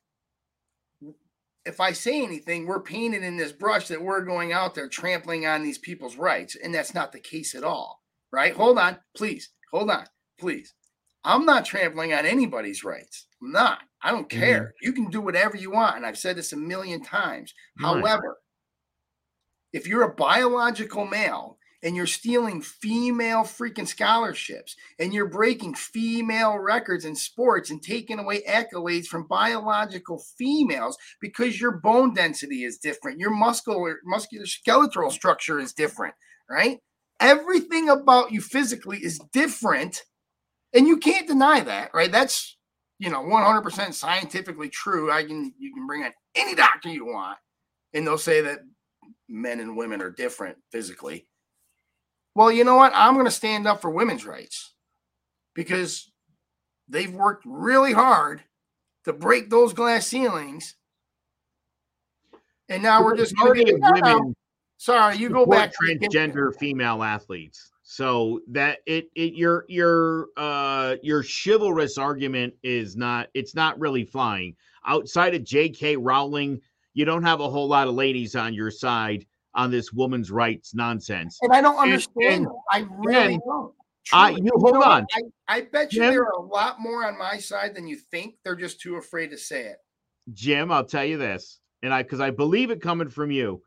if 1.65 1.79
I 1.79 1.91
say 1.93 2.23
anything, 2.23 2.67
we're 2.67 2.81
painted 2.81 3.23
in 3.23 3.37
this 3.37 3.51
brush 3.51 3.87
that 3.87 4.01
we're 4.01 4.21
going 4.21 4.53
out 4.53 4.75
there 4.75 4.87
trampling 4.87 5.47
on 5.47 5.63
these 5.63 5.79
people's 5.79 6.15
rights. 6.15 6.55
And 6.55 6.73
that's 6.73 6.93
not 6.93 7.11
the 7.11 7.19
case 7.19 7.55
at 7.55 7.63
all. 7.63 8.01
Right? 8.31 8.53
Hold 8.53 8.77
on, 8.77 8.97
please. 9.15 9.49
Hold 9.71 9.89
on, 9.89 10.05
please. 10.37 10.73
I'm 11.23 11.45
not 11.45 11.65
trampling 11.65 12.13
on 12.13 12.25
anybody's 12.25 12.83
rights. 12.83 13.25
I'm 13.41 13.51
not. 13.51 13.79
I 14.01 14.11
don't 14.11 14.29
mm-hmm. 14.29 14.39
care. 14.39 14.59
Mm-hmm. 14.61 14.85
You 14.85 14.93
can 14.93 15.09
do 15.09 15.21
whatever 15.21 15.57
you 15.57 15.71
want. 15.71 15.97
And 15.97 16.05
I've 16.05 16.17
said 16.17 16.37
this 16.37 16.53
a 16.53 16.57
million 16.57 17.01
times. 17.01 17.53
Right. 17.81 17.87
However, 17.87 18.37
if 19.73 19.87
you're 19.87 20.03
a 20.03 20.13
biological 20.13 21.05
male 21.05 21.57
and 21.83 21.95
you're 21.95 22.07
stealing 22.07 22.61
female 22.61 23.41
freaking 23.41 23.87
scholarships 23.87 24.75
and 24.99 25.13
you're 25.13 25.27
breaking 25.27 25.75
female 25.75 26.57
records 26.57 27.05
in 27.05 27.15
sports 27.15 27.69
and 27.69 27.81
taking 27.81 28.19
away 28.19 28.41
accolades 28.43 29.05
from 29.05 29.27
biological 29.27 30.23
females 30.37 30.97
because 31.19 31.59
your 31.59 31.71
bone 31.71 32.13
density 32.13 32.63
is 32.63 32.77
different, 32.77 33.19
your 33.19 33.31
muscular 33.31 33.99
muscular 34.05 34.45
skeletal 34.45 35.11
structure 35.11 35.59
is 35.59 35.73
different, 35.73 36.15
right? 36.49 36.79
Everything 37.19 37.89
about 37.89 38.31
you 38.31 38.41
physically 38.41 38.97
is 38.97 39.19
different 39.33 40.03
and 40.75 40.87
you 40.87 40.97
can't 40.97 41.27
deny 41.27 41.61
that, 41.61 41.91
right? 41.93 42.11
That's 42.11 42.57
you 42.99 43.09
know 43.09 43.23
100% 43.23 43.93
scientifically 43.93 44.69
true. 44.69 45.11
I 45.11 45.23
can 45.23 45.53
you 45.57 45.73
can 45.73 45.87
bring 45.87 46.03
in 46.03 46.13
any 46.35 46.53
doctor 46.53 46.89
you 46.89 47.05
want 47.05 47.37
and 47.93 48.05
they'll 48.05 48.17
say 48.17 48.41
that 48.41 48.59
men 49.27 49.59
and 49.59 49.75
women 49.75 50.01
are 50.01 50.11
different 50.11 50.57
physically 50.71 51.27
well, 52.35 52.51
you 52.51 52.65
know 52.65 52.75
what? 52.75 52.91
I'm 52.93 53.13
going 53.13 53.25
to 53.25 53.31
stand 53.31 53.65
up 53.65 53.81
for 53.81 53.89
women's 53.89 54.25
rights 54.25 54.73
because 55.55 56.11
they've 56.89 57.13
worked 57.13 57.45
really 57.45 57.93
hard 57.93 58.43
to 59.05 59.13
break 59.13 59.49
those 59.49 59.73
glass 59.73 60.05
ceilings. 60.05 60.75
And 62.67 62.83
now 62.83 63.03
we're 63.03 63.15
just 63.15 63.35
going 63.37 63.65
to 63.65 63.79
women. 63.79 64.35
Sorry, 64.77 65.15
you 65.15 65.29
go 65.29 65.45
back 65.45 65.71
transgender 65.81 66.53
female 66.53 67.01
athletes. 67.01 67.71
So 67.87 68.41
that 68.47 68.79
it 68.87 69.11
it 69.13 69.35
your 69.35 69.63
your 69.69 70.29
uh 70.37 70.95
your 71.03 71.23
chivalrous 71.23 71.99
argument 71.99 72.55
is 72.63 72.97
not 72.97 73.29
it's 73.35 73.53
not 73.53 73.79
really 73.79 74.03
flying. 74.03 74.55
Outside 74.87 75.35
of 75.35 75.43
J.K. 75.43 75.95
Rowling, 75.95 76.59
you 76.95 77.05
don't 77.05 77.21
have 77.21 77.41
a 77.41 77.49
whole 77.49 77.67
lot 77.67 77.87
of 77.87 77.93
ladies 77.93 78.35
on 78.35 78.55
your 78.55 78.71
side 78.71 79.27
on 79.53 79.69
this 79.69 79.93
woman's 79.93 80.31
rights 80.31 80.73
nonsense. 80.73 81.37
And 81.43 81.53
I 81.53 81.61
don't 81.61 81.77
understand. 81.77 82.47
And, 82.47 82.47
I 82.71 82.87
really 83.03 83.39
don't. 83.45 83.71
I, 84.11 84.31
you 84.31 84.51
hold 84.55 84.73
you 84.73 84.79
know 84.79 84.85
on. 84.85 85.05
I, 85.13 85.21
I, 85.47 85.61
bet 85.61 85.93
you 85.93 86.01
Jim, 86.01 86.11
there 86.11 86.23
are 86.23 86.39
a 86.39 86.41
lot 86.41 86.79
more 86.79 87.05
on 87.05 87.17
my 87.17 87.37
side 87.37 87.75
than 87.75 87.87
you 87.87 87.97
think. 87.97 88.35
They're 88.43 88.55
just 88.55 88.81
too 88.81 88.95
afraid 88.95 89.29
to 89.29 89.37
say 89.37 89.65
it. 89.65 89.77
Jim, 90.33 90.71
I'll 90.71 90.85
tell 90.85 91.05
you 91.05 91.17
this, 91.17 91.59
and 91.83 91.93
I 91.93 92.01
because 92.01 92.19
I 92.19 92.31
believe 92.31 92.71
it 92.71 92.81
coming 92.81 93.09
from 93.09 93.29
you, 93.29 93.61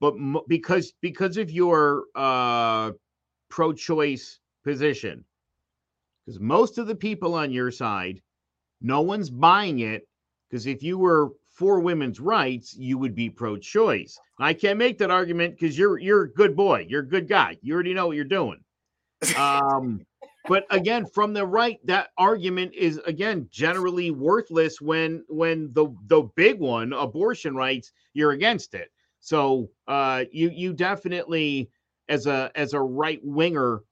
but 0.00 0.14
m- 0.14 0.40
because 0.48 0.92
because 1.00 1.36
of 1.36 1.50
your 1.50 2.04
uh, 2.14 2.92
pro-choice 3.48 4.40
position, 4.64 5.24
because 6.24 6.40
most 6.40 6.78
of 6.78 6.86
the 6.86 6.94
people 6.94 7.34
on 7.34 7.50
your 7.50 7.70
side, 7.70 8.20
no 8.80 9.00
one's 9.00 9.30
buying 9.30 9.80
it. 9.80 10.06
Because 10.48 10.66
if 10.66 10.82
you 10.82 10.96
were 10.96 11.32
for 11.52 11.78
women's 11.78 12.20
rights, 12.20 12.74
you 12.74 12.96
would 12.96 13.14
be 13.14 13.28
pro-choice. 13.28 14.18
I 14.38 14.54
can't 14.54 14.78
make 14.78 14.96
that 14.98 15.10
argument 15.10 15.58
because 15.58 15.76
you're 15.76 15.98
you're 15.98 16.22
a 16.22 16.32
good 16.32 16.56
boy, 16.56 16.86
you're 16.88 17.02
a 17.02 17.08
good 17.08 17.28
guy. 17.28 17.58
You 17.60 17.74
already 17.74 17.92
know 17.92 18.06
what 18.06 18.16
you're 18.16 18.24
doing. 18.24 18.60
Um, 19.36 20.06
but 20.46 20.64
again, 20.70 21.04
from 21.04 21.34
the 21.34 21.44
right, 21.44 21.78
that 21.84 22.10
argument 22.16 22.72
is 22.74 22.98
again 23.04 23.46
generally 23.50 24.10
worthless 24.10 24.80
when 24.80 25.22
when 25.28 25.70
the 25.74 25.94
the 26.06 26.22
big 26.34 26.58
one, 26.58 26.94
abortion 26.94 27.54
rights, 27.54 27.92
you're 28.14 28.30
against 28.32 28.72
it. 28.72 28.88
So 29.20 29.68
uh, 29.86 30.24
you 30.32 30.48
you 30.48 30.72
definitely 30.72 31.68
as 32.08 32.26
a 32.26 32.50
as 32.54 32.74
a 32.74 32.80
right 32.80 33.20
winger 33.22 33.82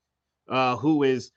uh, 0.49 0.77
who 0.77 1.03
is 1.03 1.33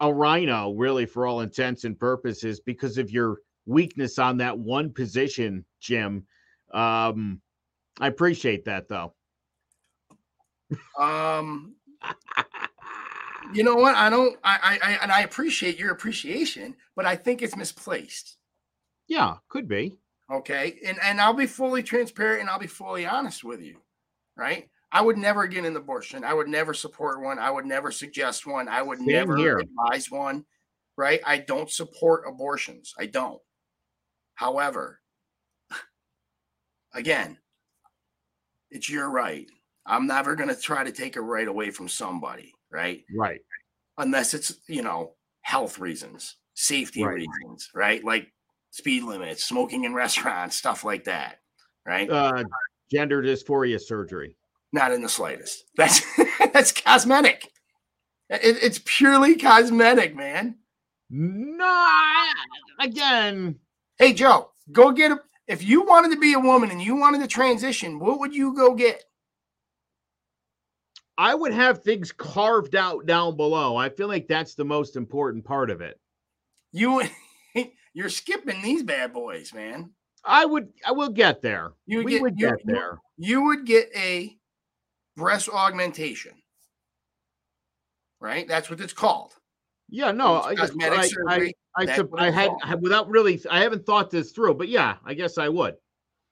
a 0.00 0.12
RINO, 0.12 0.74
really 0.74 1.06
for 1.06 1.26
all 1.26 1.40
intents 1.40 1.84
and 1.84 1.98
purposes, 1.98 2.60
because 2.60 2.98
of 2.98 3.10
your 3.10 3.38
weakness 3.66 4.18
on 4.18 4.38
that 4.38 4.58
one 4.58 4.92
position, 4.92 5.64
Jim. 5.80 6.26
Um, 6.72 7.40
I 8.00 8.08
appreciate 8.08 8.64
that 8.64 8.88
though. 8.88 9.14
Um, 10.98 11.76
you 13.52 13.62
know 13.62 13.76
what? 13.76 13.94
I 13.94 14.10
don't. 14.10 14.36
I, 14.42 14.78
I, 14.82 14.98
and 15.02 15.12
I 15.12 15.20
appreciate 15.20 15.78
your 15.78 15.92
appreciation, 15.92 16.74
but 16.96 17.06
I 17.06 17.16
think 17.16 17.42
it's 17.42 17.56
misplaced. 17.56 18.36
Yeah, 19.06 19.36
could 19.48 19.68
be. 19.68 19.96
Okay, 20.32 20.78
and 20.84 20.98
and 21.02 21.20
I'll 21.20 21.34
be 21.34 21.46
fully 21.46 21.82
transparent 21.82 22.40
and 22.40 22.50
I'll 22.50 22.58
be 22.58 22.66
fully 22.66 23.06
honest 23.06 23.44
with 23.44 23.60
you, 23.60 23.76
right? 24.36 24.68
I 24.94 25.00
would 25.00 25.18
never 25.18 25.48
get 25.48 25.64
an 25.64 25.76
abortion. 25.76 26.22
I 26.22 26.32
would 26.32 26.46
never 26.46 26.72
support 26.72 27.20
one. 27.20 27.40
I 27.40 27.50
would 27.50 27.66
never 27.66 27.90
suggest 27.90 28.46
one. 28.46 28.68
I 28.68 28.80
would 28.80 28.98
Same 28.98 29.08
never 29.08 29.36
here. 29.36 29.58
advise 29.58 30.08
one. 30.08 30.44
Right? 30.96 31.20
I 31.26 31.38
don't 31.38 31.68
support 31.68 32.22
abortions. 32.28 32.94
I 32.96 33.06
don't. 33.06 33.40
However, 34.36 35.00
again, 36.94 37.36
it's 38.70 38.88
your 38.88 39.10
right. 39.10 39.50
I'm 39.84 40.06
never 40.06 40.36
going 40.36 40.48
to 40.48 40.60
try 40.60 40.84
to 40.84 40.92
take 40.92 41.16
a 41.16 41.20
right 41.20 41.48
away 41.48 41.70
from 41.70 41.88
somebody, 41.88 42.54
right? 42.70 43.02
Right. 43.14 43.40
Unless 43.98 44.32
it's, 44.32 44.60
you 44.68 44.82
know, 44.82 45.14
health 45.42 45.80
reasons. 45.80 46.36
safety 46.54 47.02
right. 47.02 47.14
reasons, 47.14 47.68
right? 47.74 48.02
Like 48.04 48.32
speed 48.70 49.02
limits, 49.02 49.44
smoking 49.44 49.84
in 49.84 49.92
restaurants, 49.92 50.56
stuff 50.64 50.84
like 50.84 51.04
that, 51.04 51.40
right? 51.84 52.08
Uh, 52.08 52.44
gender 52.90 53.22
dysphoria 53.22 53.80
surgery. 53.80 54.36
Not 54.74 54.90
in 54.90 55.02
the 55.02 55.08
slightest. 55.08 55.62
That's 55.76 56.02
that's 56.52 56.72
cosmetic. 56.72 57.48
It, 58.28 58.58
it's 58.60 58.80
purely 58.84 59.36
cosmetic, 59.36 60.16
man. 60.16 60.56
No, 61.08 62.26
again. 62.80 63.60
Hey 63.98 64.12
Joe, 64.12 64.50
go 64.72 64.90
get 64.90 65.12
a. 65.12 65.20
If 65.46 65.62
you 65.62 65.84
wanted 65.84 66.10
to 66.10 66.18
be 66.18 66.32
a 66.32 66.40
woman 66.40 66.72
and 66.72 66.82
you 66.82 66.96
wanted 66.96 67.20
to 67.20 67.28
transition, 67.28 68.00
what 68.00 68.18
would 68.18 68.34
you 68.34 68.52
go 68.56 68.74
get? 68.74 69.04
I 71.16 71.36
would 71.36 71.52
have 71.52 71.84
things 71.84 72.10
carved 72.10 72.74
out 72.74 73.06
down 73.06 73.36
below. 73.36 73.76
I 73.76 73.90
feel 73.90 74.08
like 74.08 74.26
that's 74.26 74.56
the 74.56 74.64
most 74.64 74.96
important 74.96 75.44
part 75.44 75.70
of 75.70 75.82
it. 75.82 76.00
You 76.72 77.04
you're 77.94 78.08
skipping 78.08 78.60
these 78.60 78.82
bad 78.82 79.12
boys, 79.12 79.54
man. 79.54 79.90
I 80.24 80.44
would 80.44 80.70
I 80.84 80.90
will 80.90 81.10
get 81.10 81.42
there. 81.42 81.74
You 81.86 81.98
would 81.98 82.06
we 82.06 82.10
get, 82.10 82.22
would 82.22 82.40
you, 82.40 82.48
get 82.48 82.58
there. 82.64 82.98
You 83.16 83.44
would 83.44 83.66
get 83.66 83.88
a 83.94 84.36
breast 85.16 85.48
augmentation. 85.48 86.32
Right? 88.20 88.48
That's 88.48 88.70
what 88.70 88.80
it's 88.80 88.92
called. 88.92 89.34
Yeah, 89.90 90.12
no, 90.12 90.36
I, 90.36 90.54
I, 90.58 91.10
I, 91.28 91.50
I, 91.76 92.04
I 92.18 92.30
had 92.30 92.80
without 92.80 93.10
really 93.10 93.40
I 93.50 93.60
haven't 93.60 93.84
thought 93.84 94.10
this 94.10 94.32
through, 94.32 94.54
but 94.54 94.68
yeah, 94.68 94.96
I 95.04 95.14
guess 95.14 95.36
I 95.36 95.48
would. 95.48 95.74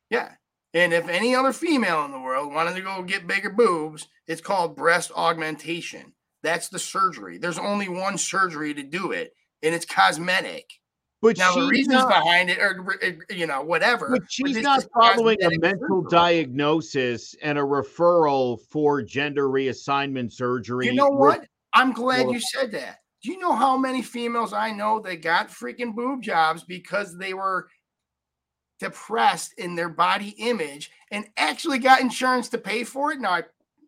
Yeah. 0.09 0.31
And 0.75 0.95
if 0.95 1.09
any 1.09 1.35
other 1.35 1.53
female 1.53 2.05
in 2.05 2.13
the 2.13 2.21
world 2.21 2.53
wanted 2.53 2.75
to 2.77 2.81
go 2.81 3.03
get 3.03 3.27
bigger 3.27 3.51
boobs, 3.51 4.09
it's 4.27 4.41
called 4.41 4.75
breast 4.75 5.13
augmentation. 5.15 6.15
That's 6.43 6.69
the 6.69 6.79
surgery. 6.79 7.39
There's 7.39 7.59
only 7.59 7.89
one 7.89 8.17
surgery 8.17 8.73
to 8.75 8.83
do 8.83 9.13
it, 9.13 9.33
and 9.63 9.75
it's 9.75 9.85
cosmetic. 9.85 10.65
But 11.23 11.39
now 11.39 11.55
the 11.55 11.69
reasons 11.69 11.95
not, 11.95 12.09
behind 12.09 12.51
it, 12.51 12.59
or 12.59 12.99
you 13.31 13.47
know, 13.47 13.63
whatever. 13.63 14.11
But 14.11 14.23
she's 14.29 14.57
but 14.57 14.63
not 14.65 14.85
following 14.93 15.39
a 15.43 15.51
mental 15.59 16.03
surgery. 16.03 16.11
diagnosis 16.11 17.35
and 17.41 17.59
a 17.59 17.63
referral 17.63 18.61
for 18.61 19.03
gender 19.03 19.49
reassignment 19.49 20.33
surgery. 20.33 20.87
You 20.87 20.95
know 20.95 21.09
what? 21.09 21.47
I'm 21.73 21.93
glad 21.93 22.29
you 22.29 22.41
said 22.41 22.73
that. 22.73 22.99
Do 23.23 23.31
you 23.31 23.39
know 23.39 23.55
how 23.55 23.79
many 23.79 24.03
females 24.03 24.53
I 24.53 24.73
know 24.73 24.99
that 25.01 25.23
got 25.23 25.49
freaking 25.49 25.95
boob 25.95 26.23
jobs 26.23 26.65
because 26.65 27.17
they 27.17 27.35
were 27.35 27.69
depressed 28.83 29.55
in 29.59 29.77
their 29.77 29.89
body 29.89 30.35
image 30.39 30.91
and 31.13 31.25
actually 31.37 31.79
got 31.79 32.01
insurance 32.01 32.49
to 32.49 32.59
pay 32.59 32.83
for 32.83 33.13
it. 33.13 33.21
Now, 33.21 33.31
I, 33.31 33.43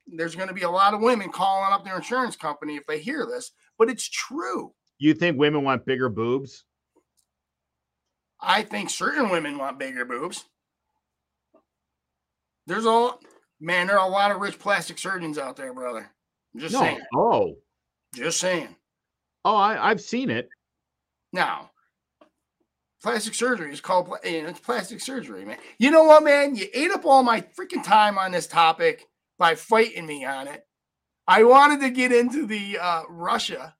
there's 0.06 0.36
going 0.36 0.46
to 0.46 0.54
be 0.54 0.62
a 0.62 0.70
lot 0.70 0.94
of 0.94 1.00
women 1.00 1.32
calling 1.32 1.72
up 1.72 1.84
their 1.84 1.96
insurance 1.96 2.36
company 2.36 2.76
if 2.76 2.86
they 2.86 3.00
hear 3.00 3.26
this, 3.26 3.50
but 3.76 3.90
it's 3.90 4.08
true. 4.08 4.72
You 4.98 5.12
think 5.12 5.36
women 5.36 5.64
want 5.64 5.84
bigger 5.84 6.08
boobs? 6.08 6.62
I 8.44 8.62
think 8.62 8.90
certain 8.90 9.28
women 9.30 9.58
want 9.58 9.78
bigger 9.78 10.04
boobs. 10.04 10.44
There's 12.66 12.86
a 12.86 13.10
man, 13.60 13.86
there 13.86 13.98
are 13.98 14.08
a 14.08 14.10
lot 14.10 14.30
of 14.30 14.40
rich 14.40 14.58
plastic 14.58 14.98
surgeons 14.98 15.38
out 15.38 15.56
there, 15.56 15.74
brother. 15.74 16.10
I'm 16.54 16.60
just 16.60 16.72
no. 16.72 16.80
saying. 16.80 17.00
Oh, 17.14 17.56
just 18.14 18.40
saying. 18.40 18.74
Oh, 19.44 19.56
I, 19.56 19.90
I've 19.90 20.00
seen 20.00 20.30
it. 20.30 20.48
Now, 21.32 21.70
Plastic 23.04 23.34
surgery 23.34 23.70
is 23.70 23.82
called 23.82 24.08
you 24.24 24.42
know, 24.42 24.48
it's 24.48 24.60
plastic 24.60 24.98
surgery, 24.98 25.44
man. 25.44 25.58
You 25.76 25.90
know 25.90 26.04
what, 26.04 26.24
man? 26.24 26.56
You 26.56 26.68
ate 26.72 26.90
up 26.90 27.04
all 27.04 27.22
my 27.22 27.42
freaking 27.42 27.84
time 27.84 28.16
on 28.16 28.32
this 28.32 28.46
topic 28.46 29.04
by 29.38 29.56
fighting 29.56 30.06
me 30.06 30.24
on 30.24 30.48
it. 30.48 30.66
I 31.28 31.44
wanted 31.44 31.82
to 31.82 31.90
get 31.90 32.12
into 32.12 32.46
the 32.46 32.78
uh, 32.78 33.02
Russia, 33.10 33.74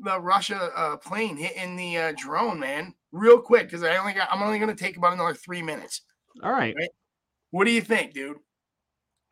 the 0.00 0.18
Russia 0.18 0.68
uh, 0.74 0.96
plane 0.96 1.36
hitting 1.36 1.76
the 1.76 1.96
uh, 1.96 2.12
drone, 2.16 2.58
man, 2.58 2.96
real 3.12 3.40
quick 3.40 3.64
because 3.64 3.82
I 3.82 3.96
only 3.96 4.12
got. 4.12 4.28
I'm 4.30 4.42
only 4.42 4.58
going 4.58 4.74
to 4.74 4.82
take 4.82 4.96
about 4.96 5.12
another 5.12 5.34
three 5.34 5.62
minutes. 5.62 6.02
All 6.42 6.52
right. 6.52 6.74
right. 6.76 6.90
What 7.50 7.64
do 7.64 7.70
you 7.70 7.80
think, 7.80 8.14
dude? 8.14 8.36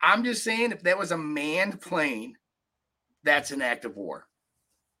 I'm 0.01 0.23
just 0.23 0.43
saying, 0.43 0.71
if 0.71 0.83
that 0.83 0.97
was 0.97 1.11
a 1.11 1.17
manned 1.17 1.81
plane, 1.81 2.35
that's 3.23 3.51
an 3.51 3.61
act 3.61 3.85
of 3.85 3.95
war. 3.95 4.25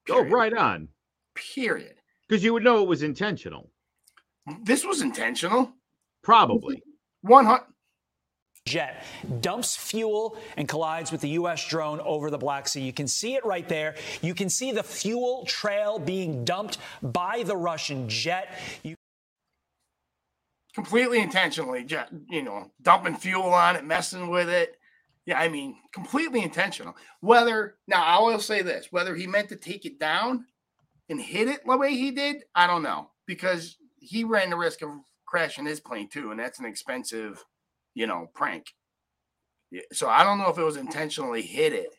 Period. 0.05 0.27
Oh, 0.27 0.29
right 0.29 0.53
on. 0.53 0.89
Period. 1.35 1.95
Because 2.27 2.43
you 2.43 2.53
would 2.53 2.63
know 2.63 2.81
it 2.81 2.87
was 2.87 3.03
intentional. 3.03 3.71
This 4.63 4.85
was 4.85 5.01
intentional. 5.01 5.71
Probably. 6.23 6.81
100 7.21 7.61
jet 8.65 9.03
dumps 9.41 9.75
fuel 9.75 10.37
and 10.57 10.67
collides 10.67 11.11
with 11.11 11.21
the 11.21 11.29
U.S. 11.29 11.67
drone 11.67 11.99
over 12.01 12.29
the 12.29 12.37
Black 12.37 12.67
Sea. 12.67 12.81
You 12.81 12.93
can 12.93 13.07
see 13.07 13.35
it 13.35 13.45
right 13.45 13.67
there. 13.67 13.95
You 14.21 14.33
can 14.33 14.49
see 14.49 14.71
the 14.71 14.83
fuel 14.83 15.45
trail 15.45 15.99
being 15.99 16.45
dumped 16.45 16.77
by 17.01 17.43
the 17.43 17.55
Russian 17.57 18.07
jet. 18.09 18.53
You- 18.83 18.95
completely 20.73 21.19
intentionally, 21.19 21.83
jet, 21.83 22.09
you 22.29 22.43
know, 22.43 22.71
dumping 22.81 23.15
fuel 23.15 23.53
on 23.53 23.75
it, 23.75 23.83
messing 23.85 24.29
with 24.29 24.49
it. 24.49 24.77
Yeah, 25.25 25.39
I 25.39 25.49
mean, 25.49 25.75
completely 25.93 26.41
intentional. 26.41 26.95
Whether 27.19 27.75
now, 27.87 28.03
I 28.03 28.19
will 28.21 28.39
say 28.39 28.61
this: 28.61 28.87
whether 28.91 29.15
he 29.15 29.27
meant 29.27 29.49
to 29.49 29.55
take 29.55 29.85
it 29.85 29.99
down 29.99 30.45
and 31.09 31.21
hit 31.21 31.47
it 31.47 31.61
the 31.65 31.77
way 31.77 31.95
he 31.95 32.11
did, 32.11 32.43
I 32.55 32.67
don't 32.67 32.83
know 32.83 33.09
because 33.29 33.77
he 33.99 34.23
ran 34.23 34.49
the 34.49 34.57
risk 34.57 34.81
of 34.81 34.89
crashing 35.27 35.67
his 35.67 35.79
plane 35.79 36.09
too, 36.09 36.31
and 36.31 36.39
that's 36.39 36.57
an 36.57 36.65
expensive, 36.65 37.45
you 37.99 38.07
know, 38.07 38.29
prank. 38.33 38.67
So 39.91 40.07
I 40.07 40.23
don't 40.23 40.37
know 40.37 40.49
if 40.49 40.57
it 40.57 40.63
was 40.63 40.77
intentionally 40.77 41.41
hit 41.41 41.73
it 41.73 41.93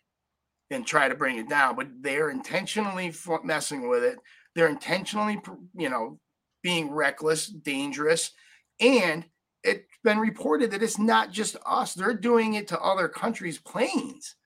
and 0.71 0.87
try 0.87 1.09
to 1.09 1.15
bring 1.15 1.37
it 1.37 1.49
down, 1.49 1.77
but 1.77 1.89
they're 2.01 2.31
intentionally 2.31 3.13
messing 3.45 3.87
with 3.87 4.03
it. 4.03 4.19
They're 4.55 4.71
intentionally, 4.71 5.39
you 5.77 5.91
know, 5.91 6.19
being 6.63 6.91
reckless, 6.91 7.49
dangerous, 7.49 8.33
and 8.81 9.27
it's 9.63 9.85
been 10.03 10.19
reported 10.19 10.71
that 10.71 10.83
it's 10.83 10.99
not 10.99 11.33
just 11.33 11.57
us. 11.67 11.93
They're 11.93 12.15
doing 12.15 12.55
it 12.55 12.69
to 12.69 12.81
other 12.81 13.07
countries' 13.07 13.59
planes 13.59 14.37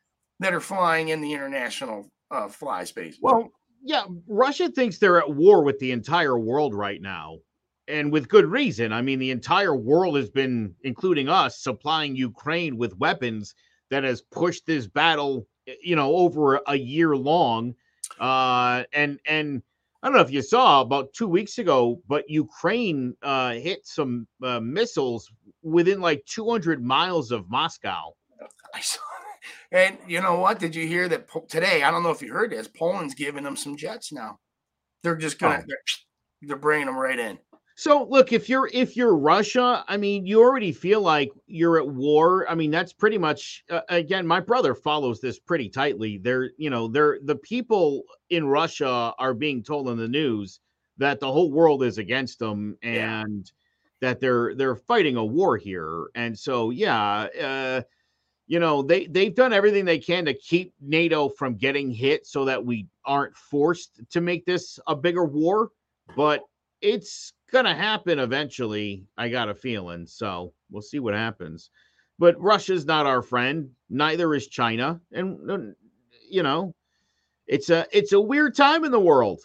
that 0.40 0.52
are 0.52 0.60
flying 0.60 1.08
in 1.08 1.20
the 1.20 1.32
international 1.32 2.10
uh, 2.32 2.48
fly 2.48 2.82
space. 2.82 3.16
Well, 3.20 3.52
yeah, 3.84 4.06
Russia 4.26 4.68
thinks 4.70 4.98
they're 4.98 5.18
at 5.18 5.32
war 5.32 5.62
with 5.62 5.78
the 5.78 5.92
entire 5.92 6.36
world 6.36 6.74
right 6.74 7.00
now. 7.00 7.38
And 7.86 8.10
with 8.10 8.28
good 8.28 8.46
reason. 8.46 8.92
I 8.92 9.02
mean, 9.02 9.18
the 9.18 9.30
entire 9.30 9.76
world 9.76 10.16
has 10.16 10.30
been, 10.30 10.74
including 10.84 11.28
us, 11.28 11.62
supplying 11.62 12.16
Ukraine 12.16 12.78
with 12.78 12.96
weapons 12.98 13.54
that 13.90 14.04
has 14.04 14.22
pushed 14.22 14.66
this 14.66 14.86
battle, 14.86 15.46
you 15.82 15.94
know, 15.94 16.14
over 16.14 16.60
a 16.66 16.76
year 16.76 17.16
long. 17.16 17.74
Uh, 18.18 18.84
and 18.92 19.20
and 19.26 19.62
I 20.02 20.08
don't 20.08 20.16
know 20.16 20.22
if 20.22 20.30
you 20.30 20.42
saw 20.42 20.82
about 20.82 21.14
two 21.14 21.26
weeks 21.26 21.56
ago, 21.56 22.02
but 22.06 22.28
Ukraine 22.28 23.16
uh, 23.22 23.52
hit 23.52 23.86
some 23.86 24.26
uh, 24.42 24.60
missiles 24.60 25.32
within 25.62 26.00
like 26.00 26.22
200 26.26 26.84
miles 26.84 27.30
of 27.30 27.48
Moscow. 27.48 28.12
I 28.74 28.80
saw 28.80 29.00
It. 29.72 29.76
and 29.76 29.98
you 30.06 30.20
know 30.20 30.38
what? 30.38 30.58
Did 30.58 30.74
you 30.74 30.86
hear 30.86 31.08
that 31.08 31.26
po- 31.26 31.46
today? 31.48 31.82
I 31.82 31.90
don't 31.90 32.02
know 32.02 32.10
if 32.10 32.20
you 32.20 32.34
heard 32.34 32.50
this. 32.50 32.68
Poland's 32.68 33.14
giving 33.14 33.44
them 33.44 33.56
some 33.56 33.76
jets 33.76 34.12
now. 34.12 34.40
They're 35.02 35.16
just 35.16 35.38
gonna 35.38 35.60
oh. 35.62 35.64
they're, 35.66 35.78
they're 36.42 36.56
bringing 36.56 36.86
them 36.86 36.98
right 36.98 37.18
in. 37.18 37.38
So 37.76 38.06
look, 38.08 38.32
if 38.32 38.48
you're 38.48 38.70
if 38.72 38.96
you're 38.96 39.16
Russia, 39.16 39.84
I 39.88 39.96
mean, 39.96 40.26
you 40.26 40.40
already 40.40 40.70
feel 40.70 41.00
like 41.00 41.32
you're 41.46 41.78
at 41.78 41.88
war. 41.88 42.48
I 42.48 42.54
mean, 42.54 42.70
that's 42.70 42.92
pretty 42.92 43.18
much 43.18 43.64
uh, 43.68 43.80
again. 43.88 44.26
My 44.26 44.38
brother 44.38 44.74
follows 44.74 45.20
this 45.20 45.40
pretty 45.40 45.68
tightly. 45.68 46.18
They're 46.18 46.50
you 46.56 46.70
know 46.70 46.86
they're 46.86 47.18
the 47.24 47.36
people 47.36 48.04
in 48.30 48.46
Russia 48.46 49.12
are 49.18 49.34
being 49.34 49.62
told 49.62 49.88
in 49.88 49.96
the 49.96 50.06
news 50.06 50.60
that 50.98 51.18
the 51.18 51.30
whole 51.30 51.50
world 51.50 51.82
is 51.82 51.98
against 51.98 52.38
them 52.38 52.78
and 52.82 53.50
yeah. 54.00 54.08
that 54.08 54.20
they're 54.20 54.54
they're 54.54 54.76
fighting 54.76 55.16
a 55.16 55.24
war 55.24 55.56
here. 55.56 56.06
And 56.14 56.38
so 56.38 56.70
yeah, 56.70 57.26
uh, 57.42 57.82
you 58.46 58.60
know 58.60 58.82
they 58.82 59.06
they've 59.06 59.34
done 59.34 59.52
everything 59.52 59.84
they 59.84 59.98
can 59.98 60.24
to 60.26 60.34
keep 60.34 60.72
NATO 60.80 61.28
from 61.28 61.56
getting 61.56 61.90
hit 61.90 62.24
so 62.24 62.44
that 62.44 62.64
we 62.64 62.86
aren't 63.04 63.36
forced 63.36 64.00
to 64.10 64.20
make 64.20 64.46
this 64.46 64.78
a 64.86 64.94
bigger 64.94 65.24
war 65.24 65.70
but 66.16 66.42
it's 66.84 67.32
gonna 67.50 67.74
happen 67.74 68.18
eventually 68.18 69.04
i 69.16 69.28
got 69.28 69.48
a 69.48 69.54
feeling 69.54 70.06
so 70.06 70.52
we'll 70.70 70.82
see 70.82 70.98
what 70.98 71.14
happens. 71.14 71.70
But 72.18 72.40
russia's 72.40 72.84
not 72.84 73.06
our 73.06 73.22
friend 73.22 73.70
neither 73.88 74.34
is 74.34 74.46
china 74.46 75.00
and 75.12 75.74
you 76.28 76.42
know 76.42 76.74
it's 77.46 77.70
a 77.70 77.86
it's 77.90 78.12
a 78.12 78.20
weird 78.20 78.54
time 78.54 78.84
in 78.84 78.90
the 78.90 79.00
world. 79.00 79.40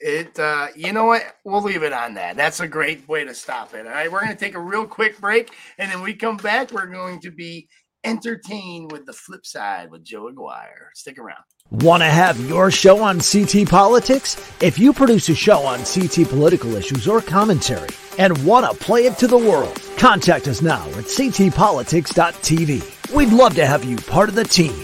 It 0.00 0.38
uh 0.38 0.68
you 0.74 0.92
know 0.92 1.04
what? 1.04 1.36
We'll 1.44 1.62
leave 1.62 1.82
it 1.82 1.92
on 1.92 2.14
that. 2.14 2.36
That's 2.36 2.60
a 2.60 2.68
great 2.68 3.08
way 3.08 3.24
to 3.24 3.34
stop 3.34 3.74
it. 3.74 3.86
All 3.86 3.92
right 3.92 4.10
we're 4.10 4.26
to 4.26 4.34
take 4.34 4.54
a 4.54 4.60
real 4.60 4.86
quick 4.86 5.18
break 5.18 5.52
and 5.78 5.90
then 5.90 6.02
we 6.02 6.14
come 6.14 6.36
back 6.36 6.70
we're 6.72 6.86
going 6.86 7.20
to 7.20 7.30
be 7.30 7.68
entertain 8.06 8.88
with 8.88 9.04
the 9.04 9.12
flip 9.12 9.44
side 9.44 9.90
with 9.90 10.02
Joe 10.04 10.28
Aguirre. 10.28 10.92
Stick 10.94 11.18
around. 11.18 11.42
Want 11.70 12.02
to 12.02 12.06
have 12.06 12.38
your 12.48 12.70
show 12.70 13.02
on 13.02 13.18
CT 13.18 13.68
Politics? 13.68 14.36
If 14.62 14.78
you 14.78 14.92
produce 14.92 15.28
a 15.28 15.34
show 15.34 15.62
on 15.62 15.80
CT 15.80 16.28
political 16.28 16.76
issues 16.76 17.08
or 17.08 17.20
commentary 17.20 17.88
and 18.18 18.46
want 18.46 18.70
to 18.70 18.84
play 18.84 19.06
it 19.06 19.18
to 19.18 19.26
the 19.26 19.36
world, 19.36 19.82
contact 19.98 20.46
us 20.46 20.62
now 20.62 20.86
at 20.90 21.06
ctpolitics.tv. 21.06 23.14
We'd 23.14 23.32
love 23.32 23.56
to 23.56 23.66
have 23.66 23.84
you 23.84 23.96
part 23.96 24.28
of 24.28 24.36
the 24.36 24.44
team. 24.44 24.74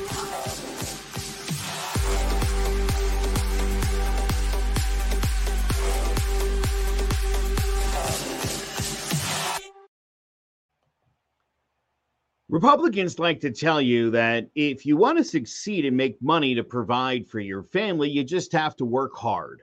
Republicans 12.53 13.19
like 13.19 13.41
to 13.41 13.51
tell 13.51 13.81
you 13.81 14.11
that 14.11 14.47
if 14.55 14.85
you 14.85 14.95
want 14.95 15.17
to 15.17 15.25
succeed 15.25 15.87
and 15.87 15.97
make 15.97 16.21
money 16.21 16.55
to 16.55 16.63
provide 16.63 17.27
for 17.27 17.41
your 17.41 17.63
family, 17.63 18.11
you 18.11 18.23
just 18.23 18.53
have 18.53 18.77
to 18.77 18.85
work 18.85 19.17
hard. 19.17 19.63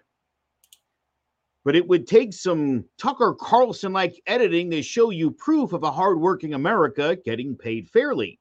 But 1.64 1.76
it 1.76 1.88
would 1.88 2.08
take 2.08 2.34
some 2.34 2.84
Tucker 2.98 3.36
Carlson 3.40 3.94
like 3.94 4.20
editing 4.26 4.72
to 4.72 4.82
show 4.82 5.12
you 5.12 5.30
proof 5.30 5.72
of 5.72 5.84
a 5.84 5.92
hardworking 5.92 6.56
America 6.56 7.16
getting 7.24 7.56
paid 7.56 7.88
fairly. 7.92 8.40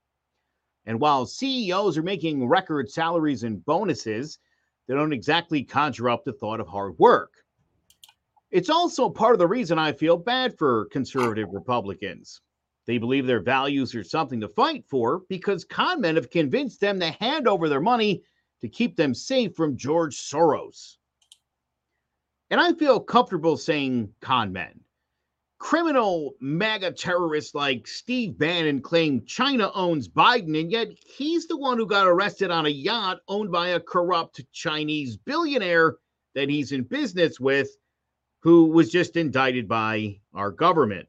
And 0.86 0.98
while 0.98 1.26
CEOs 1.26 1.98
are 1.98 2.02
making 2.02 2.48
record 2.48 2.90
salaries 2.90 3.42
and 3.42 3.62
bonuses, 3.66 4.38
they 4.86 4.94
don't 4.94 5.12
exactly 5.12 5.62
conjure 5.62 6.08
up 6.08 6.24
the 6.24 6.32
thought 6.32 6.60
of 6.60 6.68
hard 6.68 6.98
work. 6.98 7.34
It's 8.50 8.70
also 8.70 9.10
part 9.10 9.34
of 9.34 9.40
the 9.40 9.46
reason 9.46 9.78
I 9.78 9.92
feel 9.92 10.16
bad 10.16 10.56
for 10.56 10.86
conservative 10.86 11.48
Republicans. 11.52 12.40
They 12.88 12.96
believe 12.96 13.26
their 13.26 13.42
values 13.42 13.94
are 13.94 14.02
something 14.02 14.40
to 14.40 14.48
fight 14.48 14.86
for 14.88 15.20
because 15.28 15.62
con 15.62 16.00
men 16.00 16.16
have 16.16 16.30
convinced 16.30 16.80
them 16.80 16.98
to 17.00 17.10
hand 17.10 17.46
over 17.46 17.68
their 17.68 17.82
money 17.82 18.22
to 18.62 18.68
keep 18.70 18.96
them 18.96 19.12
safe 19.12 19.54
from 19.54 19.76
George 19.76 20.16
Soros. 20.16 20.96
And 22.48 22.58
I 22.58 22.72
feel 22.72 22.98
comfortable 22.98 23.58
saying 23.58 24.14
con 24.22 24.54
men. 24.54 24.80
Criminal 25.58 26.34
MAGA 26.40 26.92
terrorists 26.92 27.54
like 27.54 27.86
Steve 27.86 28.38
Bannon 28.38 28.80
claim 28.80 29.22
China 29.26 29.70
owns 29.74 30.08
Biden, 30.08 30.58
and 30.58 30.72
yet 30.72 30.88
he's 31.04 31.46
the 31.46 31.58
one 31.58 31.76
who 31.76 31.86
got 31.86 32.06
arrested 32.06 32.50
on 32.50 32.64
a 32.64 32.70
yacht 32.70 33.18
owned 33.28 33.52
by 33.52 33.68
a 33.68 33.80
corrupt 33.80 34.40
Chinese 34.52 35.18
billionaire 35.18 35.98
that 36.34 36.48
he's 36.48 36.72
in 36.72 36.84
business 36.84 37.38
with, 37.38 37.68
who 38.40 38.64
was 38.64 38.90
just 38.90 39.16
indicted 39.16 39.68
by 39.68 40.18
our 40.32 40.50
government 40.50 41.06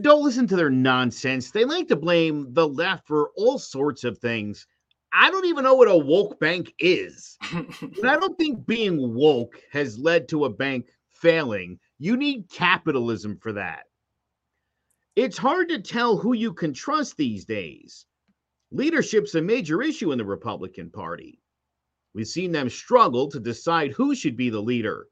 don't 0.00 0.24
listen 0.24 0.46
to 0.48 0.56
their 0.56 0.70
nonsense. 0.70 1.50
They 1.50 1.64
like 1.64 1.88
to 1.88 1.96
blame 1.96 2.52
the 2.52 2.66
left 2.66 3.06
for 3.06 3.30
all 3.36 3.58
sorts 3.58 4.04
of 4.04 4.18
things. 4.18 4.66
I 5.12 5.30
don't 5.30 5.46
even 5.46 5.64
know 5.64 5.74
what 5.74 5.90
a 5.90 5.96
woke 5.96 6.40
bank 6.40 6.72
is. 6.78 7.36
and 7.52 8.06
I 8.06 8.16
don't 8.16 8.36
think 8.36 8.66
being 8.66 9.14
woke 9.14 9.60
has 9.70 9.98
led 9.98 10.28
to 10.28 10.46
a 10.46 10.50
bank 10.50 10.88
failing. 11.12 11.78
You 11.98 12.16
need 12.16 12.50
capitalism 12.50 13.38
for 13.40 13.52
that. 13.52 13.84
It's 15.16 15.38
hard 15.38 15.68
to 15.68 15.80
tell 15.80 16.16
who 16.16 16.32
you 16.32 16.52
can 16.52 16.72
trust 16.72 17.16
these 17.16 17.44
days. 17.44 18.06
Leadership's 18.72 19.36
a 19.36 19.42
major 19.42 19.82
issue 19.82 20.10
in 20.10 20.18
the 20.18 20.24
Republican 20.24 20.90
Party. 20.90 21.38
We've 22.14 22.26
seen 22.26 22.50
them 22.50 22.68
struggle 22.68 23.30
to 23.30 23.38
decide 23.38 23.92
who 23.92 24.14
should 24.14 24.36
be 24.36 24.50
the 24.50 24.62
leader. 24.62 25.06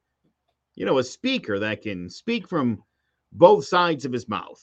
You 0.74 0.86
know, 0.86 0.98
a 0.98 1.04
speaker 1.04 1.60
that 1.60 1.82
can 1.82 2.10
speak 2.10 2.48
from 2.48 2.82
both 3.32 3.64
sides 3.64 4.04
of 4.04 4.12
his 4.12 4.28
mouth. 4.28 4.60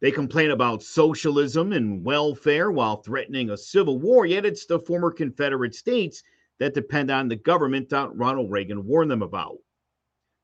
They 0.00 0.10
complain 0.10 0.50
about 0.50 0.82
socialism 0.82 1.72
and 1.72 2.04
welfare 2.04 2.70
while 2.70 2.96
threatening 2.96 3.50
a 3.50 3.56
civil 3.56 3.98
war, 3.98 4.26
yet 4.26 4.44
it's 4.44 4.66
the 4.66 4.78
former 4.78 5.10
Confederate 5.10 5.74
states 5.74 6.22
that 6.58 6.74
depend 6.74 7.10
on 7.10 7.28
the 7.28 7.36
government 7.36 7.88
that 7.90 8.14
Ronald 8.14 8.50
Reagan 8.50 8.86
warned 8.86 9.10
them 9.10 9.22
about. 9.22 9.56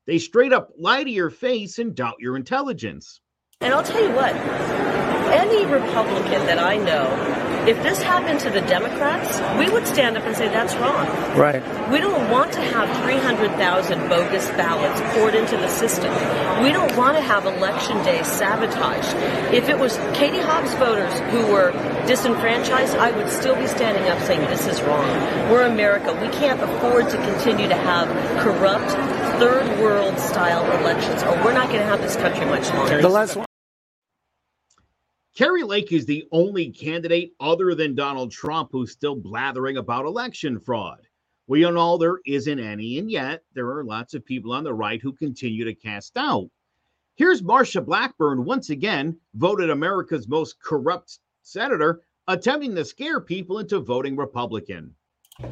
They 0.05 0.17
straight 0.17 0.53
up 0.53 0.71
lie 0.77 1.03
to 1.03 1.09
your 1.09 1.29
face 1.29 1.79
and 1.79 1.95
doubt 1.95 2.15
your 2.19 2.35
intelligence. 2.35 3.21
And 3.61 3.73
I'll 3.73 3.83
tell 3.83 4.03
you 4.03 4.13
what, 4.13 4.35
any 4.35 5.65
Republican 5.65 6.45
that 6.45 6.59
I 6.59 6.77
know 6.77 7.42
if 7.67 7.81
this 7.81 8.01
happened 8.01 8.39
to 8.41 8.49
the 8.49 8.61
Democrats, 8.61 9.39
we 9.57 9.69
would 9.71 9.87
stand 9.87 10.17
up 10.17 10.23
and 10.25 10.35
say 10.35 10.47
that's 10.49 10.75
wrong. 10.75 11.07
Right. 11.37 11.61
We 11.89 11.99
don't 11.99 12.29
want 12.29 12.51
to 12.53 12.61
have 12.61 12.89
300,000 13.03 14.09
bogus 14.09 14.47
ballots 14.51 14.99
poured 15.15 15.33
into 15.35 15.55
the 15.57 15.69
system. 15.69 16.11
We 16.61 16.71
don't 16.71 16.95
want 16.97 17.15
to 17.15 17.23
have 17.23 17.45
election 17.45 18.03
day 18.03 18.21
sabotage. 18.23 19.07
If 19.53 19.69
it 19.69 19.79
was 19.79 19.97
Katie 20.13 20.39
Hobbs 20.39 20.73
voters 20.75 21.17
who 21.31 21.51
were 21.51 21.71
disenfranchised, 22.05 22.97
I 22.97 23.11
would 23.11 23.29
still 23.29 23.55
be 23.55 23.67
standing 23.67 24.09
up 24.09 24.19
saying 24.23 24.41
this 24.41 24.67
is 24.67 24.81
wrong. 24.81 25.07
We're 25.49 25.63
America. 25.63 26.13
We 26.13 26.29
can't 26.29 26.61
afford 26.61 27.09
to 27.11 27.17
continue 27.17 27.67
to 27.69 27.75
have 27.75 28.07
corrupt 28.43 28.91
third 29.39 29.79
world 29.79 30.19
style 30.19 30.65
elections, 30.81 31.23
or 31.23 31.31
we're 31.43 31.53
not 31.53 31.67
going 31.67 31.79
to 31.79 31.85
have 31.85 32.01
this 32.01 32.15
country 32.17 32.45
much 32.45 32.69
longer. 32.73 33.01
The 33.01 33.09
last 33.09 33.35
one. 33.35 33.45
Kari 35.35 35.63
Lake 35.63 35.91
is 35.91 36.05
the 36.05 36.27
only 36.31 36.69
candidate 36.69 37.33
other 37.39 37.73
than 37.73 37.95
Donald 37.95 38.31
Trump 38.31 38.69
who's 38.71 38.91
still 38.91 39.15
blathering 39.15 39.77
about 39.77 40.05
election 40.05 40.59
fraud. 40.59 40.99
We 41.47 41.63
all 41.63 41.73
know 41.73 41.97
there 41.97 42.19
isn't 42.27 42.59
any, 42.59 42.99
and 42.99 43.09
yet 43.09 43.43
there 43.55 43.67
are 43.71 43.83
lots 43.83 44.13
of 44.13 44.23
people 44.23 44.51
on 44.51 44.63
the 44.63 44.75
right 44.75 45.01
who 45.01 45.11
continue 45.11 45.65
to 45.65 45.73
cast 45.73 46.13
doubt. 46.13 46.49
Here's 47.15 47.41
Marsha 47.41 47.83
Blackburn 47.83 48.45
once 48.45 48.69
again, 48.69 49.17
voted 49.33 49.71
America's 49.71 50.27
most 50.27 50.61
corrupt 50.61 51.17
senator, 51.41 52.01
attempting 52.27 52.75
to 52.75 52.85
scare 52.85 53.19
people 53.19 53.57
into 53.57 53.79
voting 53.79 54.15
Republican. 54.15 54.93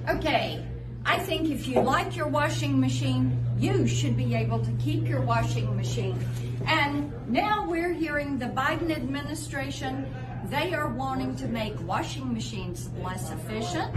Okay, 0.07 0.63
I 1.05 1.17
think 1.19 1.49
if 1.49 1.67
you 1.67 1.81
like 1.81 2.15
your 2.15 2.27
washing 2.27 2.79
machine, 2.79 3.43
you 3.57 3.87
should 3.87 4.15
be 4.15 4.35
able 4.35 4.59
to 4.59 4.71
keep 4.73 5.07
your 5.07 5.21
washing 5.21 5.75
machine. 5.75 6.17
And 6.65 7.11
now 7.27 7.67
we're 7.67 7.93
hearing 7.93 8.37
the 8.37 8.45
Biden 8.45 8.91
administration, 8.91 10.05
they 10.45 10.73
are 10.73 10.89
wanting 10.89 11.35
to 11.37 11.47
make 11.47 11.79
washing 11.87 12.33
machines 12.33 12.89
less 13.03 13.31
efficient, 13.31 13.93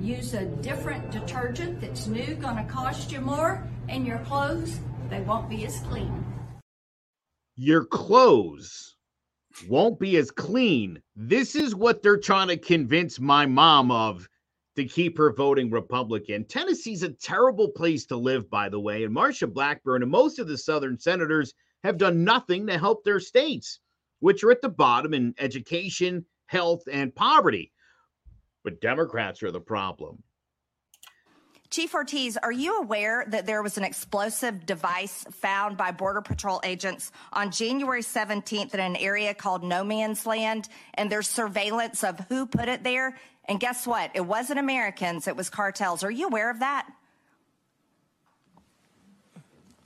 use 0.00 0.34
a 0.34 0.46
different 0.46 1.10
detergent 1.10 1.80
that's 1.80 2.06
new, 2.06 2.34
gonna 2.34 2.64
cost 2.64 3.12
you 3.12 3.20
more, 3.20 3.66
and 3.88 4.06
your 4.06 4.18
clothes, 4.20 4.80
they 5.10 5.20
won't 5.20 5.48
be 5.48 5.64
as 5.64 5.78
clean. 5.80 6.24
Your 7.56 7.84
clothes 7.84 8.96
won't 9.68 9.98
be 9.98 10.16
as 10.16 10.30
clean. 10.30 11.02
This 11.16 11.54
is 11.54 11.74
what 11.74 12.02
they're 12.02 12.18
trying 12.18 12.48
to 12.48 12.56
convince 12.56 13.18
my 13.18 13.46
mom 13.46 13.90
of 13.90 14.28
to 14.78 14.84
keep 14.84 15.18
her 15.18 15.32
voting 15.32 15.70
Republican. 15.70 16.44
Tennessee's 16.44 17.02
a 17.02 17.08
terrible 17.08 17.68
place 17.68 18.06
to 18.06 18.16
live, 18.16 18.48
by 18.48 18.68
the 18.68 18.78
way, 18.78 19.02
and 19.02 19.14
Marsha 19.14 19.52
Blackburn 19.52 20.02
and 20.02 20.10
most 20.10 20.38
of 20.38 20.46
the 20.46 20.56
Southern 20.56 20.96
senators 20.96 21.52
have 21.82 21.98
done 21.98 22.22
nothing 22.22 22.64
to 22.68 22.78
help 22.78 23.02
their 23.02 23.18
states, 23.18 23.80
which 24.20 24.44
are 24.44 24.52
at 24.52 24.62
the 24.62 24.68
bottom 24.68 25.14
in 25.14 25.34
education, 25.40 26.24
health, 26.46 26.82
and 26.90 27.12
poverty. 27.12 27.72
But 28.62 28.80
Democrats 28.80 29.42
are 29.42 29.50
the 29.50 29.60
problem. 29.60 30.22
Chief 31.70 31.92
Ortiz, 31.92 32.36
are 32.36 32.52
you 32.52 32.78
aware 32.78 33.24
that 33.28 33.46
there 33.46 33.62
was 33.62 33.78
an 33.78 33.84
explosive 33.84 34.64
device 34.64 35.26
found 35.32 35.76
by 35.76 35.90
Border 35.90 36.22
Patrol 36.22 36.60
agents 36.64 37.10
on 37.32 37.50
January 37.50 38.00
17th 38.00 38.72
in 38.72 38.80
an 38.80 38.96
area 38.96 39.34
called 39.34 39.64
No 39.64 39.82
Man's 39.82 40.24
Land? 40.24 40.68
And 40.94 41.10
there's 41.10 41.28
surveillance 41.28 42.04
of 42.04 42.20
who 42.28 42.46
put 42.46 42.68
it 42.68 42.84
there 42.84 43.18
and 43.48 43.58
guess 43.58 43.86
what? 43.86 44.10
It 44.14 44.20
wasn't 44.20 44.58
Americans, 44.58 45.26
it 45.26 45.36
was 45.36 45.50
cartels. 45.50 46.04
Are 46.04 46.10
you 46.10 46.26
aware 46.26 46.50
of 46.50 46.60
that? 46.60 46.88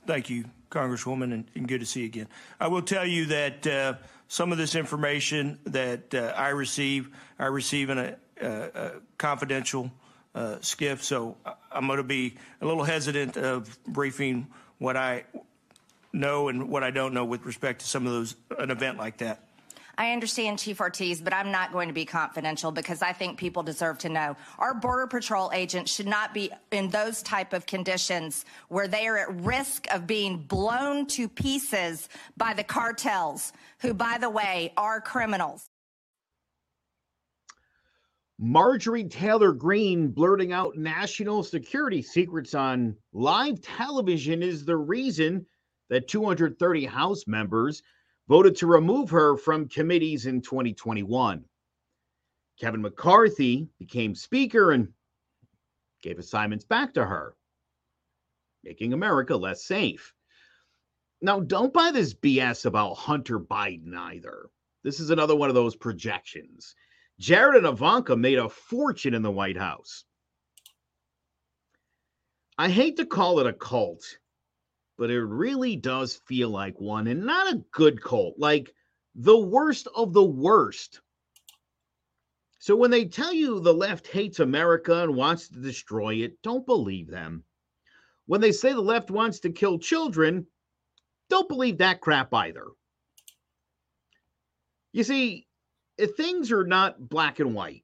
Thank 0.05 0.29
you, 0.29 0.45
Congresswoman, 0.69 1.33
and, 1.33 1.45
and 1.55 1.67
good 1.67 1.79
to 1.79 1.85
see 1.85 2.01
you 2.01 2.07
again. 2.07 2.27
I 2.59 2.67
will 2.67 2.81
tell 2.81 3.05
you 3.05 3.27
that 3.27 3.65
uh, 3.65 3.93
some 4.27 4.51
of 4.51 4.57
this 4.57 4.75
information 4.75 5.59
that 5.65 6.13
uh, 6.13 6.33
I 6.35 6.49
receive, 6.49 7.09
I 7.39 7.45
receive 7.45 7.89
in 7.89 7.97
a, 7.97 8.15
a 8.41 8.91
confidential 9.17 9.91
uh, 10.35 10.57
SCIF, 10.59 11.01
so 11.01 11.37
I'm 11.71 11.87
going 11.87 11.97
to 11.97 12.03
be 12.03 12.35
a 12.59 12.65
little 12.65 12.83
hesitant 12.83 13.37
of 13.37 13.77
briefing 13.85 14.47
what 14.77 14.97
I 14.97 15.23
know 16.11 16.49
and 16.49 16.69
what 16.69 16.83
I 16.83 16.91
don't 16.91 17.13
know 17.13 17.25
with 17.25 17.45
respect 17.45 17.81
to 17.81 17.87
some 17.87 18.05
of 18.05 18.11
those 18.11 18.35
an 18.59 18.71
event 18.71 18.97
like 18.97 19.17
that. 19.17 19.43
I 19.95 20.11
understand, 20.11 20.57
Chief 20.57 20.79
Ortiz, 20.79 21.21
but 21.21 21.33
I'm 21.33 21.51
not 21.51 21.71
going 21.71 21.87
to 21.87 21.93
be 21.93 22.05
confidential 22.05 22.71
because 22.71 23.03
I 23.03 23.13
think 23.13 23.37
people 23.37 23.61
deserve 23.61 23.99
to 23.99 24.09
know. 24.09 24.35
Our 24.57 24.73
Border 24.73 25.05
Patrol 25.05 25.51
agents 25.53 25.93
should 25.93 26.07
not 26.07 26.33
be 26.33 26.51
in 26.71 26.89
those 26.89 27.21
type 27.21 27.53
of 27.53 27.67
conditions 27.67 28.45
where 28.69 28.87
they 28.87 29.07
are 29.07 29.17
at 29.17 29.41
risk 29.41 29.85
of 29.93 30.07
being 30.07 30.37
blown 30.37 31.05
to 31.07 31.29
pieces 31.29 32.09
by 32.35 32.53
the 32.53 32.63
cartels, 32.63 33.53
who, 33.81 33.93
by 33.93 34.17
the 34.17 34.29
way, 34.29 34.73
are 34.77 34.99
criminals. 34.99 35.69
Marjorie 38.39 39.03
Taylor 39.03 39.53
Greene 39.53 40.07
blurting 40.07 40.51
out 40.51 40.75
national 40.75 41.43
security 41.43 42.01
secrets 42.01 42.55
on 42.55 42.95
live 43.13 43.61
television 43.61 44.41
is 44.41 44.65
the 44.65 44.75
reason 44.75 45.45
that 45.89 46.07
230 46.07 46.85
House 46.85 47.27
members 47.27 47.83
voted 48.27 48.55
to 48.57 48.67
remove 48.67 49.09
her 49.09 49.37
from 49.37 49.67
committees 49.67 50.25
in 50.25 50.41
2021. 50.41 51.43
Kevin 52.59 52.81
McCarthy 52.81 53.67
became 53.79 54.15
Speaker 54.15 54.71
and 54.71 54.89
gave 56.01 56.19
assignments 56.19 56.65
back 56.65 56.93
to 56.93 57.05
her, 57.05 57.35
making 58.63 58.93
America 58.93 59.35
less 59.35 59.65
safe. 59.65 60.13
Now, 61.21 61.39
don't 61.39 61.73
buy 61.73 61.91
this 61.91 62.13
BS 62.13 62.65
about 62.65 62.95
Hunter 62.95 63.39
Biden 63.39 63.95
either. 63.95 64.49
This 64.83 64.99
is 64.99 65.09
another 65.09 65.35
one 65.35 65.49
of 65.49 65.55
those 65.55 65.75
projections. 65.75 66.75
Jared 67.19 67.55
and 67.55 67.67
Ivanka 67.67 68.15
made 68.15 68.37
a 68.37 68.49
fortune 68.49 69.13
in 69.13 69.21
the 69.21 69.31
White 69.31 69.57
House. 69.57 70.03
I 72.57 72.69
hate 72.69 72.97
to 72.97 73.05
call 73.05 73.39
it 73.39 73.47
a 73.47 73.53
cult 73.53 74.17
but 75.03 75.11
it 75.11 75.19
really 75.21 75.75
does 75.75 76.21
feel 76.27 76.47
like 76.47 76.79
one 76.79 77.07
and 77.07 77.25
not 77.25 77.53
a 77.53 77.61
good 77.73 78.01
cult, 78.01 78.35
like 78.37 78.73
the 79.15 79.37
worst 79.37 79.85
of 79.93 80.13
the 80.13 80.23
worst. 80.23 81.01
So 82.59 82.73
when 82.77 82.89
they 82.89 83.03
tell 83.03 83.33
you 83.33 83.59
the 83.59 83.73
left 83.73 84.07
hates 84.07 84.39
America 84.39 85.03
and 85.03 85.13
wants 85.13 85.49
to 85.49 85.59
destroy 85.59 86.23
it, 86.23 86.41
don't 86.41 86.65
believe 86.65 87.09
them. 87.09 87.43
When 88.27 88.39
they 88.39 88.53
say 88.53 88.71
the 88.71 88.79
left 88.79 89.11
wants 89.11 89.41
to 89.41 89.51
kill 89.51 89.77
children, 89.77 90.47
don't 91.29 91.49
believe 91.49 91.79
that 91.79 91.99
crap 91.99 92.33
either. 92.33 92.67
You 94.93 95.03
see, 95.03 95.47
things 96.15 96.49
are 96.53 96.65
not 96.65 97.09
black 97.09 97.41
and 97.41 97.53
white. 97.53 97.83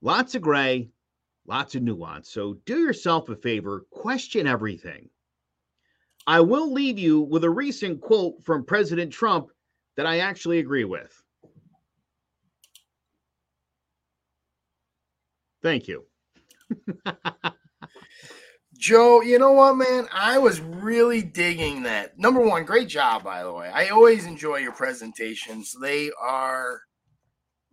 Lots 0.00 0.36
of 0.36 0.42
gray, 0.42 0.90
lots 1.44 1.74
of 1.74 1.82
nuance. 1.82 2.30
So 2.30 2.54
do 2.66 2.78
yourself 2.78 3.28
a 3.30 3.34
favor, 3.34 3.84
question 3.90 4.46
everything. 4.46 5.10
I 6.26 6.40
will 6.40 6.72
leave 6.72 6.98
you 6.98 7.20
with 7.20 7.44
a 7.44 7.50
recent 7.50 8.00
quote 8.00 8.42
from 8.42 8.64
President 8.64 9.12
Trump 9.12 9.48
that 9.96 10.06
I 10.06 10.18
actually 10.18 10.58
agree 10.58 10.84
with. 10.84 11.22
Thank 15.62 15.88
you. 15.88 16.04
Joe, 18.78 19.22
you 19.22 19.38
know 19.38 19.52
what, 19.52 19.76
man? 19.76 20.06
I 20.12 20.36
was 20.38 20.60
really 20.60 21.22
digging 21.22 21.84
that. 21.84 22.18
Number 22.18 22.40
one, 22.40 22.64
great 22.64 22.88
job, 22.88 23.24
by 23.24 23.42
the 23.42 23.52
way. 23.52 23.70
I 23.72 23.88
always 23.88 24.26
enjoy 24.26 24.56
your 24.56 24.72
presentations. 24.72 25.74
They 25.80 26.10
are 26.20 26.82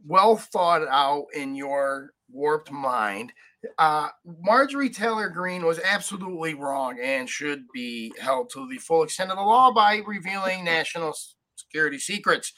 well 0.06 0.38
thought 0.38 0.88
out 0.88 1.26
in 1.36 1.56
your 1.56 2.12
warped 2.30 2.72
mind. 2.72 3.34
Uh, 3.78 4.10
Marjorie 4.42 4.90
Taylor 4.90 5.30
Greene 5.30 5.66
was 5.66 5.80
absolutely 5.84 6.54
wrong 6.54 7.00
and 7.02 7.30
should 7.30 7.64
be 7.74 8.12
held 8.20 8.50
to 8.52 8.68
the 8.68 8.78
full 8.78 9.04
extent 9.04 9.32
of 9.32 9.38
the 9.38 9.44
law 9.44 9.72
by 9.72 10.02
revealing 10.06 10.64
national 10.64 11.16
security 11.56 12.00
secrets. 12.00 12.54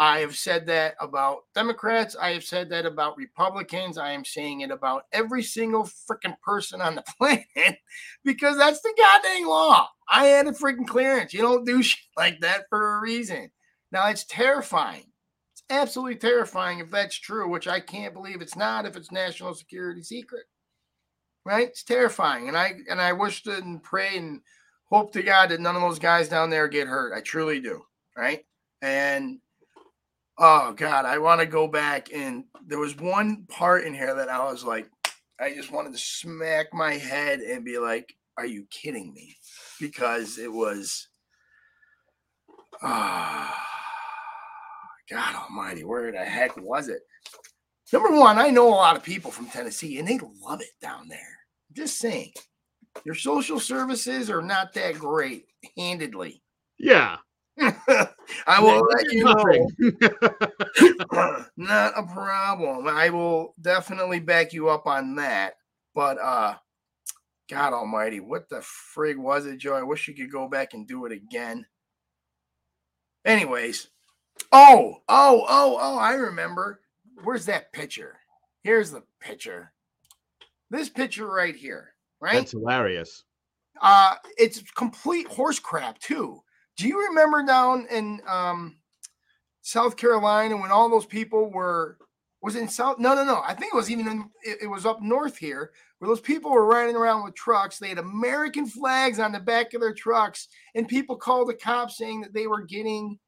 I 0.00 0.20
have 0.20 0.36
said 0.36 0.66
that 0.66 0.94
about 1.00 1.38
Democrats. 1.56 2.14
I 2.14 2.30
have 2.30 2.44
said 2.44 2.70
that 2.70 2.86
about 2.86 3.16
Republicans. 3.16 3.98
I 3.98 4.12
am 4.12 4.24
saying 4.24 4.60
it 4.60 4.70
about 4.70 5.04
every 5.12 5.42
single 5.42 5.82
freaking 5.84 6.36
person 6.40 6.80
on 6.80 6.94
the 6.94 7.02
planet 7.18 7.78
because 8.24 8.56
that's 8.56 8.80
the 8.80 8.94
goddamn 8.96 9.48
law. 9.48 9.88
I 10.08 10.26
had 10.26 10.46
a 10.46 10.52
freaking 10.52 10.86
clearance. 10.86 11.34
You 11.34 11.42
don't 11.42 11.66
do 11.66 11.82
shit 11.82 11.98
like 12.16 12.40
that 12.40 12.64
for 12.68 12.96
a 12.96 13.00
reason. 13.00 13.50
Now 13.90 14.08
it's 14.08 14.24
terrifying. 14.24 15.06
Absolutely 15.70 16.16
terrifying 16.16 16.78
if 16.78 16.90
that's 16.90 17.16
true, 17.16 17.48
which 17.48 17.68
I 17.68 17.80
can't 17.80 18.14
believe 18.14 18.40
it's 18.40 18.56
not 18.56 18.86
if 18.86 18.96
it's 18.96 19.12
national 19.12 19.54
security 19.54 20.02
secret. 20.02 20.44
Right? 21.44 21.68
It's 21.68 21.82
terrifying. 21.82 22.48
And 22.48 22.56
I 22.56 22.74
and 22.90 23.00
I 23.00 23.12
wish 23.12 23.44
and 23.46 23.82
pray 23.82 24.16
and 24.16 24.40
hope 24.84 25.12
to 25.12 25.22
God 25.22 25.50
that 25.50 25.60
none 25.60 25.76
of 25.76 25.82
those 25.82 25.98
guys 25.98 26.28
down 26.28 26.50
there 26.50 26.68
get 26.68 26.88
hurt. 26.88 27.12
I 27.14 27.20
truly 27.20 27.60
do. 27.60 27.82
Right. 28.16 28.44
And 28.82 29.40
Oh 30.40 30.72
God, 30.72 31.04
I 31.04 31.18
want 31.18 31.40
to 31.40 31.46
go 31.46 31.66
back 31.66 32.12
and 32.14 32.44
there 32.64 32.78
was 32.78 32.96
one 32.96 33.44
part 33.48 33.84
in 33.84 33.92
here 33.92 34.14
that 34.14 34.28
I 34.28 34.44
was 34.44 34.62
like, 34.62 34.88
I 35.40 35.52
just 35.52 35.72
wanted 35.72 35.92
to 35.92 35.98
smack 35.98 36.72
my 36.72 36.94
head 36.94 37.40
and 37.40 37.64
be 37.64 37.78
like, 37.78 38.14
"Are 38.36 38.46
you 38.46 38.64
kidding 38.70 39.12
me?" 39.12 39.36
Because 39.80 40.38
it 40.38 40.52
was, 40.52 41.08
ah, 42.82 43.52
oh, 43.52 43.77
God 45.10 45.34
Almighty, 45.34 45.84
where 45.84 46.12
the 46.12 46.18
heck 46.18 46.56
was 46.56 46.88
it? 46.88 47.00
Number 47.92 48.10
one, 48.18 48.38
I 48.38 48.50
know 48.50 48.68
a 48.68 48.70
lot 48.70 48.96
of 48.96 49.02
people 49.02 49.30
from 49.30 49.46
Tennessee 49.46 49.98
and 49.98 50.06
they 50.06 50.18
love 50.42 50.60
it 50.60 50.72
down 50.80 51.08
there. 51.08 51.38
Just 51.72 51.98
saying, 51.98 52.32
your 53.04 53.14
social 53.14 53.60
services 53.60 54.30
are 54.30 54.42
not 54.42 54.74
that 54.74 54.98
great, 54.98 55.44
handedly. 55.76 56.42
Yeah, 56.78 57.16
I 58.46 58.60
will 58.60 58.86
let 58.86 59.12
you 59.12 59.24
know. 59.24 59.68
Not 61.56 61.92
a 61.96 62.02
problem. 62.04 62.86
I 62.86 63.10
will 63.10 63.54
definitely 63.60 64.20
back 64.20 64.52
you 64.52 64.68
up 64.68 64.86
on 64.86 65.16
that. 65.16 65.54
But 65.94 66.18
uh 66.20 66.54
God 67.50 67.72
almighty, 67.72 68.20
what 68.20 68.48
the 68.48 68.62
frig 68.96 69.16
was 69.16 69.46
it, 69.46 69.58
Joe? 69.58 69.74
I 69.74 69.82
wish 69.82 70.06
you 70.06 70.14
could 70.14 70.30
go 70.30 70.48
back 70.48 70.74
and 70.74 70.86
do 70.86 71.06
it 71.06 71.12
again. 71.12 71.66
Anyways. 73.24 73.88
Oh, 74.52 74.96
oh, 75.08 75.44
oh, 75.48 75.78
oh, 75.80 75.98
I 75.98 76.14
remember. 76.14 76.80
Where's 77.22 77.46
that 77.46 77.72
picture? 77.72 78.16
Here's 78.62 78.90
the 78.90 79.02
picture. 79.20 79.72
This 80.70 80.88
picture 80.88 81.26
right 81.26 81.54
here, 81.54 81.94
right? 82.20 82.34
That's 82.34 82.52
hilarious. 82.52 83.24
Uh, 83.80 84.14
it's 84.36 84.62
complete 84.72 85.26
horse 85.28 85.58
crap 85.58 85.98
too. 85.98 86.42
Do 86.76 86.86
you 86.86 87.08
remember 87.08 87.44
down 87.44 87.86
in 87.90 88.20
um, 88.26 88.76
South 89.62 89.96
Carolina 89.96 90.56
when 90.56 90.70
all 90.70 90.88
those 90.88 91.06
people 91.06 91.50
were 91.50 91.98
was 92.40 92.56
in 92.56 92.68
South? 92.68 92.98
No, 92.98 93.14
no, 93.14 93.24
no. 93.24 93.42
I 93.44 93.54
think 93.54 93.72
it 93.72 93.76
was 93.76 93.90
even 93.90 94.06
in, 94.08 94.30
it, 94.42 94.58
it, 94.62 94.66
was 94.66 94.86
up 94.86 95.02
north 95.02 95.36
here 95.36 95.72
where 95.98 96.08
those 96.08 96.20
people 96.20 96.50
were 96.50 96.66
riding 96.66 96.96
around 96.96 97.24
with 97.24 97.34
trucks. 97.34 97.78
They 97.78 97.88
had 97.88 97.98
American 97.98 98.66
flags 98.66 99.18
on 99.18 99.32
the 99.32 99.40
back 99.40 99.74
of 99.74 99.80
their 99.80 99.94
trucks, 99.94 100.48
and 100.74 100.86
people 100.86 101.16
called 101.16 101.48
the 101.48 101.54
cops 101.54 101.98
saying 101.98 102.20
that 102.20 102.32
they 102.32 102.46
were 102.46 102.62
getting 102.62 103.18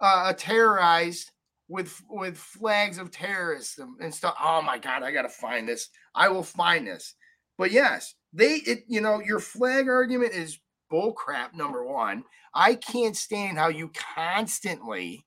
uh, 0.00 0.32
terrorized 0.34 1.30
with 1.68 2.02
with 2.10 2.36
flags 2.36 2.98
of 2.98 3.10
terrorism 3.10 3.96
and 4.00 4.14
stuff. 4.14 4.34
Oh 4.42 4.60
my 4.60 4.78
god, 4.78 5.02
I 5.02 5.12
gotta 5.12 5.28
find 5.28 5.68
this. 5.68 5.88
I 6.14 6.28
will 6.28 6.42
find 6.42 6.86
this. 6.86 7.14
But 7.56 7.70
yes, 7.70 8.14
they 8.32 8.56
it 8.66 8.84
you 8.88 9.00
know 9.00 9.20
your 9.20 9.38
flag 9.38 9.88
argument 9.88 10.34
is 10.34 10.58
bullcrap. 10.92 11.54
Number 11.54 11.84
one, 11.84 12.24
I 12.54 12.74
can't 12.74 13.16
stand 13.16 13.58
how 13.58 13.68
you 13.68 13.90
constantly, 13.94 15.24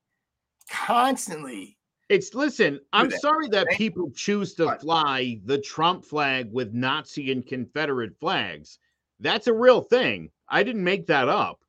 constantly. 0.69 1.77
It's 2.09 2.33
listen, 2.33 2.79
I'm 2.91 3.09
that. 3.09 3.21
sorry 3.21 3.47
that 3.49 3.69
people 3.71 4.11
choose 4.11 4.53
to 4.55 4.77
fly 4.79 5.39
the 5.45 5.59
Trump 5.59 6.03
flag 6.03 6.51
with 6.51 6.73
Nazi 6.73 7.31
and 7.31 7.45
Confederate 7.45 8.19
flags. 8.19 8.77
That's 9.19 9.47
a 9.47 9.53
real 9.53 9.81
thing. 9.81 10.29
I 10.49 10.63
didn't 10.63 10.83
make 10.83 11.07
that 11.07 11.29
up. 11.29 11.62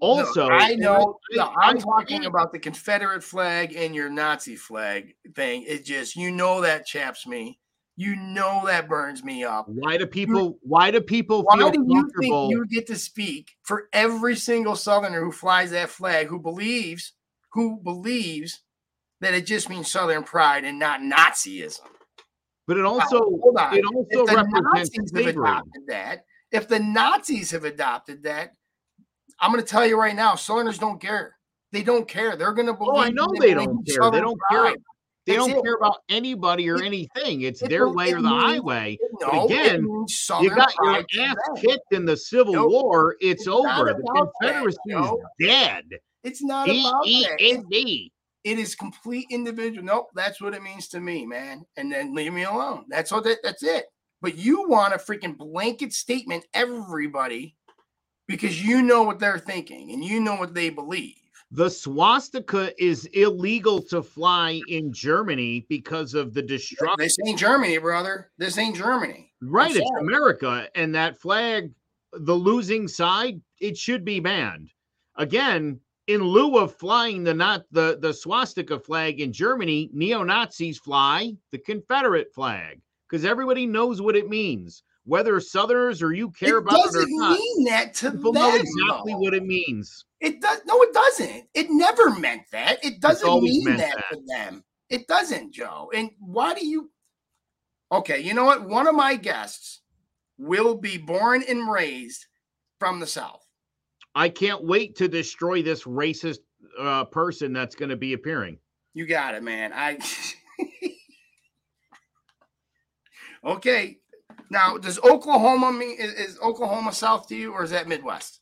Also, 0.00 0.48
no, 0.48 0.54
I 0.54 0.74
know 0.74 1.18
no, 1.32 1.52
I'm 1.60 1.76
I, 1.76 1.80
talking 1.80 2.24
about 2.24 2.52
the 2.52 2.58
Confederate 2.58 3.24
flag 3.24 3.74
and 3.74 3.94
your 3.94 4.08
Nazi 4.08 4.56
flag 4.56 5.14
thing. 5.34 5.64
It 5.66 5.84
just 5.84 6.16
you 6.16 6.30
know 6.30 6.60
that 6.60 6.86
chaps 6.86 7.26
me. 7.26 7.58
You 7.96 8.14
know 8.14 8.62
that 8.66 8.88
burns 8.88 9.24
me 9.24 9.42
up. 9.42 9.66
Why 9.68 9.96
do 9.96 10.06
people? 10.06 10.58
Why 10.62 10.92
do 10.92 11.00
people 11.00 11.42
why 11.42 11.56
feel 11.56 11.70
do 11.72 11.84
you 11.88 12.08
think 12.20 12.50
you 12.50 12.64
get 12.66 12.86
to 12.86 12.96
speak 12.96 13.56
for 13.62 13.88
every 13.92 14.36
single 14.36 14.76
Southerner 14.76 15.24
who 15.24 15.32
flies 15.32 15.72
that 15.72 15.88
flag, 15.88 16.28
who 16.28 16.38
believes, 16.38 17.14
who 17.54 17.80
believes 17.82 18.62
that 19.20 19.34
it 19.34 19.46
just 19.46 19.68
means 19.68 19.90
Southern 19.90 20.22
pride 20.22 20.64
and 20.64 20.78
not 20.78 21.00
Nazism? 21.00 21.80
But 22.68 22.76
it 22.76 22.84
also, 22.84 23.18
now, 23.52 23.72
it 23.72 23.84
also 23.84 24.06
if 24.10 24.32
represents 24.32 24.90
Nazis 24.96 25.12
have 25.16 25.26
adopted 25.26 25.82
that. 25.88 26.24
If 26.52 26.68
the 26.68 26.78
Nazis 26.78 27.50
have 27.50 27.64
adopted 27.64 28.22
that, 28.22 28.52
I'm 29.40 29.52
going 29.52 29.62
to 29.62 29.68
tell 29.68 29.86
you 29.86 29.98
right 29.98 30.16
now, 30.16 30.34
Southerners 30.34 30.78
don't 30.78 31.00
care. 31.00 31.36
They 31.72 31.82
don't 31.82 32.08
care. 32.08 32.36
They're 32.36 32.52
going 32.52 32.66
to 32.66 32.74
believe. 32.74 32.94
Oh, 32.94 32.98
I 32.98 33.10
know 33.10 33.28
they 33.38 33.54
don't 33.54 33.86
care. 33.86 34.10
They 34.10 34.20
don't 34.20 34.40
care. 34.50 34.74
They 35.26 35.36
That's 35.36 35.46
don't 35.46 35.58
it. 35.58 35.62
care 35.62 35.74
about 35.74 35.98
anybody 36.08 36.70
or 36.70 36.82
anything. 36.82 37.42
It's 37.42 37.60
it, 37.60 37.68
their 37.68 37.82
it, 37.82 37.94
way 37.94 38.12
or 38.12 38.22
the 38.22 38.30
means, 38.30 38.42
highway. 38.42 38.96
No, 39.20 39.44
again, 39.44 39.86
you 40.40 40.48
got 40.48 40.72
your 40.82 41.04
ass 41.20 41.36
kicked 41.58 41.92
in 41.92 42.06
the 42.06 42.16
Civil. 42.16 42.68
War. 42.68 43.16
It's, 43.20 43.42
it's 43.42 43.48
over. 43.48 43.92
The 43.92 44.28
Confederacy 44.40 44.78
that, 44.86 45.04
is 45.04 45.46
dead. 45.46 45.84
It's 46.24 46.42
not 46.42 46.70
about 46.70 47.04
that. 47.04 48.08
It 48.44 48.58
is 48.58 48.74
complete 48.74 49.26
individual. 49.30 49.84
Nope, 49.84 50.08
that's 50.14 50.40
what 50.40 50.54
it 50.54 50.62
means 50.62 50.88
to 50.88 51.00
me, 51.00 51.26
man. 51.26 51.66
And 51.76 51.92
then 51.92 52.14
leave 52.14 52.32
me 52.32 52.44
alone. 52.44 52.86
That's 52.88 53.12
all. 53.12 53.20
That, 53.20 53.38
that's 53.42 53.62
it. 53.62 53.84
But 54.22 54.38
you 54.38 54.66
want 54.66 54.94
a 54.94 54.96
freaking 54.96 55.36
blanket 55.36 55.92
statement, 55.92 56.44
everybody, 56.54 57.54
because 58.28 58.62
you 58.62 58.82
know 58.82 59.02
what 59.02 59.18
they're 59.18 59.38
thinking 59.38 59.90
and 59.90 60.04
you 60.04 60.20
know 60.20 60.36
what 60.36 60.54
they 60.54 60.70
believe. 60.70 61.16
The 61.50 61.70
swastika 61.70 62.72
is 62.82 63.06
illegal 63.06 63.80
to 63.84 64.02
fly 64.02 64.60
in 64.68 64.92
Germany 64.92 65.64
because 65.70 66.12
of 66.12 66.34
the 66.34 66.42
destruction. 66.42 66.96
This 66.98 67.16
ain't 67.26 67.38
Germany, 67.38 67.78
brother. 67.78 68.30
This 68.36 68.58
ain't 68.58 68.76
Germany. 68.76 69.32
Right, 69.40 69.74
it's 69.74 69.90
America, 69.98 70.68
and 70.74 70.94
that 70.94 71.18
flag, 71.18 71.72
the 72.12 72.34
losing 72.34 72.86
side, 72.86 73.40
it 73.60 73.78
should 73.78 74.04
be 74.04 74.20
banned. 74.20 74.70
Again, 75.16 75.80
in 76.06 76.22
lieu 76.22 76.58
of 76.58 76.74
flying 76.74 77.24
the 77.24 77.34
not 77.34 77.64
the 77.70 77.98
the 78.00 78.12
swastika 78.12 78.78
flag 78.78 79.20
in 79.20 79.32
Germany, 79.32 79.88
neo 79.92 80.22
Nazis 80.22 80.78
fly 80.78 81.34
the 81.50 81.58
Confederate 81.58 82.32
flag 82.34 82.80
because 83.08 83.24
everybody 83.24 83.66
knows 83.66 84.02
what 84.02 84.16
it 84.16 84.28
means 84.28 84.82
whether 85.08 85.40
Southerners 85.40 86.02
or 86.02 86.12
you 86.12 86.30
care 86.30 86.58
it 86.58 86.64
about 86.64 86.94
it 86.94 86.96
or 86.96 87.04
not. 87.08 87.38
Mean 87.38 87.64
that 87.64 87.94
to 87.94 88.10
people 88.10 88.32
them, 88.32 88.42
know 88.42 88.54
exactly 88.54 89.12
though. 89.12 89.18
what 89.18 89.32
it 89.32 89.44
means. 89.44 90.04
It 90.20 90.42
does. 90.42 90.60
No, 90.66 90.82
it 90.82 90.92
doesn't. 90.92 91.44
It 91.54 91.68
never 91.70 92.10
meant 92.10 92.42
that. 92.52 92.84
It 92.84 93.00
doesn't 93.00 93.42
mean 93.42 93.64
that, 93.64 93.78
that 93.78 94.04
to 94.12 94.20
them. 94.26 94.62
It 94.90 95.08
doesn't, 95.08 95.52
Joe. 95.52 95.90
And 95.94 96.10
why 96.20 96.52
do 96.52 96.66
you? 96.66 96.90
Okay, 97.90 98.20
you 98.20 98.34
know 98.34 98.44
what? 98.44 98.68
One 98.68 98.86
of 98.86 98.94
my 98.94 99.16
guests 99.16 99.80
will 100.36 100.76
be 100.76 100.98
born 100.98 101.42
and 101.48 101.70
raised 101.70 102.26
from 102.78 103.00
the 103.00 103.06
South. 103.06 103.44
I 104.14 104.28
can't 104.28 104.62
wait 104.62 104.94
to 104.96 105.08
destroy 105.08 105.62
this 105.62 105.84
racist 105.84 106.40
uh, 106.78 107.04
person 107.04 107.54
that's 107.54 107.74
going 107.74 107.88
to 107.88 107.96
be 107.96 108.12
appearing. 108.12 108.58
You 108.92 109.06
got 109.06 109.34
it, 109.34 109.42
man. 109.42 109.72
I 109.74 109.98
okay. 113.44 113.98
Now, 114.50 114.78
does 114.78 114.98
Oklahoma 115.00 115.72
mean 115.72 115.96
is, 115.98 116.12
is, 116.14 116.38
Oklahoma 116.40 116.92
south 116.92 117.28
to 117.28 117.36
you, 117.36 117.52
or 117.52 117.64
is 117.64 117.70
that 117.70 117.88
Midwest? 117.88 118.40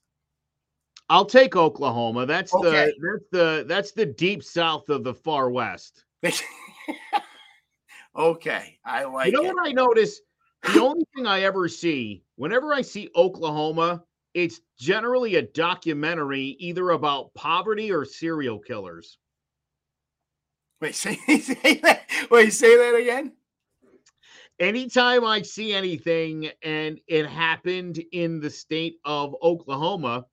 I'll 1.09 1.25
take 1.25 1.57
Oklahoma. 1.57 2.27
That's 2.27 2.55
okay. 2.55 2.65
the 2.71 2.93
that's 3.03 3.25
the 3.31 3.65
that's 3.67 3.93
the 3.93 4.07
deep 4.07 4.43
south 4.43 4.89
of 4.89 5.05
the 5.05 5.15
far 5.15 5.51
west. 5.51 6.05
okay, 8.17 8.79
I 8.85 9.05
like. 9.05 9.33
You 9.33 9.43
know 9.43 9.49
it. 9.49 9.55
what 9.55 9.69
I 9.69 9.73
notice? 9.73 10.21
The 10.63 10.83
only 10.83 11.05
thing 11.15 11.27
I 11.27 11.43
ever 11.43 11.69
see 11.69 12.25
whenever 12.37 12.73
I 12.73 12.83
see 12.83 13.09
Oklahoma, 13.15 14.03
it's 14.35 14.61
generally 14.79 15.37
a 15.37 15.43
documentary 15.43 16.57
either 16.59 16.91
about 16.91 17.33
poverty 17.35 17.93
or 17.93 18.05
serial 18.05 18.59
killers. 18.59 19.19
Wait, 20.81 20.95
say, 20.95 21.17
say 21.41 21.81
that. 21.83 22.03
Wait, 22.31 22.53
say 22.53 22.77
that 22.77 22.97
again. 22.97 23.33
Anytime 24.59 25.25
I 25.25 25.43
see 25.43 25.75
anything 25.75 26.49
and 26.63 26.99
it 27.09 27.27
happened 27.27 28.03
in 28.13 28.41
the 28.41 28.49
state 28.49 28.97
of 29.05 29.35
Oklahoma, 29.43 30.25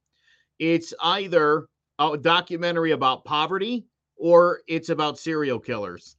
it's 0.59 0.93
either 1.01 1.67
a 1.99 2.17
documentary 2.17 2.91
about 2.91 3.26
poverty 3.26 3.86
or 4.15 4.61
it's 4.67 4.88
about 4.89 5.19
serial 5.19 5.59
killers. 5.59 6.15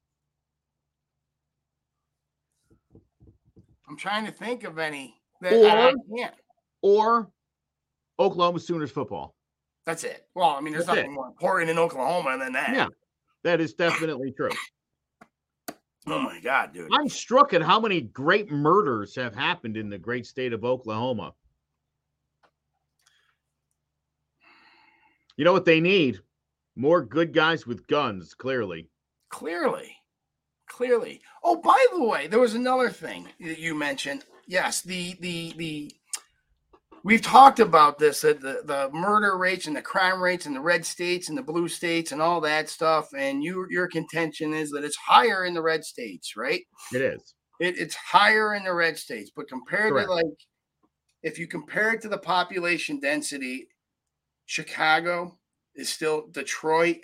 I'm 3.88 3.96
trying 3.96 4.26
to 4.26 4.32
think 4.32 4.64
of 4.64 4.78
any 4.78 5.14
that 5.40 5.54
or, 5.54 5.92
or 6.82 7.30
Oklahoma 8.18 8.60
Sooners 8.60 8.90
football. 8.90 9.34
That's 9.86 10.04
it. 10.04 10.26
Well, 10.34 10.50
I 10.50 10.60
mean, 10.60 10.72
there's 10.72 10.86
That's 10.86 10.96
nothing 10.96 11.12
it. 11.12 11.14
more 11.14 11.26
important 11.26 11.70
in 11.70 11.78
Oklahoma 11.78 12.38
than 12.38 12.52
that. 12.54 12.74
Yeah, 12.74 12.88
that 13.44 13.60
is 13.60 13.74
definitely 13.74 14.32
true. 14.32 14.50
Oh 16.06 16.20
my 16.20 16.38
God, 16.40 16.74
dude. 16.74 16.90
I'm 16.92 17.08
struck 17.08 17.54
at 17.54 17.62
how 17.62 17.80
many 17.80 18.02
great 18.02 18.50
murders 18.50 19.14
have 19.16 19.34
happened 19.34 19.76
in 19.76 19.88
the 19.88 19.98
great 19.98 20.26
state 20.26 20.52
of 20.52 20.64
Oklahoma. 20.64 21.32
You 25.36 25.44
know 25.44 25.52
what 25.52 25.64
they 25.64 25.80
need? 25.80 26.20
More 26.76 27.02
good 27.02 27.32
guys 27.32 27.66
with 27.66 27.86
guns, 27.86 28.34
clearly. 28.34 28.90
Clearly. 29.30 29.96
Clearly. 30.68 31.22
Oh, 31.42 31.56
by 31.56 31.86
the 31.92 32.04
way, 32.04 32.26
there 32.26 32.40
was 32.40 32.54
another 32.54 32.90
thing 32.90 33.28
that 33.40 33.58
you 33.58 33.74
mentioned. 33.74 34.24
Yes, 34.46 34.82
the 34.82 35.16
the 35.20 35.54
the 35.56 35.92
we've 37.04 37.22
talked 37.22 37.60
about 37.60 37.98
this 37.98 38.24
uh, 38.24 38.32
the, 38.32 38.62
the 38.64 38.90
murder 38.92 39.36
rates 39.36 39.68
and 39.68 39.76
the 39.76 39.82
crime 39.82 40.20
rates 40.20 40.46
in 40.46 40.54
the 40.54 40.60
red 40.60 40.84
states 40.84 41.28
and 41.28 41.38
the 41.38 41.42
blue 41.42 41.68
states 41.68 42.10
and 42.10 42.20
all 42.20 42.40
that 42.40 42.68
stuff 42.68 43.10
and 43.16 43.44
you 43.44 43.66
your 43.70 43.86
contention 43.86 44.52
is 44.52 44.70
that 44.70 44.82
it's 44.82 44.96
higher 44.96 45.44
in 45.44 45.54
the 45.54 45.62
red 45.62 45.84
states 45.84 46.34
right? 46.36 46.62
It 46.92 47.02
is. 47.02 47.34
It, 47.60 47.78
it's 47.78 47.94
higher 47.94 48.54
in 48.54 48.64
the 48.64 48.74
red 48.74 48.98
states 48.98 49.30
but 49.36 49.48
compared 49.48 49.92
Correct. 49.92 50.08
to 50.08 50.14
like 50.14 50.24
if 51.22 51.38
you 51.38 51.46
compare 51.46 51.92
it 51.92 52.00
to 52.02 52.08
the 52.08 52.18
population 52.18 52.98
density 52.98 53.68
chicago 54.46 55.38
is 55.76 55.88
still 55.88 56.26
detroit. 56.32 56.98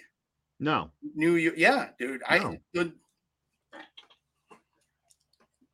No. 0.59 0.91
New 1.15 1.37
york 1.37 1.55
yeah 1.57 1.89
dude 1.99 2.23
no. 2.31 2.57
i 2.75 2.91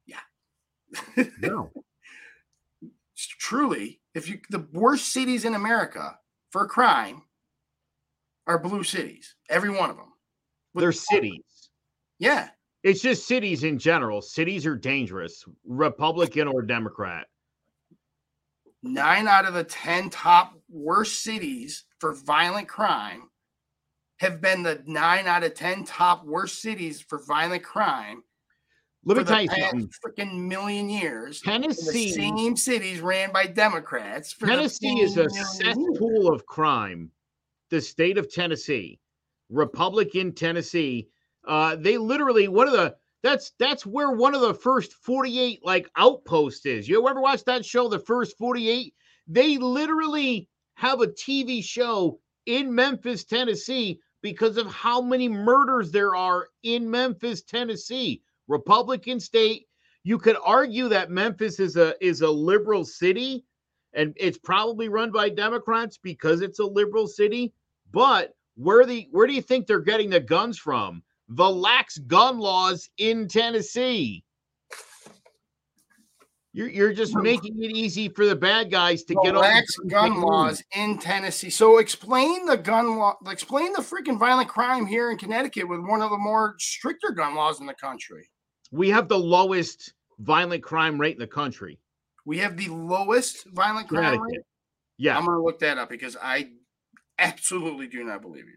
yeah. 0.06 1.24
No. 1.40 1.70
Truly 3.38 4.00
if 4.16 4.30
you 4.30 4.40
the 4.48 4.66
worst 4.72 5.12
cities 5.12 5.44
in 5.44 5.54
America 5.54 6.18
for 6.50 6.66
crime 6.66 7.22
are 8.46 8.58
blue 8.58 8.82
cities, 8.82 9.36
every 9.50 9.70
one 9.70 9.90
of 9.90 9.96
them. 9.96 10.12
They're 10.74 10.92
cities. 10.92 11.70
Yeah. 12.18 12.48
It's 12.82 13.02
just 13.02 13.28
cities 13.28 13.62
in 13.62 13.78
general. 13.78 14.22
Cities 14.22 14.64
are 14.64 14.76
dangerous, 14.76 15.44
Republican 15.66 16.48
or 16.48 16.62
Democrat. 16.62 17.26
Nine 18.82 19.28
out 19.28 19.44
of 19.44 19.54
the 19.54 19.64
10 19.64 20.10
top 20.10 20.54
worst 20.70 21.22
cities 21.22 21.84
for 21.98 22.14
violent 22.14 22.68
crime 22.68 23.28
have 24.18 24.40
been 24.40 24.62
the 24.62 24.82
nine 24.86 25.26
out 25.26 25.44
of 25.44 25.54
10 25.54 25.84
top 25.84 26.24
worst 26.24 26.62
cities 26.62 27.02
for 27.02 27.22
violent 27.26 27.64
crime 27.64 28.22
let 29.06 29.18
me 29.18 29.24
tell 29.24 29.42
you 29.42 29.48
something. 29.48 29.90
Freaking 30.04 30.48
million 30.48 30.90
years. 30.90 31.40
Tennessee, 31.40 32.12
same 32.12 32.56
cities 32.56 33.00
ran 33.00 33.32
by 33.32 33.46
Democrats. 33.46 34.34
Tennessee 34.34 35.00
is 35.00 35.16
a 35.16 35.30
cesspool 35.30 36.24
years. 36.24 36.28
of 36.28 36.46
crime. 36.46 37.10
The 37.70 37.80
state 37.80 38.18
of 38.18 38.30
Tennessee, 38.30 38.98
Republican 39.48 40.32
Tennessee. 40.32 41.08
Uh, 41.46 41.76
they 41.76 41.96
literally 41.96 42.48
one 42.48 42.66
of 42.66 42.72
the 42.72 42.96
that's 43.22 43.52
that's 43.60 43.86
where 43.86 44.10
one 44.10 44.34
of 44.34 44.40
the 44.40 44.54
first 44.54 44.92
48 44.92 45.64
like 45.64 45.88
outposts 45.96 46.66
is. 46.66 46.88
You 46.88 47.08
ever 47.08 47.20
watch 47.20 47.44
that 47.44 47.64
show, 47.64 47.88
The 47.88 48.00
First 48.00 48.36
48? 48.38 48.92
They 49.28 49.56
literally 49.58 50.48
have 50.74 51.00
a 51.00 51.06
TV 51.06 51.62
show 51.62 52.18
in 52.46 52.74
Memphis, 52.74 53.24
Tennessee, 53.24 54.00
because 54.22 54.56
of 54.56 54.66
how 54.66 55.00
many 55.00 55.28
murders 55.28 55.90
there 55.90 56.14
are 56.14 56.48
in 56.62 56.90
Memphis, 56.90 57.42
Tennessee. 57.42 58.22
Republican 58.48 59.20
state. 59.20 59.66
You 60.04 60.18
could 60.18 60.36
argue 60.44 60.88
that 60.88 61.10
Memphis 61.10 61.58
is 61.58 61.76
a 61.76 61.94
is 62.04 62.20
a 62.20 62.30
liberal 62.30 62.84
city, 62.84 63.44
and 63.92 64.14
it's 64.16 64.38
probably 64.38 64.88
run 64.88 65.10
by 65.10 65.28
Democrats 65.28 65.98
because 66.00 66.40
it's 66.42 66.60
a 66.60 66.64
liberal 66.64 67.08
city. 67.08 67.52
But 67.92 68.34
where 68.56 68.86
the 68.86 69.08
where 69.10 69.26
do 69.26 69.32
you 69.32 69.42
think 69.42 69.66
they're 69.66 69.80
getting 69.80 70.10
the 70.10 70.20
guns 70.20 70.58
from? 70.58 71.02
The 71.28 71.48
lax 71.48 71.98
gun 71.98 72.38
laws 72.38 72.88
in 72.98 73.26
Tennessee. 73.26 74.22
You're, 76.56 76.68
you're 76.68 76.92
just 76.94 77.14
making 77.14 77.62
it 77.62 77.70
easy 77.72 78.08
for 78.08 78.24
the 78.24 78.34
bad 78.34 78.70
guys 78.70 79.04
to 79.04 79.14
the 79.14 79.20
get 79.22 79.36
lax 79.36 79.76
gun 79.88 80.22
laws 80.22 80.64
in 80.74 80.96
Tennessee. 80.96 81.50
So 81.50 81.76
explain 81.76 82.46
the 82.46 82.56
gun 82.56 82.96
law. 82.96 83.14
Explain 83.26 83.74
the 83.74 83.82
freaking 83.82 84.18
violent 84.18 84.48
crime 84.48 84.86
here 84.86 85.10
in 85.10 85.18
Connecticut 85.18 85.68
with 85.68 85.80
one 85.80 86.00
of 86.00 86.08
the 86.08 86.16
more 86.16 86.54
stricter 86.58 87.10
gun 87.10 87.34
laws 87.34 87.60
in 87.60 87.66
the 87.66 87.74
country. 87.74 88.30
We 88.70 88.90
have 88.90 89.08
the 89.08 89.18
lowest 89.18 89.94
violent 90.18 90.62
crime 90.62 91.00
rate 91.00 91.14
in 91.14 91.20
the 91.20 91.26
country. 91.26 91.78
We 92.24 92.38
have 92.38 92.56
the 92.56 92.68
lowest 92.68 93.46
violent 93.50 93.88
crime 93.88 94.20
rate. 94.20 94.40
Yeah, 94.98 95.16
I'm 95.16 95.24
to 95.24 95.40
look 95.40 95.58
that 95.60 95.78
up 95.78 95.88
because 95.88 96.16
I 96.20 96.50
absolutely 97.18 97.86
do 97.86 98.02
not 98.04 98.22
believe 98.22 98.46
you. 98.46 98.56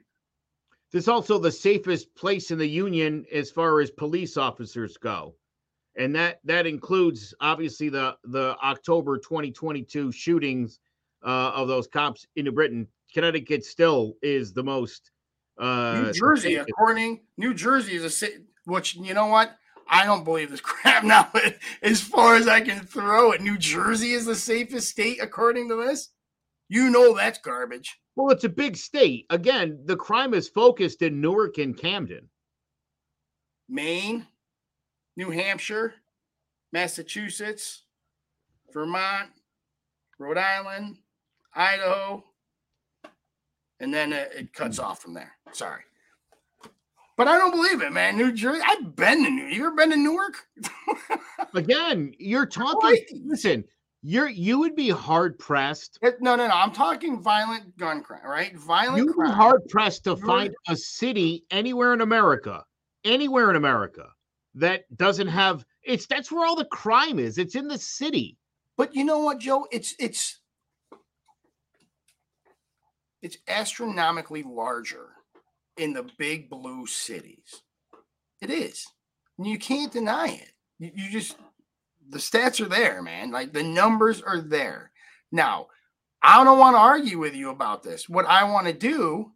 This 0.92 1.04
is 1.04 1.08
also 1.08 1.38
the 1.38 1.52
safest 1.52 2.16
place 2.16 2.50
in 2.52 2.58
the 2.58 2.68
union 2.68 3.26
as 3.32 3.52
far 3.52 3.80
as 3.80 3.92
police 3.92 4.38
officers 4.38 4.98
go, 4.98 5.36
and 5.98 6.16
that 6.16 6.40
that 6.46 6.66
includes 6.66 7.34
obviously 7.42 7.90
the 7.90 8.16
the 8.24 8.56
October 8.64 9.18
2022 9.18 10.12
shootings 10.12 10.80
uh, 11.24 11.52
of 11.54 11.68
those 11.68 11.88
cops 11.88 12.26
in 12.36 12.46
New 12.46 12.52
Britain. 12.52 12.88
Connecticut 13.14 13.66
still 13.66 14.16
is 14.22 14.54
the 14.54 14.64
most. 14.64 15.12
Uh, 15.60 16.04
New 16.06 16.14
Jersey, 16.14 16.56
according 16.56 17.22
New 17.38 17.54
Jersey 17.54 17.96
is 17.96 18.04
a 18.04 18.10
city. 18.10 18.46
Which 18.66 18.96
you 18.96 19.14
know 19.14 19.28
what? 19.28 19.56
I 19.90 20.06
don't 20.06 20.24
believe 20.24 20.52
this 20.52 20.62
crap 20.62 21.04
now. 21.04 21.30
As 21.82 22.02
far 22.02 22.36
as 22.36 22.48
I 22.48 22.62
can 22.62 22.80
throw 22.80 23.32
it, 23.32 23.42
New 23.42 23.58
Jersey 23.58 24.12
is 24.12 24.26
the 24.26 24.36
safest 24.36 24.90
state 24.90 25.22
according 25.22 25.70
to 25.70 25.76
this. 25.76 26.10
You 26.70 26.90
know 26.92 27.16
that's 27.16 27.40
garbage. 27.40 28.00
Well, 28.16 28.30
it's 28.30 28.44
a 28.44 28.50
big 28.50 28.78
state. 28.78 29.26
Again, 29.30 29.80
the 29.86 29.96
crime 29.96 30.34
is 30.34 30.48
focused 30.48 31.02
in 31.02 31.20
Newark 31.20 31.58
and 31.58 31.76
Camden. 31.76 32.30
Maine, 33.68 34.28
New 35.16 35.32
Hampshire, 35.32 35.96
Massachusetts, 36.72 37.84
Vermont, 38.74 39.30
Rhode 40.20 40.38
Island, 40.38 40.98
Idaho, 41.56 42.24
and 43.80 43.94
then 43.94 44.14
it, 44.14 44.32
it 44.36 44.54
cuts 44.54 44.80
off 44.80 45.02
from 45.02 45.14
there. 45.14 45.34
Sorry. 45.52 45.82
But 47.20 47.28
I 47.28 47.38
don't 47.38 47.52
believe 47.52 47.82
it, 47.82 47.92
man. 47.92 48.18
New 48.18 48.32
Jersey. 48.32 48.62
I've 48.66 48.96
been 48.96 49.26
to 49.26 49.30
New. 49.30 49.42
York. 49.42 49.54
You 49.54 49.66
ever 49.66 49.76
been 49.76 49.90
to 49.90 49.98
Newark? 49.98 50.48
Again, 51.54 52.14
you're 52.18 52.46
talking. 52.46 52.96
Listen, 53.26 53.66
you're 54.02 54.30
you 54.30 54.58
would 54.60 54.74
be 54.74 54.90
hard 54.90 55.38
pressed. 55.38 56.00
No, 56.02 56.38
no, 56.38 56.48
no. 56.48 56.54
I'm 56.54 56.72
talking 56.72 57.22
violent 57.22 57.76
gun 57.78 58.04
crime, 58.04 58.22
right? 58.24 58.56
Violent. 58.56 59.00
You'd 59.00 59.16
crime. 59.16 59.32
be 59.32 59.36
hard 59.36 59.68
pressed 59.68 60.06
to 60.06 60.16
find 60.16 60.56
a 60.70 60.78
city 60.78 61.44
anywhere 61.52 61.94
in 61.94 62.00
America, 62.00 62.64
anywhere 63.04 63.50
in 63.50 63.58
America 63.58 64.06
that 64.56 64.86
doesn't 64.96 65.28
have. 65.28 65.66
It's 65.84 66.08
that's 66.08 66.32
where 66.32 66.48
all 66.48 66.56
the 66.56 66.64
crime 66.64 67.20
is. 67.20 67.38
It's 67.38 67.56
in 67.56 67.68
the 67.68 67.80
city. 67.80 68.38
But 68.78 68.96
you 68.96 69.04
know 69.04 69.20
what, 69.20 69.40
Joe? 69.40 69.68
It's 69.74 69.94
it's 70.00 70.40
it's 73.22 73.36
astronomically 73.50 74.44
larger 74.44 75.10
in 75.80 75.94
the 75.94 76.08
big 76.18 76.50
blue 76.50 76.86
cities. 76.86 77.64
It 78.42 78.50
is. 78.50 78.86
And 79.38 79.48
you 79.48 79.58
can't 79.58 79.92
deny 79.92 80.28
it. 80.28 80.52
You, 80.78 80.92
you 80.94 81.12
just, 81.12 81.38
the 82.10 82.18
stats 82.18 82.60
are 82.60 82.70
there, 82.70 83.02
man. 83.02 83.32
Like 83.32 83.54
the 83.54 83.64
numbers 83.64 84.22
are 84.22 84.42
there. 84.42 84.92
Now, 85.32 85.68
I 86.22 86.44
don't 86.44 86.60
want 86.60 86.76
to 86.76 86.80
argue 86.80 87.20
with 87.20 87.36
you 87.36 87.50
about 87.50 87.84
this. 87.84 88.10
What 88.10 88.26
I 88.26 88.44
want 88.44 88.68
to 88.68 88.74
do, 88.74 89.32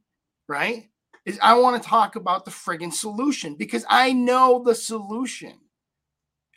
right, 0.48 0.90
is 1.26 1.40
I 1.42 1.58
want 1.58 1.82
to 1.82 1.88
talk 1.88 2.18
about 2.18 2.44
the 2.44 2.52
friggin' 2.52 2.92
solution 2.92 3.56
because 3.56 3.86
I 3.90 4.12
know 4.12 4.62
the 4.66 4.76
solution, 4.76 5.54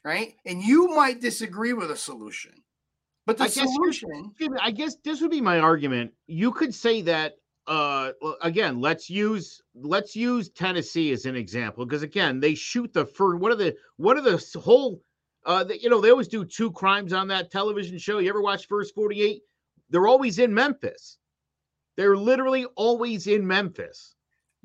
right? 0.05 0.35
And 0.45 0.63
you 0.63 0.89
might 0.89 1.21
disagree 1.21 1.73
with 1.73 1.93
a 1.93 1.97
solution, 1.97 2.53
but 3.27 3.39
the 3.39 3.45
I 3.45 3.47
guess, 3.47 3.73
solution. 3.73 4.33
I 4.61 4.73
guess 4.73 4.97
this 5.05 5.21
would 5.21 5.31
be 5.31 5.41
my 5.41 5.61
argument. 5.61 6.13
You 6.27 6.51
could 6.51 6.75
say 6.75 7.03
that 7.03 7.37
uh 7.67 8.13
again 8.43 8.81
let's 8.81 9.11
use 9.11 9.61
let's 9.75 10.15
use 10.15 10.49
tennessee 10.51 11.13
as 11.13 11.27
an 11.27 11.35
example 11.35 11.85
because 11.85 12.03
again 12.03 12.39
they 12.39 12.55
shoot 12.55 12.93
the 12.93 13.05
for 13.05 13.37
what 13.37 13.51
are 13.51 13.57
the 13.57 13.75
what 13.97 14.17
are 14.17 14.21
the 14.23 14.61
whole 14.61 15.01
uh 15.45 15.65
the, 15.65 15.81
you 15.81 15.89
know 15.89 16.01
they 16.01 16.11
always 16.11 16.29
do 16.29 16.45
two 16.45 16.71
crimes 16.73 17.13
on 17.13 17.29
that 17.29 17.51
television 17.51 17.99
show. 17.99 18.19
You 18.19 18.29
ever 18.29 18.43
watch 18.43 18.67
first 18.67 18.95
48 18.95 19.43
they're 19.89 20.09
always 20.09 20.41
in 20.41 20.53
memphis. 20.53 21.19
They're 21.97 22.17
literally 22.17 22.67
always 22.75 23.29
in 23.29 23.47
memphis 23.47 24.16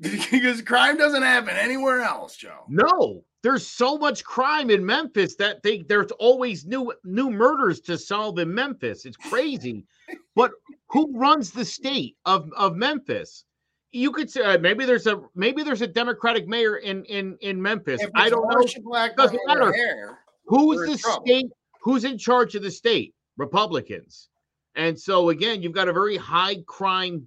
because 0.30 0.60
crime 0.62 0.96
doesn't 0.96 1.22
happen 1.22 1.56
anywhere 1.56 2.02
else 2.02 2.36
joe 2.36 2.64
no 2.68 3.24
there's 3.42 3.66
so 3.66 3.96
much 3.98 4.24
crime 4.24 4.70
in 4.70 4.84
memphis 4.84 5.34
that 5.36 5.62
they 5.62 5.82
there's 5.82 6.10
always 6.12 6.66
new 6.66 6.92
new 7.04 7.30
murders 7.30 7.80
to 7.80 7.96
solve 7.96 8.38
in 8.38 8.52
memphis 8.52 9.04
it's 9.04 9.16
crazy 9.16 9.84
but 10.34 10.52
who 10.92 11.10
runs 11.18 11.50
the 11.50 11.64
state 11.64 12.16
of, 12.26 12.52
of 12.56 12.76
Memphis? 12.76 13.44
You 13.92 14.12
could 14.12 14.30
say 14.30 14.42
uh, 14.42 14.58
maybe 14.58 14.84
there's 14.84 15.06
a 15.06 15.20
maybe 15.34 15.62
there's 15.62 15.82
a 15.82 15.86
Democratic 15.86 16.46
mayor 16.46 16.76
in 16.76 17.04
in 17.06 17.36
in 17.40 17.60
Memphis. 17.60 18.00
I 18.14 18.30
don't 18.30 18.46
know. 18.48 18.66
Black 18.84 19.16
Doesn't 19.16 19.40
matter. 19.46 19.72
Hair, 19.72 20.18
Who's 20.46 20.88
the 20.88 20.96
state? 20.96 21.50
Who's 21.82 22.04
in 22.04 22.16
charge 22.16 22.54
of 22.54 22.62
the 22.62 22.70
state? 22.70 23.14
Republicans. 23.36 24.28
And 24.76 24.98
so 24.98 25.30
again, 25.30 25.62
you've 25.62 25.72
got 25.72 25.88
a 25.88 25.92
very 25.92 26.16
high 26.16 26.56
crime 26.66 27.26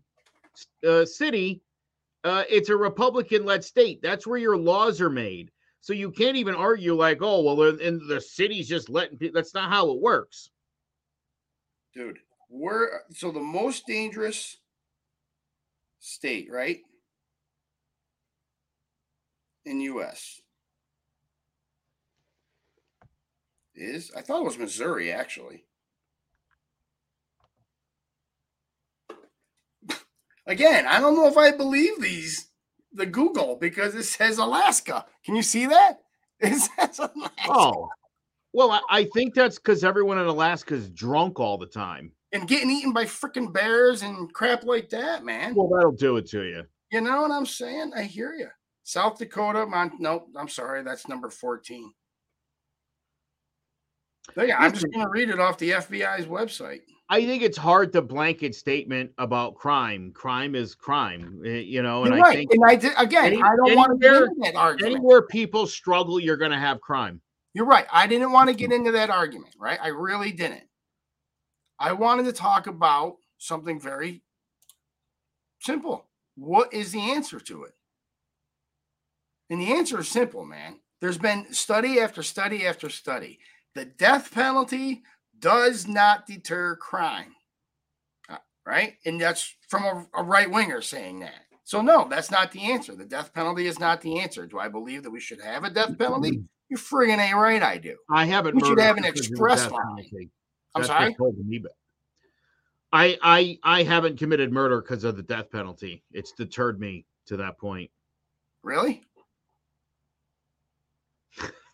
uh, 0.87 1.05
city. 1.05 1.61
Uh, 2.25 2.43
it's 2.49 2.69
a 2.69 2.75
Republican-led 2.75 3.63
state. 3.63 4.01
That's 4.01 4.27
where 4.27 4.39
your 4.39 4.57
laws 4.57 4.99
are 4.99 5.09
made. 5.09 5.51
So 5.79 5.93
you 5.93 6.11
can't 6.11 6.35
even 6.35 6.55
argue 6.55 6.95
like, 6.95 7.19
oh, 7.21 7.41
well, 7.41 7.61
in 7.79 8.05
the 8.07 8.19
city's 8.19 8.67
just 8.67 8.89
letting 8.89 9.17
people. 9.17 9.39
That's 9.39 9.53
not 9.53 9.69
how 9.69 9.91
it 9.91 10.01
works, 10.01 10.49
dude 11.93 12.17
we're 12.49 13.01
so 13.11 13.31
the 13.31 13.39
most 13.39 13.85
dangerous 13.87 14.57
state, 15.99 16.47
right? 16.51 16.79
In 19.65 19.81
US 19.81 20.41
is 23.75 24.11
I 24.15 24.21
thought 24.21 24.41
it 24.41 24.45
was 24.45 24.57
Missouri 24.57 25.11
actually. 25.11 25.64
Again, 30.47 30.85
I 30.85 30.99
don't 30.99 31.15
know 31.15 31.27
if 31.27 31.37
I 31.37 31.51
believe 31.51 32.01
these 32.01 32.47
the 32.93 33.05
Google 33.05 33.55
because 33.55 33.95
it 33.95 34.03
says 34.03 34.37
Alaska. 34.37 35.05
Can 35.25 35.35
you 35.35 35.43
see 35.43 35.65
that? 35.67 35.99
It 36.41 36.53
says 36.53 36.99
Alaska. 36.99 37.31
Oh. 37.47 37.87
Well, 38.51 38.71
I, 38.71 38.81
I 38.89 39.03
think 39.13 39.33
that's 39.33 39.57
because 39.57 39.85
everyone 39.85 40.19
in 40.19 40.27
Alaska 40.27 40.75
is 40.75 40.89
drunk 40.89 41.39
all 41.39 41.57
the 41.57 41.65
time 41.65 42.11
and 42.35 42.47
getting 42.47 42.69
eaten 42.69 42.91
by 42.91 43.05
freaking 43.05 43.53
bears 43.53 44.01
and 44.01 44.31
crap 44.33 44.65
like 44.65 44.89
that, 44.89 45.23
man. 45.23 45.55
Well, 45.55 45.69
that'll 45.69 45.93
do 45.93 46.17
it 46.17 46.27
to 46.31 46.43
you. 46.43 46.63
You 46.91 47.01
know 47.01 47.21
what 47.21 47.31
I'm 47.31 47.45
saying? 47.45 47.93
I 47.95 48.03
hear 48.03 48.33
you. 48.33 48.49
South 48.83 49.17
Dakota, 49.17 49.65
Mont. 49.65 49.93
Nope, 49.99 50.27
I'm 50.37 50.49
sorry, 50.49 50.83
that's 50.83 51.07
number 51.07 51.29
14. 51.29 51.93
So 54.33 54.43
yeah, 54.43 54.57
I'm 54.59 54.73
just 54.73 54.85
going 54.91 55.05
to 55.05 55.11
read 55.11 55.29
it 55.29 55.39
off 55.39 55.57
the 55.57 55.71
FBI's 55.71 56.25
website. 56.25 56.81
I 57.07 57.23
think 57.25 57.43
it's 57.43 57.57
hard 57.57 57.93
to 57.93 58.01
blanket 58.01 58.55
statement 58.55 59.11
about 59.19 59.55
crime. 59.55 60.11
Crime 60.13 60.55
is 60.55 60.73
crime, 60.73 61.41
eh, 61.45 61.59
you 61.59 61.83
know. 61.83 62.05
And 62.05 62.15
I 62.15 62.19
right. 62.19 62.37
think, 62.37 62.51
and 62.51 62.63
I 62.65 62.75
did, 62.75 62.93
again, 62.97 63.25
any, 63.25 63.41
I 63.41 63.55
don't 63.55 63.75
want 63.75 63.91
to 63.91 64.07
get 64.07 64.15
into 64.15 64.35
that 64.41 64.55
argument. 64.55 64.95
Anywhere 64.95 65.21
people 65.21 65.67
struggle, 65.67 66.19
you're 66.19 66.37
going 66.37 66.51
to 66.51 66.57
have 66.57 66.81
crime. 66.81 67.21
You're 67.53 67.67
right. 67.67 67.85
I 67.91 68.07
didn't 68.07 68.31
want 68.31 68.49
to 68.49 68.55
get 68.55 68.71
into 68.71 68.91
that 68.93 69.09
argument, 69.09 69.53
right? 69.59 69.79
I 69.81 69.89
really 69.89 70.31
didn't. 70.31 70.63
I 71.79 71.93
wanted 71.93 72.23
to 72.25 72.33
talk 72.33 72.67
about 72.67 73.17
something 73.37 73.79
very 73.79 74.23
simple. 75.59 76.07
What 76.35 76.73
is 76.73 76.91
the 76.91 77.11
answer 77.11 77.39
to 77.39 77.63
it? 77.65 77.73
And 79.49 79.61
the 79.61 79.73
answer 79.73 79.99
is 79.99 80.07
simple, 80.07 80.43
man. 80.43 80.79
There's 81.01 81.17
been 81.17 81.53
study 81.53 81.99
after 81.99 82.23
study 82.23 82.65
after 82.65 82.89
study. 82.89 83.39
The 83.75 83.85
death 83.85 84.33
penalty 84.33 85.03
does 85.39 85.87
not 85.87 86.25
deter 86.25 86.75
crime, 86.75 87.35
uh, 88.29 88.37
right? 88.65 88.95
And 89.05 89.19
that's 89.19 89.55
from 89.67 89.83
a, 89.83 90.07
a 90.19 90.23
right 90.23 90.49
winger 90.49 90.81
saying 90.81 91.19
that. 91.19 91.41
So, 91.63 91.81
no, 91.81 92.07
that's 92.07 92.29
not 92.29 92.51
the 92.51 92.71
answer. 92.71 92.95
The 92.95 93.05
death 93.05 93.33
penalty 93.33 93.65
is 93.65 93.79
not 93.79 94.01
the 94.01 94.19
answer. 94.19 94.45
Do 94.45 94.59
I 94.59 94.67
believe 94.67 95.03
that 95.03 95.09
we 95.09 95.19
should 95.19 95.41
have 95.41 95.63
a 95.63 95.69
death 95.69 95.97
penalty? 95.97 96.43
You're 96.69 96.79
friggin' 96.79 97.19
a 97.19 97.35
right. 97.35 97.61
I 97.61 97.77
do. 97.77 97.95
I 98.09 98.25
haven't. 98.25 98.55
We 98.55 98.67
should 98.67 98.79
have 98.79 98.97
an 98.97 99.05
express 99.05 99.69
line. 99.69 100.29
I'm 100.73 100.83
sorry. 100.83 101.15
I 102.91 103.17
I 103.21 103.59
I 103.63 103.83
haven't 103.83 104.17
committed 104.17 104.51
murder 104.51 104.81
because 104.81 105.03
of 105.03 105.17
the 105.17 105.23
death 105.23 105.51
penalty. 105.51 106.03
It's 106.11 106.31
deterred 106.31 106.79
me 106.79 107.05
to 107.27 107.37
that 107.37 107.57
point. 107.59 107.91
Really? 108.63 109.03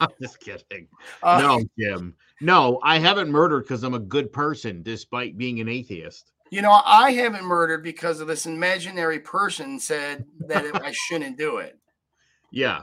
I'm 0.04 0.08
just 0.20 0.40
kidding. 0.40 0.88
Uh, 1.22 1.40
no, 1.40 1.64
Jim. 1.78 2.14
No, 2.40 2.80
I 2.82 2.98
haven't 2.98 3.30
murdered 3.30 3.64
because 3.64 3.82
I'm 3.82 3.94
a 3.94 3.98
good 3.98 4.32
person, 4.32 4.82
despite 4.82 5.36
being 5.36 5.60
an 5.60 5.68
atheist. 5.68 6.32
You 6.50 6.62
know, 6.62 6.80
I 6.84 7.12
haven't 7.12 7.44
murdered 7.44 7.84
because 7.84 8.20
of 8.20 8.26
this 8.26 8.46
imaginary 8.46 9.20
person 9.20 9.78
said 9.78 10.24
that 10.48 10.64
it, 10.64 10.74
I 10.74 10.92
shouldn't 10.92 11.38
do 11.38 11.58
it. 11.58 11.78
Yeah. 12.50 12.82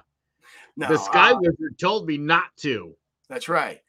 No, 0.78 0.88
the 0.88 0.98
Sky 0.98 1.32
uh, 1.32 1.40
Wizard 1.40 1.78
told 1.80 2.08
me 2.08 2.18
not 2.18 2.56
to. 2.58 2.96
That's 3.30 3.50
right. 3.50 3.82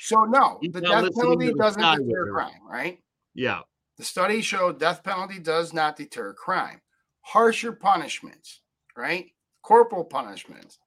So 0.00 0.24
no, 0.24 0.58
the 0.62 0.80
death 0.80 1.12
penalty 1.14 1.52
doesn't 1.52 1.82
deter 1.82 2.32
crime, 2.32 2.60
right? 2.66 3.00
Yeah. 3.34 3.60
The 3.96 4.04
study 4.04 4.40
showed 4.40 4.78
death 4.78 5.02
penalty 5.02 5.40
does 5.40 5.72
not 5.72 5.96
deter 5.96 6.32
crime. 6.32 6.80
Harsher 7.22 7.72
punishments, 7.72 8.60
right? 8.96 9.32
Corporal 9.62 10.04
punishments, 10.04 10.78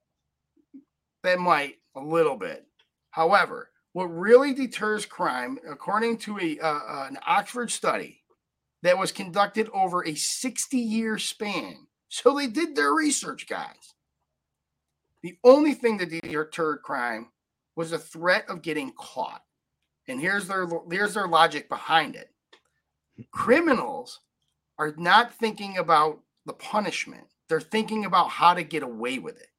that 1.23 1.37
might 1.37 1.75
a 1.95 1.99
little 1.99 2.37
bit. 2.37 2.65
However, 3.11 3.69
what 3.93 4.05
really 4.05 4.53
deters 4.53 5.05
crime, 5.05 5.59
according 5.69 6.17
to 6.19 6.39
a 6.39 6.59
uh, 6.59 7.07
an 7.09 7.17
Oxford 7.25 7.71
study 7.71 8.23
that 8.83 8.97
was 8.97 9.11
conducted 9.11 9.69
over 9.73 10.05
a 10.05 10.15
60 10.15 10.77
year 10.77 11.17
span, 11.17 11.87
so 12.09 12.35
they 12.35 12.47
did 12.47 12.75
their 12.75 12.93
research, 12.93 13.47
guys. 13.47 13.95
The 15.23 15.37
only 15.43 15.73
thing 15.73 15.97
that 15.97 16.09
deterred 16.09 16.81
crime 16.81 17.29
was 17.75 17.91
the 17.91 17.99
threat 17.99 18.45
of 18.49 18.61
getting 18.61 18.91
caught. 18.97 19.43
And 20.07 20.19
here's 20.19 20.47
their 20.47 20.67
here's 20.89 21.13
their 21.13 21.27
logic 21.27 21.69
behind 21.69 22.15
it. 22.15 22.29
Criminals 23.31 24.19
are 24.79 24.93
not 24.97 25.33
thinking 25.33 25.77
about 25.77 26.21
the 26.45 26.53
punishment. 26.53 27.27
They're 27.49 27.61
thinking 27.61 28.05
about 28.05 28.29
how 28.29 28.53
to 28.53 28.63
get 28.63 28.83
away 28.83 29.19
with 29.19 29.39
it. 29.39 29.50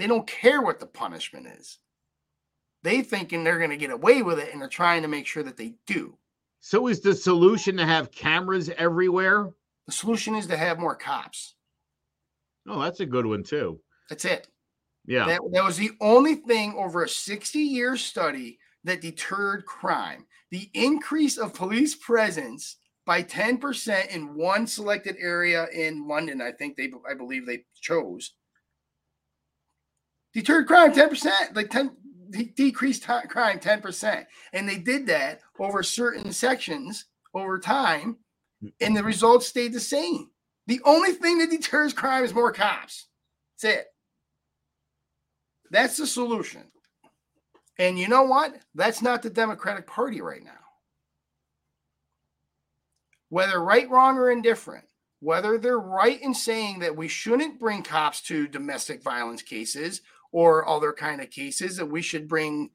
They 0.00 0.06
don't 0.06 0.26
care 0.26 0.62
what 0.62 0.80
the 0.80 0.86
punishment 0.86 1.46
is. 1.46 1.78
They 2.82 3.02
thinking 3.02 3.44
they're 3.44 3.58
going 3.58 3.68
to 3.68 3.76
get 3.76 3.90
away 3.90 4.22
with 4.22 4.38
it 4.38 4.50
and 4.50 4.62
they're 4.62 4.68
trying 4.68 5.02
to 5.02 5.08
make 5.08 5.26
sure 5.26 5.42
that 5.42 5.58
they 5.58 5.74
do. 5.86 6.16
So 6.60 6.86
is 6.86 7.00
the 7.00 7.14
solution 7.14 7.76
to 7.76 7.84
have 7.84 8.10
cameras 8.10 8.70
everywhere? 8.70 9.50
The 9.86 9.92
solution 9.92 10.34
is 10.36 10.46
to 10.46 10.56
have 10.56 10.78
more 10.78 10.96
cops. 10.96 11.54
Oh, 12.66 12.80
that's 12.80 13.00
a 13.00 13.06
good 13.06 13.26
one 13.26 13.42
too. 13.42 13.78
That's 14.08 14.24
it. 14.24 14.48
Yeah. 15.06 15.26
That, 15.26 15.40
that 15.52 15.64
was 15.64 15.76
the 15.76 15.90
only 16.00 16.36
thing 16.36 16.74
over 16.78 17.04
a 17.04 17.08
60 17.08 17.58
year 17.58 17.98
study 17.98 18.58
that 18.84 19.02
deterred 19.02 19.66
crime. 19.66 20.24
The 20.50 20.70
increase 20.72 21.36
of 21.36 21.52
police 21.52 21.94
presence 21.94 22.76
by 23.04 23.22
10% 23.22 24.08
in 24.08 24.34
one 24.34 24.66
selected 24.66 25.16
area 25.18 25.66
in 25.74 26.08
London, 26.08 26.40
I 26.40 26.52
think 26.52 26.76
they 26.76 26.90
I 27.06 27.12
believe 27.12 27.44
they 27.44 27.64
chose. 27.82 28.32
Deterred 30.32 30.66
crime 30.66 30.92
10%, 30.92 31.56
like 31.56 31.70
10 31.70 31.90
decreased 32.54 33.02
t- 33.02 33.28
crime 33.28 33.58
10%. 33.58 34.26
And 34.52 34.68
they 34.68 34.78
did 34.78 35.06
that 35.08 35.40
over 35.58 35.82
certain 35.82 36.32
sections 36.32 37.06
over 37.34 37.58
time, 37.58 38.16
and 38.80 38.96
the 38.96 39.02
results 39.02 39.46
stayed 39.46 39.72
the 39.72 39.80
same. 39.80 40.30
The 40.66 40.80
only 40.84 41.12
thing 41.12 41.38
that 41.38 41.50
deters 41.50 41.92
crime 41.92 42.24
is 42.24 42.34
more 42.34 42.52
cops. 42.52 43.08
That's 43.60 43.76
it. 43.76 43.86
That's 45.70 45.96
the 45.96 46.06
solution. 46.06 46.62
And 47.78 47.98
you 47.98 48.08
know 48.08 48.24
what? 48.24 48.56
That's 48.74 49.02
not 49.02 49.22
the 49.22 49.30
Democratic 49.30 49.86
Party 49.86 50.20
right 50.20 50.44
now. 50.44 50.50
Whether 53.30 53.62
right, 53.62 53.88
wrong, 53.88 54.18
or 54.18 54.30
indifferent, 54.30 54.84
whether 55.20 55.56
they're 55.56 55.78
right 55.78 56.20
in 56.20 56.34
saying 56.34 56.80
that 56.80 56.96
we 56.96 57.08
shouldn't 57.08 57.60
bring 57.60 57.82
cops 57.82 58.20
to 58.22 58.48
domestic 58.48 59.02
violence 59.02 59.42
cases 59.42 60.02
or 60.32 60.68
other 60.68 60.92
kind 60.92 61.20
of 61.20 61.30
cases, 61.30 61.76
that 61.76 61.86
we 61.86 62.02
should 62.02 62.28
bring 62.28 62.70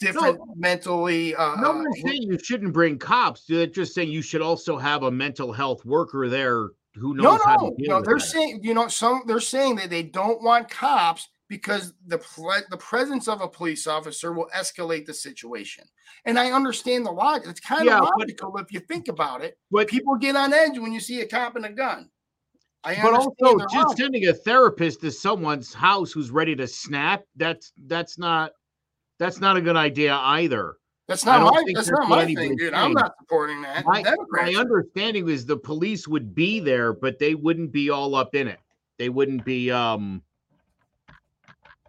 different 0.00 0.38
no, 0.38 0.54
mentally. 0.56 1.34
Uh, 1.34 1.56
no 1.56 1.72
one's 1.76 2.00
saying 2.02 2.22
you 2.22 2.38
shouldn't 2.42 2.72
bring 2.72 2.98
cops. 2.98 3.44
They're 3.46 3.66
just 3.66 3.94
saying 3.94 4.10
you 4.10 4.22
should 4.22 4.42
also 4.42 4.78
have 4.78 5.02
a 5.02 5.10
mental 5.10 5.52
health 5.52 5.84
worker 5.84 6.28
there 6.28 6.70
who 6.94 7.14
knows 7.14 7.24
no, 7.24 7.38
how 7.44 7.56
no, 7.56 7.70
to 7.70 7.76
deal 7.76 7.98
no. 7.98 8.02
They're 8.02 8.14
that. 8.14 8.20
saying, 8.20 8.60
you 8.62 8.74
know, 8.74 8.88
some 8.88 9.22
they're 9.26 9.40
saying 9.40 9.76
that 9.76 9.90
they 9.90 10.02
don't 10.02 10.42
want 10.42 10.68
cops 10.70 11.28
because 11.48 11.94
the 12.06 12.18
ple- 12.18 12.62
the 12.70 12.76
presence 12.76 13.28
of 13.28 13.40
a 13.40 13.48
police 13.48 13.86
officer 13.86 14.32
will 14.32 14.48
escalate 14.56 15.06
the 15.06 15.14
situation. 15.14 15.84
And 16.24 16.38
I 16.38 16.50
understand 16.50 17.06
the 17.06 17.10
logic. 17.12 17.48
It's 17.48 17.60
kind 17.60 17.84
Yeah, 17.86 17.98
of 17.98 18.04
but- 18.04 18.18
logical 18.20 18.56
if 18.58 18.72
you 18.72 18.80
think 18.80 19.08
about 19.08 19.42
it. 19.42 19.58
But 19.70 19.88
People 19.88 20.16
get 20.16 20.34
on 20.36 20.52
edge 20.52 20.78
when 20.78 20.92
you 20.92 21.00
see 21.00 21.20
a 21.20 21.26
cop 21.26 21.56
and 21.56 21.66
a 21.66 21.70
gun. 21.70 22.10
I 22.84 22.96
but 23.02 23.12
also 23.14 23.58
just 23.70 23.96
sending 23.98 24.26
a 24.28 24.32
therapist 24.32 25.00
to 25.02 25.10
someone's 25.10 25.74
house 25.74 26.12
who's 26.12 26.30
ready 26.30 26.56
to 26.56 26.66
snap 26.66 27.24
that's 27.36 27.72
that's 27.86 28.18
not 28.18 28.52
that's 29.18 29.38
not 29.40 29.56
a 29.56 29.60
good 29.60 29.76
idea 29.76 30.14
either 30.14 30.76
That's 31.06 31.26
not 31.26 31.42
my 31.42 31.62
that's, 31.74 31.88
that's 31.88 31.90
not 31.90 32.08
my 32.08 32.24
thing, 32.34 32.56
dude. 32.56 32.72
I'm 32.72 32.94
not 32.94 33.12
supporting 33.20 33.60
that. 33.62 33.84
my, 33.84 34.02
my 34.30 34.54
understanding 34.54 35.28
is 35.28 35.44
the 35.44 35.58
police 35.58 36.08
would 36.08 36.34
be 36.34 36.58
there 36.58 36.92
but 36.94 37.18
they 37.18 37.34
wouldn't 37.34 37.70
be 37.70 37.90
all 37.90 38.14
up 38.14 38.34
in 38.34 38.48
it 38.48 38.60
they 38.98 39.10
wouldn't 39.10 39.44
be 39.44 39.70
um 39.70 40.22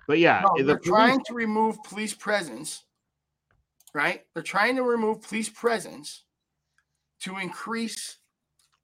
but 0.07 0.19
yeah 0.19 0.41
No, 0.43 0.57
the 0.57 0.63
they're 0.63 0.77
police- 0.77 0.89
trying 0.89 1.23
to 1.25 1.33
remove 1.33 1.81
police 1.83 2.13
presence, 2.13 2.83
right? 3.93 4.25
They're 4.33 4.43
trying 4.43 4.75
to 4.75 4.83
remove 4.83 5.21
police 5.21 5.47
presence 5.47 6.23
to 7.21 7.37
increase. 7.37 8.17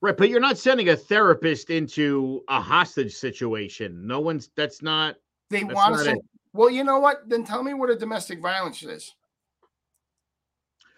Right 0.02 0.18
but 0.18 0.30
you're 0.30 0.40
not 0.40 0.58
sending 0.58 0.90
a 0.90 0.96
therapist 0.96 1.70
into 1.70 2.44
a 2.50 2.60
hostage 2.62 3.14
situation 3.14 4.06
no 4.06 4.20
one's 4.20 4.50
that's 4.56 4.82
not 4.82 5.16
They 5.50 5.64
That's 5.64 5.76
want 5.76 5.94
to 5.94 5.98
not 5.98 6.06
send. 6.06 6.18
it. 6.18 6.26
Well, 6.54 6.70
you 6.70 6.84
know 6.84 7.00
what? 7.00 7.30
Then 7.30 7.44
tell 7.44 7.62
me 7.64 7.74
what 7.74 7.90
a 7.90 7.96
domestic 7.96 8.42
violence 8.42 8.82
is. 8.84 9.14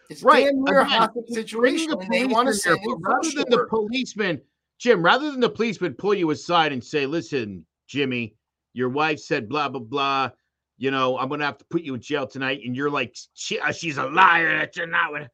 It's 0.09 0.23
Right, 0.23 0.45
damn 0.45 0.63
near 0.63 0.79
a 0.79 0.85
again, 0.85 0.99
hostage 0.99 1.27
situation, 1.29 1.89
the 1.91 2.07
they 2.09 2.25
want 2.25 2.47
to 2.47 2.53
policeman 2.53 2.53
send 2.53 2.77
there, 2.77 2.93
in 2.93 3.01
but 3.01 3.09
rather 3.09 3.29
than 3.35 3.49
the 3.49 3.65
policeman, 3.69 4.41
Jim, 4.79 5.03
rather 5.03 5.29
than 5.31 5.39
the 5.39 5.49
policeman 5.49 5.93
pull 5.93 6.13
you 6.15 6.31
aside 6.31 6.71
and 6.71 6.83
say, 6.83 7.05
"Listen, 7.05 7.65
Jimmy, 7.87 8.35
your 8.73 8.89
wife 8.89 9.19
said 9.19 9.47
blah 9.49 9.69
blah 9.69 9.81
blah. 9.81 10.31
You 10.77 10.91
know, 10.91 11.17
I'm 11.17 11.29
gonna 11.29 11.45
have 11.45 11.57
to 11.59 11.65
put 11.65 11.83
you 11.83 11.93
in 11.93 12.01
jail 12.01 12.25
tonight," 12.25 12.61
and 12.65 12.75
you're 12.75 12.89
like, 12.89 13.15
she, 13.33 13.59
uh, 13.59 13.71
"She's 13.71 13.97
a 13.97 14.05
liar. 14.07 14.57
That 14.57 14.75
you're 14.75 14.87
not." 14.87 15.11
With 15.11 15.27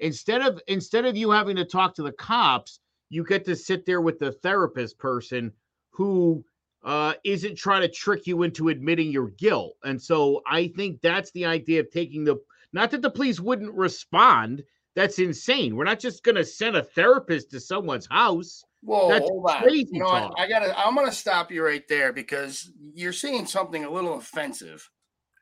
instead 0.00 0.42
of 0.42 0.60
instead 0.68 1.04
of 1.04 1.16
you 1.16 1.30
having 1.30 1.56
to 1.56 1.64
talk 1.64 1.94
to 1.94 2.02
the 2.02 2.12
cops, 2.12 2.80
you 3.10 3.24
get 3.24 3.44
to 3.46 3.56
sit 3.56 3.86
there 3.86 4.00
with 4.00 4.18
the 4.18 4.32
therapist 4.32 4.98
person 4.98 5.52
who 5.90 6.44
uh, 6.84 7.14
isn't 7.24 7.56
trying 7.56 7.82
to 7.82 7.88
trick 7.88 8.26
you 8.26 8.42
into 8.42 8.68
admitting 8.68 9.10
your 9.10 9.28
guilt. 9.30 9.76
And 9.84 10.00
so 10.00 10.42
I 10.46 10.68
think 10.68 11.00
that's 11.00 11.30
the 11.32 11.44
idea 11.44 11.80
of 11.80 11.90
taking 11.90 12.24
the 12.24 12.36
not 12.72 12.90
that 12.90 13.02
the 13.02 13.10
police 13.10 13.40
wouldn't 13.40 13.74
respond. 13.74 14.62
That's 14.94 15.18
insane. 15.18 15.76
We're 15.76 15.84
not 15.84 16.00
just 16.00 16.24
going 16.24 16.34
to 16.34 16.44
send 16.44 16.76
a 16.76 16.82
therapist 16.82 17.50
to 17.52 17.60
someone's 17.60 18.06
house. 18.06 18.64
Whoa, 18.82 19.08
That's 19.08 19.28
hold 19.28 19.48
on. 19.48 19.68
You 19.70 19.86
know 19.92 20.06
what? 20.06 20.34
I 20.38 20.48
gotta. 20.48 20.78
I'm 20.78 20.94
gonna 20.94 21.10
stop 21.10 21.50
you 21.50 21.64
right 21.64 21.86
there 21.88 22.12
because 22.12 22.70
you're 22.94 23.12
saying 23.12 23.46
something 23.46 23.84
a 23.84 23.90
little 23.90 24.14
offensive, 24.14 24.88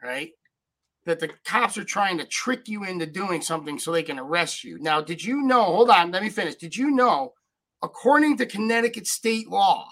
right? 0.03 0.31
That 1.07 1.21
the 1.21 1.31
cops 1.45 1.79
are 1.79 1.85
trying 1.85 2.19
to 2.19 2.25
trick 2.27 2.69
you 2.69 2.85
into 2.85 3.07
doing 3.07 3.41
something 3.41 3.79
so 3.79 3.93
they 3.93 4.03
can 4.03 4.19
arrest 4.19 4.65
you. 4.65 4.79
Now, 4.81 5.01
did 5.01 5.23
you 5.25 5.41
know? 5.43 5.63
Hold 5.63 5.89
on, 5.91 6.11
let 6.11 6.23
me 6.23 6.29
finish. 6.29 6.57
Did 6.57 6.77
you 6.77 6.91
know? 6.91 7.33
According 7.83 8.37
to 8.39 8.47
Connecticut 8.47 9.07
state 9.07 9.49
law, 9.49 9.89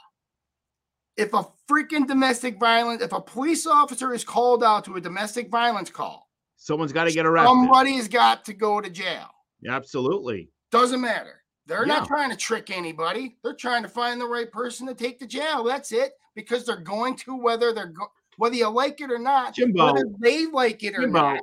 if 1.16 1.32
a 1.32 1.46
freaking 1.70 2.06
domestic 2.08 2.58
violence, 2.58 3.02
if 3.02 3.12
a 3.12 3.20
police 3.20 3.66
officer 3.66 4.12
is 4.12 4.24
called 4.24 4.64
out 4.64 4.84
to 4.86 4.96
a 4.96 5.00
domestic 5.00 5.50
violence 5.50 5.88
call, 5.90 6.28
Someone's 6.56 6.92
got 6.92 7.04
to 7.04 7.12
get 7.12 7.26
arrested. 7.26 7.48
somebody's 7.48 8.08
got 8.08 8.44
to 8.46 8.52
go 8.52 8.80
to 8.80 8.90
jail. 8.90 9.28
Absolutely. 9.68 10.50
Doesn't 10.72 11.00
matter. 11.00 11.42
They're 11.66 11.86
Yeah. 11.86 11.98
not 11.98 12.08
trying 12.08 12.30
to 12.30 12.36
trick 12.36 12.70
anybody. 12.70 13.36
They're 13.44 13.54
trying 13.54 13.82
to 13.84 13.88
find 13.88 14.20
the 14.20 14.26
right 14.26 14.50
person 14.50 14.86
to 14.88 14.94
take 14.94 15.18
to 15.20 15.26
jail. 15.26 15.62
That's 15.62 15.92
it. 15.92 16.12
Because 16.34 16.66
they're 16.66 16.76
going 16.76 17.14
to 17.18 17.36
whether 17.36 17.72
they're 17.72 17.92
go- 17.92 18.10
whether 18.36 18.54
you 18.54 18.68
like 18.68 19.00
it 19.00 19.10
or 19.10 19.18
not, 19.18 19.54
Jimbo. 19.54 19.92
whether 19.92 20.04
they 20.20 20.46
like 20.46 20.82
it 20.82 20.94
or 20.94 21.02
Jimbo. 21.02 21.18
not, 21.20 21.40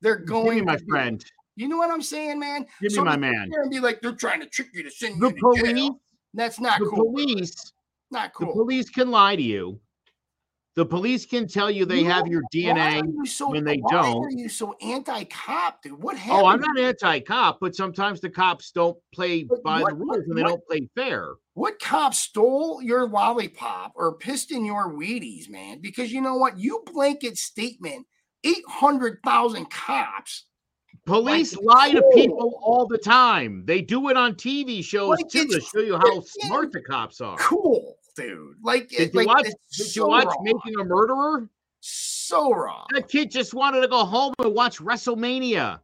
they're 0.00 0.16
going. 0.16 0.58
Jimmy, 0.58 0.62
my 0.62 0.76
to 0.76 0.84
friend. 0.86 1.24
You 1.56 1.68
know 1.68 1.76
what 1.76 1.90
I'm 1.90 2.02
saying, 2.02 2.38
man? 2.38 2.66
Jimmy, 2.82 3.04
my 3.04 3.04
to 3.04 3.12
sit 3.12 3.20
man. 3.20 3.50
And 3.52 3.70
be 3.70 3.80
like, 3.80 4.00
they're 4.00 4.12
trying 4.12 4.40
to 4.40 4.46
trick 4.46 4.68
you 4.72 4.82
to 4.82 4.90
send 4.90 5.20
The 5.20 5.28
you 5.28 5.32
to 5.34 5.40
police, 5.40 5.62
jail. 5.62 6.00
That's 6.34 6.60
not 6.60 6.78
the 6.78 6.86
cool. 6.86 7.12
police, 7.12 7.72
not 8.10 8.32
cool. 8.32 8.48
the 8.48 8.52
police 8.52 8.88
can 8.88 9.10
lie 9.10 9.36
to 9.36 9.42
you. 9.42 9.80
The 10.76 10.86
police 10.86 11.26
can 11.26 11.48
tell 11.48 11.68
you 11.70 11.84
they 11.84 12.04
have 12.04 12.28
your 12.28 12.42
DNA 12.54 13.02
you 13.02 13.26
so, 13.26 13.50
when 13.50 13.64
they 13.64 13.78
why 13.78 13.92
don't. 14.02 14.20
Why 14.20 14.26
are 14.26 14.30
you 14.30 14.48
so 14.48 14.76
anti-cop, 14.80 15.82
dude? 15.82 16.00
What 16.00 16.16
happened? 16.16 16.42
Oh, 16.42 16.46
I'm 16.46 16.60
not 16.60 16.78
anti-cop, 16.78 17.58
but 17.60 17.74
sometimes 17.74 18.20
the 18.20 18.30
cops 18.30 18.70
don't 18.70 18.96
play 19.12 19.48
by 19.64 19.80
what- 19.82 19.90
the 19.90 19.96
rules 19.96 20.28
and 20.28 20.38
they 20.38 20.42
what- 20.42 20.48
don't 20.48 20.66
play 20.66 20.88
fair. 20.94 21.34
What 21.54 21.80
cop 21.80 22.14
stole 22.14 22.80
your 22.80 23.06
lollipop 23.08 23.92
or 23.96 24.16
pissed 24.16 24.52
in 24.52 24.64
your 24.64 24.92
Wheaties, 24.92 25.50
man? 25.50 25.80
Because 25.80 26.12
you 26.12 26.20
know 26.20 26.36
what? 26.36 26.56
You 26.58 26.84
blanket 26.86 27.36
statement 27.36 28.06
800,000 28.44 29.68
cops. 29.70 30.46
Police 31.04 31.56
Like, 31.56 31.64
lie 31.64 31.92
to 31.92 32.02
people 32.14 32.60
all 32.62 32.86
the 32.86 32.98
time. 32.98 33.64
They 33.66 33.80
do 33.82 34.08
it 34.08 34.16
on 34.16 34.34
TV 34.34 34.82
shows 34.84 35.18
Like, 35.18 35.28
too 35.28 35.46
to 35.46 35.60
show 35.60 35.80
you 35.80 35.96
how 35.96 36.20
smart 36.20 36.72
the 36.72 36.80
cops 36.80 37.20
are. 37.20 37.36
Cool, 37.38 37.96
dude. 38.20 38.56
Like, 38.62 38.88
Did 38.88 39.12
you 39.12 39.20
like 39.20 39.26
watch? 39.26 39.46
Did 39.76 39.96
you 39.96 40.06
watch 40.06 40.26
wrong. 40.26 40.42
Making 40.42 40.80
a 40.80 40.84
Murderer? 40.84 41.48
So 41.80 42.52
wrong. 42.54 42.86
That 42.92 43.08
kid 43.08 43.30
just 43.30 43.54
wanted 43.54 43.80
to 43.80 43.88
go 43.88 44.04
home 44.04 44.34
and 44.38 44.54
watch 44.54 44.78
WrestleMania. 44.78 45.80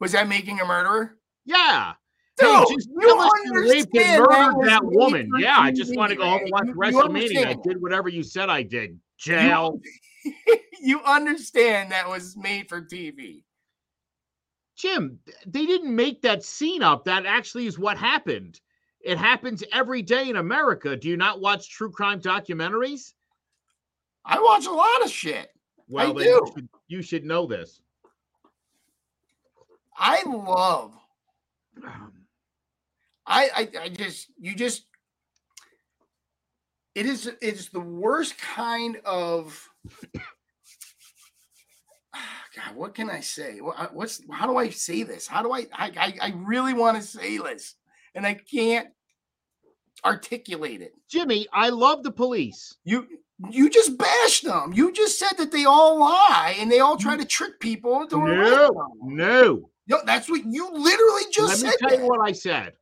Was 0.00 0.12
that 0.12 0.28
making 0.28 0.58
a 0.60 0.64
murderer? 0.64 1.18
Yeah. 1.44 1.92
Dude, 2.38 2.48
hey, 2.48 2.74
just 2.74 2.88
you 2.88 3.10
understand 3.10 4.24
that 4.24 4.54
that 4.64 4.80
woman. 4.82 5.30
Yeah, 5.38 5.58
I 5.58 5.70
just 5.70 5.94
want 5.94 6.10
to 6.10 6.16
go 6.16 6.24
home 6.24 6.40
and 6.42 6.50
watch 6.50 6.64
You- 6.64 6.72
you 6.72 6.74
WrestleMania. 6.74 7.46
I 7.46 7.56
did 7.62 7.82
whatever 7.82 8.08
you 8.08 8.22
said 8.22 8.48
I 8.48 8.62
did. 8.62 8.98
Jail. 9.18 9.78
you 10.80 11.02
understand 11.02 11.92
that 11.92 12.08
was 12.08 12.36
made 12.36 12.68
for 12.68 12.80
TV. 12.80 13.42
Jim, 14.76 15.18
they 15.46 15.66
didn't 15.66 15.94
make 15.94 16.22
that 16.22 16.42
scene 16.42 16.82
up. 16.82 17.04
That 17.04 17.26
actually 17.26 17.66
is 17.66 17.78
what 17.78 17.98
happened. 17.98 18.58
It 19.02 19.16
happens 19.18 19.64
every 19.72 20.02
day 20.02 20.28
in 20.28 20.36
America. 20.36 20.96
Do 20.96 21.08
you 21.08 21.16
not 21.16 21.40
watch 21.40 21.70
true 21.70 21.90
crime 21.90 22.20
documentaries? 22.20 23.12
I 24.24 24.38
watch 24.38 24.66
a 24.66 24.72
lot 24.72 25.02
of 25.04 25.10
shit. 25.10 25.48
Well, 25.88 26.10
I 26.10 26.22
do. 26.22 26.28
You, 26.28 26.52
should, 26.54 26.68
you 26.88 27.02
should 27.02 27.24
know 27.24 27.46
this. 27.46 27.80
I 29.96 30.22
love. 30.26 30.92
Um, 31.84 32.12
I, 33.26 33.50
I 33.56 33.68
I 33.82 33.88
just 33.88 34.28
you 34.38 34.54
just. 34.54 34.84
It 36.94 37.06
is 37.06 37.26
it 37.26 37.38
is 37.40 37.68
the 37.70 37.80
worst 37.80 38.36
kind 38.38 38.98
of. 39.04 39.68
God, 42.56 42.74
what 42.74 42.94
can 42.94 43.08
I 43.08 43.20
say? 43.20 43.60
What- 43.60 43.94
What's 43.94 44.20
how 44.30 44.46
do 44.46 44.56
I 44.56 44.68
say 44.70 45.02
this? 45.04 45.26
How 45.26 45.42
do 45.42 45.52
I 45.52 45.66
I, 45.72 46.14
I 46.20 46.32
really 46.36 46.74
want 46.74 46.96
to 46.96 47.02
say 47.02 47.38
this 47.38 47.76
and 48.14 48.26
I 48.26 48.34
can't 48.34 48.88
articulate 50.04 50.80
it. 50.80 50.94
Jimmy, 51.08 51.46
I 51.52 51.68
love 51.68 52.02
the 52.02 52.10
police. 52.10 52.76
You 52.84 53.06
you 53.50 53.70
just 53.70 53.96
bashed 53.96 54.44
them. 54.44 54.72
You 54.74 54.92
just 54.92 55.18
said 55.18 55.32
that 55.38 55.50
they 55.50 55.64
all 55.64 55.98
lie 55.98 56.56
and 56.58 56.70
they 56.70 56.80
all 56.80 56.96
try 56.96 57.16
to 57.16 57.24
trick 57.24 57.58
people 57.58 58.02
into 58.02 58.18
No, 58.18 58.70
no. 59.02 59.70
No, 59.86 59.98
that's 60.04 60.28
what 60.28 60.44
you 60.44 60.70
literally 60.72 61.22
just 61.32 61.62
Let 61.62 61.72
me 61.72 61.76
said. 61.80 61.88
tell 61.88 62.00
you 62.00 62.06
what 62.06 62.20
I 62.20 62.32
said. 62.32 62.74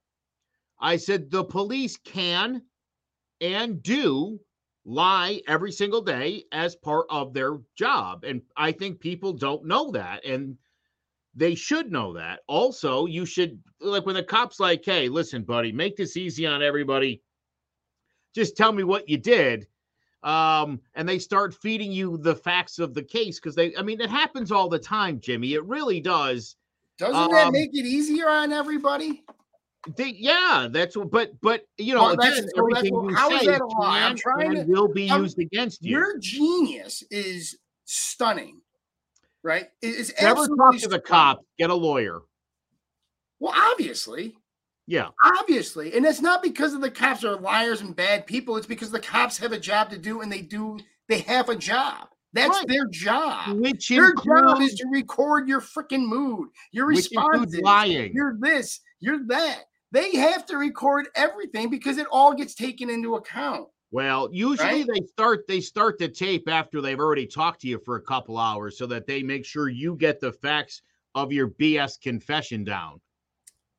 I 0.81 0.97
said 0.97 1.31
the 1.31 1.45
police 1.45 1.97
can 1.97 2.63
and 3.41 3.83
do 3.83 4.39
lie 4.85 5.41
every 5.47 5.73
single 5.73 6.03
day 6.03 6.45
as 6.53 6.75
part 6.77 7.07
of 7.09 7.33
their 7.33 7.59
job. 7.77 8.25
And 8.25 8.43
I 8.57 8.73
think 8.73 9.01
people 9.01 9.33
don't 9.33 9.65
know 9.65 9.91
that. 9.93 10.25
And 10.25 10.57
they 11.39 11.55
should 11.55 11.91
know 11.93 12.13
that. 12.15 12.41
Also, 12.49 13.07
you 13.07 13.25
should, 13.25 13.59
like, 13.81 14.05
when 14.07 14.15
the 14.17 14.23
cop's 14.23 14.59
like, 14.61 14.85
hey, 14.85 15.09
listen, 15.09 15.43
buddy, 15.43 15.73
make 15.73 15.97
this 15.97 16.17
easy 16.17 16.47
on 16.47 16.63
everybody. 16.63 17.23
Just 18.35 18.57
tell 18.57 18.73
me 18.73 18.83
what 18.85 19.09
you 19.09 19.17
did. 19.19 19.67
Um, 20.25 20.81
and 20.95 21.09
they 21.09 21.19
start 21.21 21.55
feeding 21.55 21.93
you 21.93 22.19
the 22.19 22.35
facts 22.35 22.79
of 22.81 22.93
the 22.93 23.03
case 23.03 23.39
because 23.39 23.55
they, 23.55 23.75
I 23.77 23.83
mean, 23.83 24.01
it 24.01 24.11
happens 24.11 24.51
all 24.51 24.69
the 24.69 24.79
time, 24.79 25.21
Jimmy. 25.21 25.55
It 25.55 25.65
really 25.65 26.01
does. 26.01 26.57
Doesn't 26.99 27.31
that 27.31 27.47
Um, 27.47 27.53
make 27.53 27.71
it 27.73 27.87
easier 27.87 28.29
on 28.29 28.53
everybody? 28.53 29.23
They, 29.97 30.09
yeah, 30.19 30.67
that's 30.69 30.97
what. 30.97 31.13
But 31.13 31.41
but 31.41 31.63
you 31.79 31.95
know, 31.95 32.03
Well, 32.03 32.17
that's- 32.17 32.39
again, 32.41 32.51
everything 32.59 32.93
you 32.95 33.15
how 33.15 33.31
is 33.31 33.41
say 33.41 33.47
that 33.47 33.61
a 33.61 33.67
lie? 33.67 34.01
I'm 34.03 34.17
trying 34.17 34.55
to- 34.57 34.65
will 34.65 34.89
be 34.93 35.09
I'm- 35.09 35.23
used 35.23 35.39
against 35.39 35.85
you. 35.85 35.93
Your 35.93 36.19
genius 36.19 37.05
is 37.13 37.57
stunning, 37.85 38.61
right? 39.49 39.69
It 39.83 39.95
is 39.97 40.15
Never 40.21 40.47
talk 40.47 40.77
to 40.79 40.89
the 40.89 41.01
cop. 41.01 41.41
Get 41.59 41.71
a 41.71 41.75
lawyer. 41.75 42.21
Well, 43.41 43.55
obviously, 43.57 44.37
Yeah, 44.87 45.09
obviously, 45.25 45.95
and 45.95 46.05
it's 46.07 46.21
not 46.23 46.43
because 46.43 46.75
of 46.75 46.81
the 46.81 46.91
cops 46.91 47.25
are 47.25 47.37
liars 47.37 47.81
and 47.81 47.95
bad 47.97 48.27
people. 48.27 48.57
It's 48.57 48.67
because 48.67 48.91
the 48.91 49.01
cops 49.01 49.37
have 49.39 49.53
a 49.53 49.59
job 49.59 49.91
to 49.91 49.99
do, 49.99 50.21
and 50.23 50.31
they 50.31 50.41
do. 50.43 50.79
They 51.09 51.19
have 51.21 51.49
a 51.49 51.57
job. 51.57 52.09
That's 52.35 52.59
Right. 52.59 52.69
their 52.69 52.87
job. 52.87 53.59
which 53.59 53.91
Your 53.91 54.15
job 54.15 54.61
is 54.61 54.75
to 54.75 54.87
record 54.93 55.49
your 55.49 55.61
freaking 55.63 56.07
mood, 56.07 56.51
your 56.73 56.91
includes 56.91 57.09
responses. 57.11 57.61
lying. 57.61 58.13
You're 58.15 58.37
this. 58.39 58.81
You're 59.01 59.25
that. 59.29 59.65
They 59.93 60.15
have 60.17 60.45
to 60.47 60.59
record 60.59 61.09
everything 61.15 61.71
because 61.71 61.97
it 61.97 62.07
all 62.11 62.35
gets 62.35 62.55
taken 62.55 62.91
into 62.91 63.15
account. 63.15 63.69
Well, 63.91 64.29
usually 64.33 64.85
Right? 64.85 64.87
they 64.87 65.07
start 65.07 65.47
they 65.49 65.61
start 65.61 65.99
the 65.99 66.09
tape 66.09 66.49
after 66.49 66.81
they've 66.81 66.99
already 66.99 67.27
talked 67.27 67.63
to 67.63 67.69
you 67.69 67.79
for 67.85 67.97
a 67.97 68.03
couple 68.03 68.37
hours 68.39 68.77
so 68.77 68.87
that 68.87 69.07
they 69.07 69.23
make 69.23 69.47
sure 69.47 69.69
you 69.69 69.97
get 69.97 70.21
the 70.21 70.33
facts 70.33 70.83
of 71.15 71.33
your 71.33 71.49
BS 71.49 72.01
confession 72.01 72.65
down. 72.65 73.01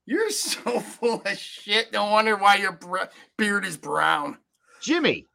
You're 0.06 0.32
so 0.32 0.80
full 0.80 1.22
of 1.24 1.38
shit. 1.38 1.94
No 1.94 2.06
wonder 2.10 2.36
why 2.36 2.56
your 2.56 2.72
br- 2.72 2.98
beard 3.38 3.66
is 3.66 3.78
brown. 3.78 4.38
Jimmy, 4.82 5.28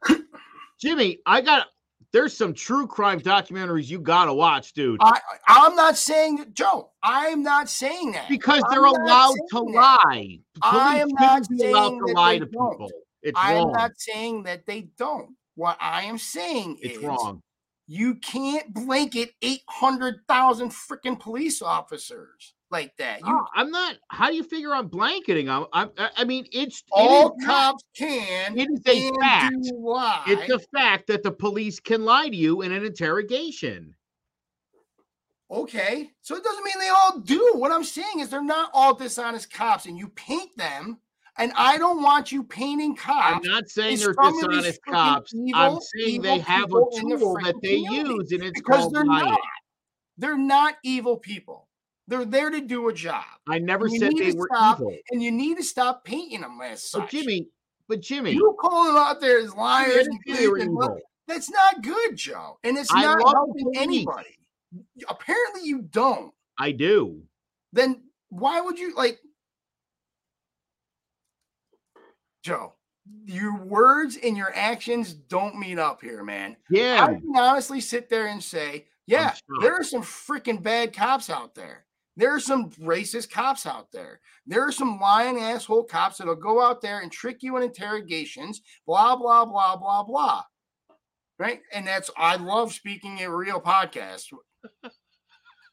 Jimmy, 0.81 1.19
I 1.25 1.39
got 1.41 1.67
there's 2.11 2.35
some 2.35 2.53
true 2.53 2.87
crime 2.87 3.19
documentaries 3.19 3.89
you 3.89 3.99
gotta 3.99 4.33
watch, 4.33 4.73
dude. 4.73 4.99
I, 5.01 5.19
I'm 5.47 5.75
not 5.75 5.97
saying, 5.97 6.45
Joe. 6.53 6.91
I'm 7.03 7.43
not 7.43 7.69
saying 7.69 8.11
that 8.13 8.27
because 8.29 8.61
they're 8.69 8.83
allowed 8.85 9.35
to 9.51 9.65
that. 9.73 9.99
lie. 10.05 10.39
I 10.61 10.99
am 10.99 11.09
not 11.09 11.43
allowed 11.49 11.59
saying 11.59 11.99
to 11.99 12.05
that 12.07 12.13
lie 12.15 12.39
to 12.39 12.45
don't. 12.45 12.71
people. 12.71 12.91
It's 13.25 13.37
I'm 13.41 13.55
wrong. 13.55 13.71
not 13.71 13.91
saying 13.97 14.43
that 14.43 14.65
they 14.67 14.89
don't. 14.99 15.35
What 15.55 15.77
I 15.81 16.03
am 16.03 16.17
saying 16.19 16.77
it's 16.81 16.97
is 16.97 17.03
wrong. 17.03 17.41
you 17.87 18.15
can't 18.15 18.71
blanket 18.73 19.31
800,000 19.41 20.69
freaking 20.69 21.19
police 21.19 21.61
officers 21.63 22.53
like 22.69 22.95
that. 22.97 23.21
You 23.21 23.25
Oh, 23.27 23.45
I'm 23.55 23.71
not. 23.71 23.95
How 24.09 24.29
do 24.29 24.35
you 24.35 24.43
figure 24.43 24.75
I'm 24.75 24.87
blanketing? 24.87 25.49
I'm. 25.49 25.65
I'm 25.73 25.89
I 25.97 26.23
mean, 26.23 26.45
it's 26.51 26.77
it 26.79 26.83
all 26.91 27.35
not- 27.39 27.47
cops 27.47 27.83
can 27.97 28.55
It 28.57 28.69
is 28.69 28.81
a 28.85 29.11
fact. 29.19 29.55
It's 30.27 30.51
a 30.51 30.59
fact 30.77 31.07
that 31.07 31.23
the 31.23 31.31
police 31.31 31.79
can 31.79 32.05
lie 32.05 32.29
to 32.29 32.35
you 32.35 32.61
in 32.61 32.71
an 32.71 32.85
interrogation. 32.85 33.95
Okay, 35.49 36.09
so 36.21 36.35
it 36.35 36.43
doesn't 36.43 36.63
mean 36.63 36.73
they 36.79 36.89
all 36.89 37.19
do. 37.19 37.53
What 37.55 37.71
I'm 37.71 37.83
saying 37.83 38.19
is 38.19 38.29
they're 38.29 38.43
not 38.43 38.71
all 38.73 38.93
dishonest 38.95 39.51
cops, 39.53 39.85
and 39.85 39.97
you 39.97 40.09
paint 40.09 40.55
them. 40.57 40.99
And 41.37 41.51
I 41.55 41.77
don't 41.77 42.01
want 42.01 42.31
you 42.31 42.43
painting 42.43 42.95
cops. 42.95 43.45
I'm 43.45 43.51
not 43.51 43.67
saying 43.67 43.99
they're 43.99 44.13
some 44.13 44.27
of 44.27 44.33
these 44.33 44.41
dishonest 44.41 44.79
cops. 44.85 45.33
I'm 45.53 45.79
saying 45.95 46.21
they 46.21 46.39
have 46.39 46.65
a 46.65 46.81
tool 46.99 47.35
that 47.43 47.55
they 47.61 47.75
use, 47.75 48.31
and 48.31 48.41
it's 48.43 48.59
because 48.61 48.83
called 48.83 48.95
they're 48.95 49.05
lying. 49.05 49.25
not. 49.25 49.39
They're 50.17 50.37
not 50.37 50.75
evil 50.83 51.17
people. 51.17 51.67
They're 52.07 52.23
there 52.23 52.49
to 52.49 52.61
do 52.61 52.87
a 52.87 52.93
job. 52.93 53.25
I 53.49 53.59
never 53.59 53.89
said 53.89 54.13
they 54.17 54.31
were 54.31 54.47
stop, 54.53 54.79
evil. 54.79 54.95
and 55.11 55.21
you 55.21 55.31
need 55.31 55.57
to 55.57 55.63
stop 55.63 56.05
painting 56.05 56.41
them 56.41 56.59
as 56.63 56.89
But 56.93 57.01
such. 57.01 57.11
Jimmy, 57.11 57.49
but 57.89 57.99
Jimmy, 57.99 58.31
you 58.31 58.55
calling 58.61 58.93
them 58.93 58.97
out 59.03 59.19
there 59.19 59.39
as 59.39 59.53
liars 59.53 60.07
and 60.07 60.19
say 60.27 60.41
they 60.41 60.47
were 60.47 60.59
thief 60.59 60.67
and 60.67 60.77
evil. 60.77 60.99
that's 61.27 61.49
not 61.49 61.81
good, 61.81 62.15
Joe. 62.15 62.59
And 62.63 62.77
it's 62.77 62.93
not 62.93 63.19
helping 63.21 63.71
anybody. 63.75 64.37
Apparently, 65.09 65.61
you 65.63 65.81
don't. 65.81 66.31
I 66.57 66.71
do. 66.71 67.21
Then 67.73 68.03
why 68.29 68.61
would 68.61 68.79
you 68.79 68.95
like, 68.95 69.19
Joe? 72.45 72.73
Your 73.25 73.57
words 73.57 74.19
and 74.23 74.37
your 74.37 74.53
actions 74.55 75.13
don't 75.13 75.57
meet 75.57 75.79
up 75.79 75.99
here, 76.01 76.23
man. 76.23 76.55
Yeah. 76.69 77.03
I 77.03 77.15
can 77.15 77.35
honestly 77.35 77.81
sit 77.81 78.07
there 78.07 78.27
and 78.27 78.41
say, 78.41 78.85
yeah, 79.07 79.31
shocked. 79.31 79.43
there 79.61 79.73
are 79.73 79.83
some 79.83 80.03
freaking 80.03 80.61
bad 80.61 80.93
cops 80.93 81.31
out 81.31 81.55
there. 81.55 81.85
There 82.17 82.33
are 82.33 82.39
some 82.39 82.69
racist 82.71 83.31
cops 83.31 83.65
out 83.65 83.91
there. 83.91 84.21
There 84.45 84.61
are 84.61 84.71
some 84.71 84.99
lying 84.99 85.39
asshole 85.39 85.85
cops 85.85 86.17
that'll 86.17 86.35
go 86.35 86.61
out 86.61 86.81
there 86.81 87.01
and 87.01 87.11
trick 87.11 87.41
you 87.41 87.57
in 87.57 87.63
interrogations, 87.63 88.61
blah, 88.85 89.15
blah, 89.15 89.45
blah, 89.45 89.75
blah, 89.75 90.03
blah. 90.03 90.43
Right. 91.39 91.61
And 91.73 91.85
that's, 91.85 92.11
I 92.15 92.35
love 92.35 92.73
speaking 92.73 93.21
a 93.21 93.35
real 93.35 93.59
podcast. 93.59 94.31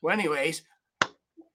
well, 0.03 0.12
anyways, 0.18 0.62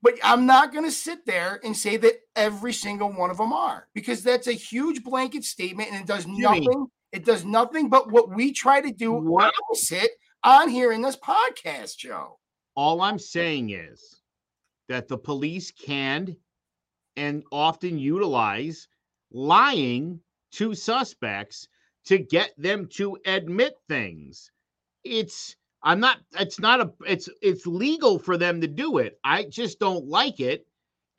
but 0.02 0.14
I'm 0.24 0.45
not 0.45 0.72
going 0.72 0.86
to 0.86 0.91
sit 0.91 1.26
there 1.26 1.60
and 1.64 1.76
say 1.76 1.98
that 1.98 2.20
every 2.36 2.74
single 2.74 3.12
one 3.12 3.30
of 3.30 3.38
them 3.38 3.52
are 3.54 3.88
because 3.93 4.24
that's 4.24 4.48
a 4.48 4.54
huge 4.54 5.04
blanket 5.04 5.43
statement 5.43 5.91
and 5.91 6.00
it 6.02 6.08
does 6.08 6.28
nothing. 6.28 6.88
It 7.12 7.26
does 7.26 7.45
nothing 7.45 7.89
but 7.89 8.12
what 8.12 8.30
we 8.30 8.52
try 8.52 8.82
to 8.82 8.91
do 8.91 9.14
What- 9.14 9.54
opposite 9.70 10.12
on 10.43 10.70
here 10.70 10.91
in 10.91 11.02
this 11.02 11.16
podcast, 11.18 11.98
Joe. 11.98 12.38
All 12.76 13.02
I'm 13.02 13.18
saying 13.18 13.72
is 13.72 14.22
that 14.88 15.08
the 15.08 15.18
police 15.18 15.72
can 15.72 16.36
and 17.16 17.43
often 17.52 17.98
utilize 17.98 18.88
lying 19.32 20.20
to 20.52 20.76
suspects 20.76 21.68
to 22.06 22.18
get 22.20 22.52
them 22.58 22.88
to 22.93 23.18
admit 23.26 23.74
things. 23.89 24.52
It's 25.04 25.56
I'm 25.84 25.99
not 25.99 26.17
it's 26.39 26.59
not 26.59 26.82
a 26.82 26.91
it's 27.05 27.30
it's 27.41 27.65
legal 27.67 28.19
for 28.19 28.38
them 28.38 28.61
to 28.61 28.67
do 28.67 28.97
it. 28.97 29.19
I 29.23 29.43
just 29.43 29.80
don't 29.80 30.07
like 30.07 30.39
it. 30.39 30.65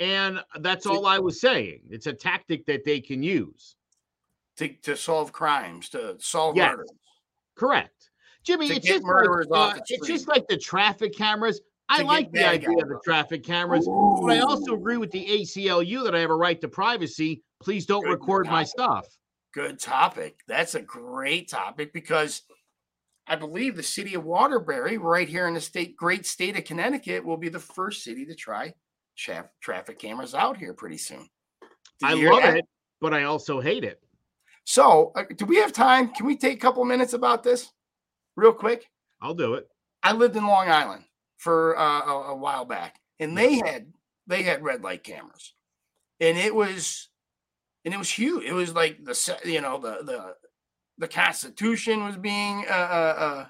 And 0.01 0.41
that's 0.61 0.87
all 0.87 1.07
I 1.07 1.19
was 1.19 1.41
saying. 1.41 1.81
It's 1.91 2.07
a 2.07 2.13
tactic 2.13 2.67
that 2.67 2.85
they 2.85 3.01
can 3.01 3.23
use. 3.23 3.77
To, 4.59 4.69
to 4.69 4.97
solve 4.97 5.33
crimes, 5.33 5.89
to 5.91 6.17
solve 6.19 6.57
Yes. 6.57 6.71
murders. 6.71 6.91
Correct. 7.57 8.11
Jimmy, 8.45 8.71
it's 8.71 8.87
just 8.87 9.05
like, 9.05 9.29
uh, 9.29 9.75
the 9.75 9.83
it's 9.89 10.07
just 10.07 10.29
like 10.29 10.47
the 10.49 10.57
traffic 10.57 11.17
cameras. 11.17 11.61
I 11.89 12.03
like 12.03 12.31
the 12.33 12.45
idea 12.45 12.79
of 12.81 12.89
the 12.89 13.01
traffic 13.05 13.45
cameras, 13.45 13.87
but 13.87 14.33
I 14.33 14.41
also 14.41 14.75
agree 14.75 14.99
with 14.99 15.11
the 15.11 15.25
ACLU 15.27 16.05
that 16.05 16.15
I 16.15 16.21
have 16.21 16.31
a 16.31 16.37
right 16.37 16.61
to 16.61 16.69
privacy. 16.69 17.43
Please 17.61 17.87
don't 17.87 18.05
Good 18.05 18.11
record 18.11 18.47
my 18.47 18.65
stuff. 18.65 19.07
Good 19.53 19.81
topic. 19.81 20.41
That's 20.47 20.75
a 20.75 20.83
great 20.83 21.49
topic 21.49 21.93
because 21.93 22.43
I 23.29 23.37
believe 23.37 23.77
the 23.77 23.83
city 23.83 24.15
of 24.15 24.25
Waterbury, 24.25 24.97
right 24.97 25.29
here 25.29 25.47
in 25.47 25.55
the 25.55 25.61
state, 25.61 25.97
great 25.97 26.25
state 26.25 26.57
of 26.57 26.65
Connecticut, 26.65 27.25
will 27.25 27.37
be 27.37 27.51
the 27.51 27.59
first 27.59 28.03
city 28.03 28.25
to 28.25 28.35
try 28.35 28.73
tra- 29.17 29.51
traffic 29.61 29.99
cameras 29.99 30.35
out 30.35 30.57
here 30.57 30.73
pretty 30.73 30.97
soon. 30.97 31.29
Did 32.01 32.09
I 32.09 32.15
love 32.15 32.43
that? 32.43 32.57
it, 32.57 32.65
but 33.01 33.13
I 33.13 33.25
also 33.25 33.61
hate 33.61 33.85
it. 33.85 34.01
So, 34.65 35.13
uh, 35.15 35.25
do 35.37 35.45
we 35.45 35.57
have 35.57 35.73
time? 35.73 36.09
Can 36.09 36.27
we 36.27 36.37
take 36.37 36.55
a 36.55 36.61
couple 36.61 36.85
minutes 36.85 37.13
about 37.13 37.43
this 37.43 37.71
real 38.37 38.53
quick? 38.53 38.87
I'll 39.21 39.35
do 39.35 39.55
it. 39.55 39.69
I 40.03 40.13
lived 40.13 40.37
in 40.37 40.47
Long 40.47 40.71
Island 40.71 41.05
for 41.37 41.79
uh, 41.79 42.01
a, 42.01 42.13
a 42.31 42.37
while 42.37 42.65
back, 42.65 43.01
and 43.21 43.37
they 43.37 43.57
had 43.57 43.93
they 44.27 44.43
had 44.43 44.63
red 44.63 44.83
light 44.83 45.03
cameras, 45.03 45.55
and 46.21 46.39
it 46.39 46.55
was 46.55 47.09
and 47.85 47.95
it 47.95 47.99
was 47.99 48.11
huge. 48.11 48.45
It 48.45 48.53
was 48.53 48.75
like 48.75 49.03
the 49.03 49.39
you 49.45 49.61
know 49.61 49.79
the 49.79 49.99
the 50.05 50.35
the 50.99 51.09
Constitution 51.09 52.05
was 52.05 52.17
being 52.17 52.65
uh, 52.69 52.73
uh, 52.73 53.15
uh, 53.19 53.47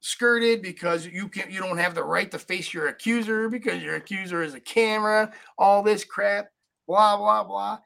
skirted 0.00 0.62
because 0.62 1.06
you 1.06 1.28
can 1.28 1.50
you 1.50 1.60
don't 1.60 1.78
have 1.78 1.94
the 1.94 2.04
right 2.04 2.30
to 2.30 2.38
face 2.38 2.72
your 2.72 2.88
accuser 2.88 3.48
because 3.48 3.82
your 3.82 3.96
accuser 3.96 4.42
is 4.42 4.54
a 4.54 4.60
camera. 4.60 5.32
All 5.58 5.82
this 5.82 6.04
crap, 6.04 6.48
blah 6.86 7.16
blah 7.16 7.44
blah. 7.44 7.78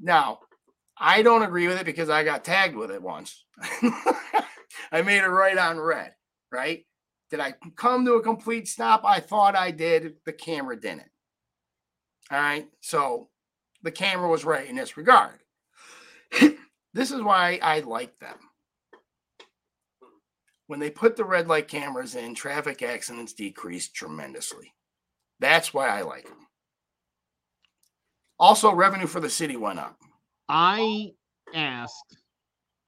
Now, 0.00 0.40
I 0.98 1.22
don't 1.22 1.42
agree 1.42 1.68
with 1.68 1.78
it 1.78 1.86
because 1.86 2.10
I 2.10 2.24
got 2.24 2.44
tagged 2.44 2.76
with 2.76 2.90
it 2.90 3.02
once. 3.02 3.44
I 4.92 5.02
made 5.02 5.22
it 5.22 5.28
right 5.28 5.56
on 5.56 5.78
red 5.78 6.14
right? 6.52 6.84
Did 7.30 7.40
I 7.40 7.54
come 7.74 8.04
to 8.04 8.14
a 8.14 8.22
complete 8.22 8.68
stop? 8.68 9.02
I 9.04 9.18
thought 9.18 9.56
I 9.56 9.70
did. 9.70 10.14
The 10.26 10.32
camera 10.32 10.78
didn't. 10.78 11.08
All 12.30 12.38
right. 12.38 12.68
So 12.80 13.30
the 13.82 13.90
camera 13.90 14.28
was 14.28 14.44
right 14.44 14.68
in 14.68 14.76
this 14.76 14.96
regard. 14.96 15.40
this 16.94 17.10
is 17.10 17.22
why 17.22 17.58
I 17.62 17.80
like 17.80 18.18
them. 18.18 18.36
When 20.66 20.80
they 20.80 20.90
put 20.90 21.16
the 21.16 21.24
red 21.24 21.48
light 21.48 21.68
cameras 21.68 22.14
in, 22.14 22.34
traffic 22.34 22.82
accidents 22.82 23.32
decreased 23.32 23.94
tremendously. 23.94 24.72
That's 25.40 25.74
why 25.74 25.88
I 25.88 26.02
like 26.02 26.24
them. 26.24 26.46
Also, 28.38 28.72
revenue 28.72 29.06
for 29.06 29.20
the 29.20 29.30
city 29.30 29.56
went 29.56 29.78
up. 29.78 29.96
I 30.48 31.12
asked 31.54 32.16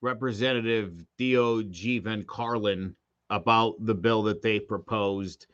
Representative 0.01 1.05
Doug 1.18 1.74
Van 2.02 2.24
Carlin 2.26 2.94
about 3.31 3.74
the 3.81 3.94
bill 3.94 4.22
that 4.24 4.43
they 4.43 4.60
proposed. 4.60 5.47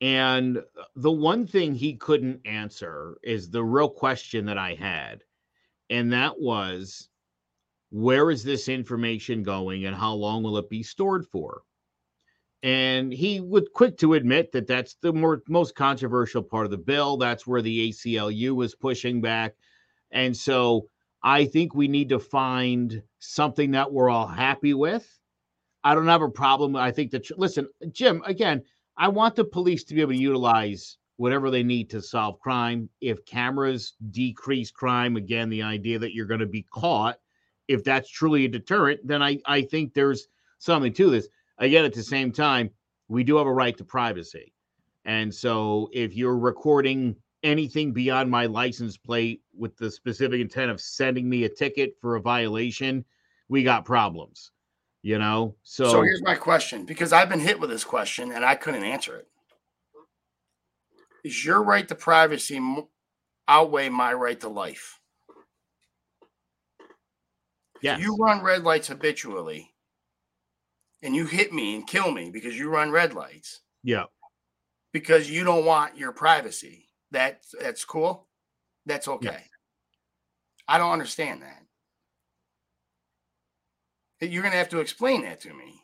And 0.00 0.62
the 0.94 1.10
one 1.10 1.46
thing 1.46 1.74
he 1.74 1.94
couldn't 1.94 2.46
answer 2.46 3.18
is 3.22 3.50
the 3.50 3.64
real 3.64 3.90
question 3.90 4.46
that 4.46 4.58
I 4.58 4.74
had. 4.74 5.22
And 5.90 6.12
that 6.12 6.38
was 6.38 7.08
where 7.90 8.30
is 8.30 8.44
this 8.44 8.68
information 8.68 9.42
going 9.42 9.86
and 9.86 9.96
how 9.96 10.12
long 10.12 10.42
will 10.42 10.58
it 10.58 10.68
be 10.68 10.82
stored 10.82 11.26
for? 11.26 11.62
And 12.62 13.12
he 13.12 13.40
was 13.40 13.68
quick 13.72 13.96
to 13.98 14.14
admit 14.14 14.50
that 14.52 14.66
that's 14.66 14.96
the 15.00 15.12
more, 15.12 15.42
most 15.48 15.74
controversial 15.76 16.42
part 16.42 16.64
of 16.64 16.70
the 16.70 16.78
bill. 16.78 17.16
That's 17.16 17.46
where 17.46 17.62
the 17.62 17.90
ACLU 17.90 18.54
was 18.54 18.74
pushing 18.74 19.20
back. 19.20 19.54
And 20.10 20.36
so 20.36 20.88
I 21.22 21.44
think 21.44 21.74
we 21.74 21.88
need 21.88 22.08
to 22.08 22.18
find 22.18 23.02
something 23.20 23.70
that 23.72 23.92
we're 23.92 24.10
all 24.10 24.26
happy 24.26 24.74
with. 24.74 25.08
I 25.84 25.94
don't 25.94 26.08
have 26.08 26.22
a 26.22 26.28
problem. 26.28 26.74
I 26.74 26.90
think 26.90 27.12
that, 27.12 27.38
listen, 27.38 27.68
Jim, 27.92 28.22
again, 28.26 28.62
I 28.96 29.08
want 29.08 29.36
the 29.36 29.44
police 29.44 29.84
to 29.84 29.94
be 29.94 30.00
able 30.00 30.12
to 30.12 30.18
utilize 30.18 30.98
whatever 31.16 31.50
they 31.50 31.62
need 31.62 31.90
to 31.90 32.02
solve 32.02 32.40
crime. 32.40 32.88
If 33.00 33.24
cameras 33.24 33.94
decrease 34.10 34.72
crime, 34.72 35.16
again, 35.16 35.48
the 35.48 35.62
idea 35.62 35.98
that 36.00 36.12
you're 36.12 36.26
going 36.26 36.40
to 36.40 36.46
be 36.46 36.66
caught, 36.72 37.18
if 37.68 37.84
that's 37.84 38.10
truly 38.10 38.46
a 38.46 38.48
deterrent, 38.48 39.00
then 39.06 39.22
I, 39.22 39.38
I 39.46 39.62
think 39.62 39.94
there's 39.94 40.28
something 40.58 40.92
to 40.94 41.10
this. 41.10 41.28
Again, 41.58 41.84
at 41.84 41.92
the 41.92 42.02
same 42.02 42.32
time, 42.32 42.70
we 43.08 43.22
do 43.22 43.36
have 43.36 43.46
a 43.46 43.52
right 43.52 43.76
to 43.76 43.84
privacy. 43.84 44.52
And 45.04 45.34
so 45.34 45.88
if 45.92 46.14
you're 46.14 46.38
recording 46.38 47.16
anything 47.42 47.92
beyond 47.92 48.30
my 48.30 48.46
license 48.46 48.96
plate 48.96 49.42
with 49.56 49.76
the 49.76 49.90
specific 49.90 50.40
intent 50.40 50.70
of 50.70 50.80
sending 50.80 51.28
me 51.28 51.44
a 51.44 51.48
ticket 51.48 51.94
for 52.00 52.16
a 52.16 52.20
violation, 52.20 53.04
we 53.48 53.62
got 53.62 53.84
problems. 53.84 54.50
You 55.02 55.18
know, 55.18 55.54
so 55.62 55.88
So 55.88 56.02
here's 56.02 56.22
my 56.22 56.34
question 56.34 56.84
because 56.84 57.12
I've 57.12 57.28
been 57.28 57.40
hit 57.40 57.60
with 57.60 57.70
this 57.70 57.84
question 57.84 58.32
and 58.32 58.44
I 58.44 58.56
couldn't 58.56 58.82
answer 58.82 59.16
it. 59.16 59.28
Is 61.22 61.44
your 61.44 61.62
right 61.62 61.86
to 61.88 61.94
privacy 61.94 62.60
outweigh 63.46 63.88
my 63.88 64.12
right 64.12 64.38
to 64.40 64.48
life? 64.48 64.97
Yes, 67.82 68.00
You 68.00 68.16
run 68.16 68.42
red 68.42 68.62
lights 68.64 68.88
habitually 68.88 69.72
and 71.02 71.14
you 71.14 71.26
hit 71.26 71.52
me 71.52 71.74
and 71.74 71.86
kill 71.86 72.10
me 72.10 72.30
because 72.30 72.58
you 72.58 72.68
run 72.68 72.90
red 72.90 73.14
lights 73.14 73.60
yeah, 73.82 74.04
because 74.92 75.30
you 75.30 75.44
don't 75.44 75.64
want 75.64 75.96
your 75.96 76.12
privacy. 76.12 76.88
That 77.10 77.42
that's 77.60 77.84
cool. 77.84 78.26
That's 78.86 79.08
okay. 79.08 79.26
Yes. 79.26 79.48
I 80.66 80.78
don't 80.78 80.92
understand 80.92 81.42
that. 81.42 81.62
You're 84.20 84.42
going 84.42 84.52
to 84.52 84.58
have 84.58 84.70
to 84.70 84.80
explain 84.80 85.22
that 85.22 85.40
to 85.40 85.54
me. 85.54 85.80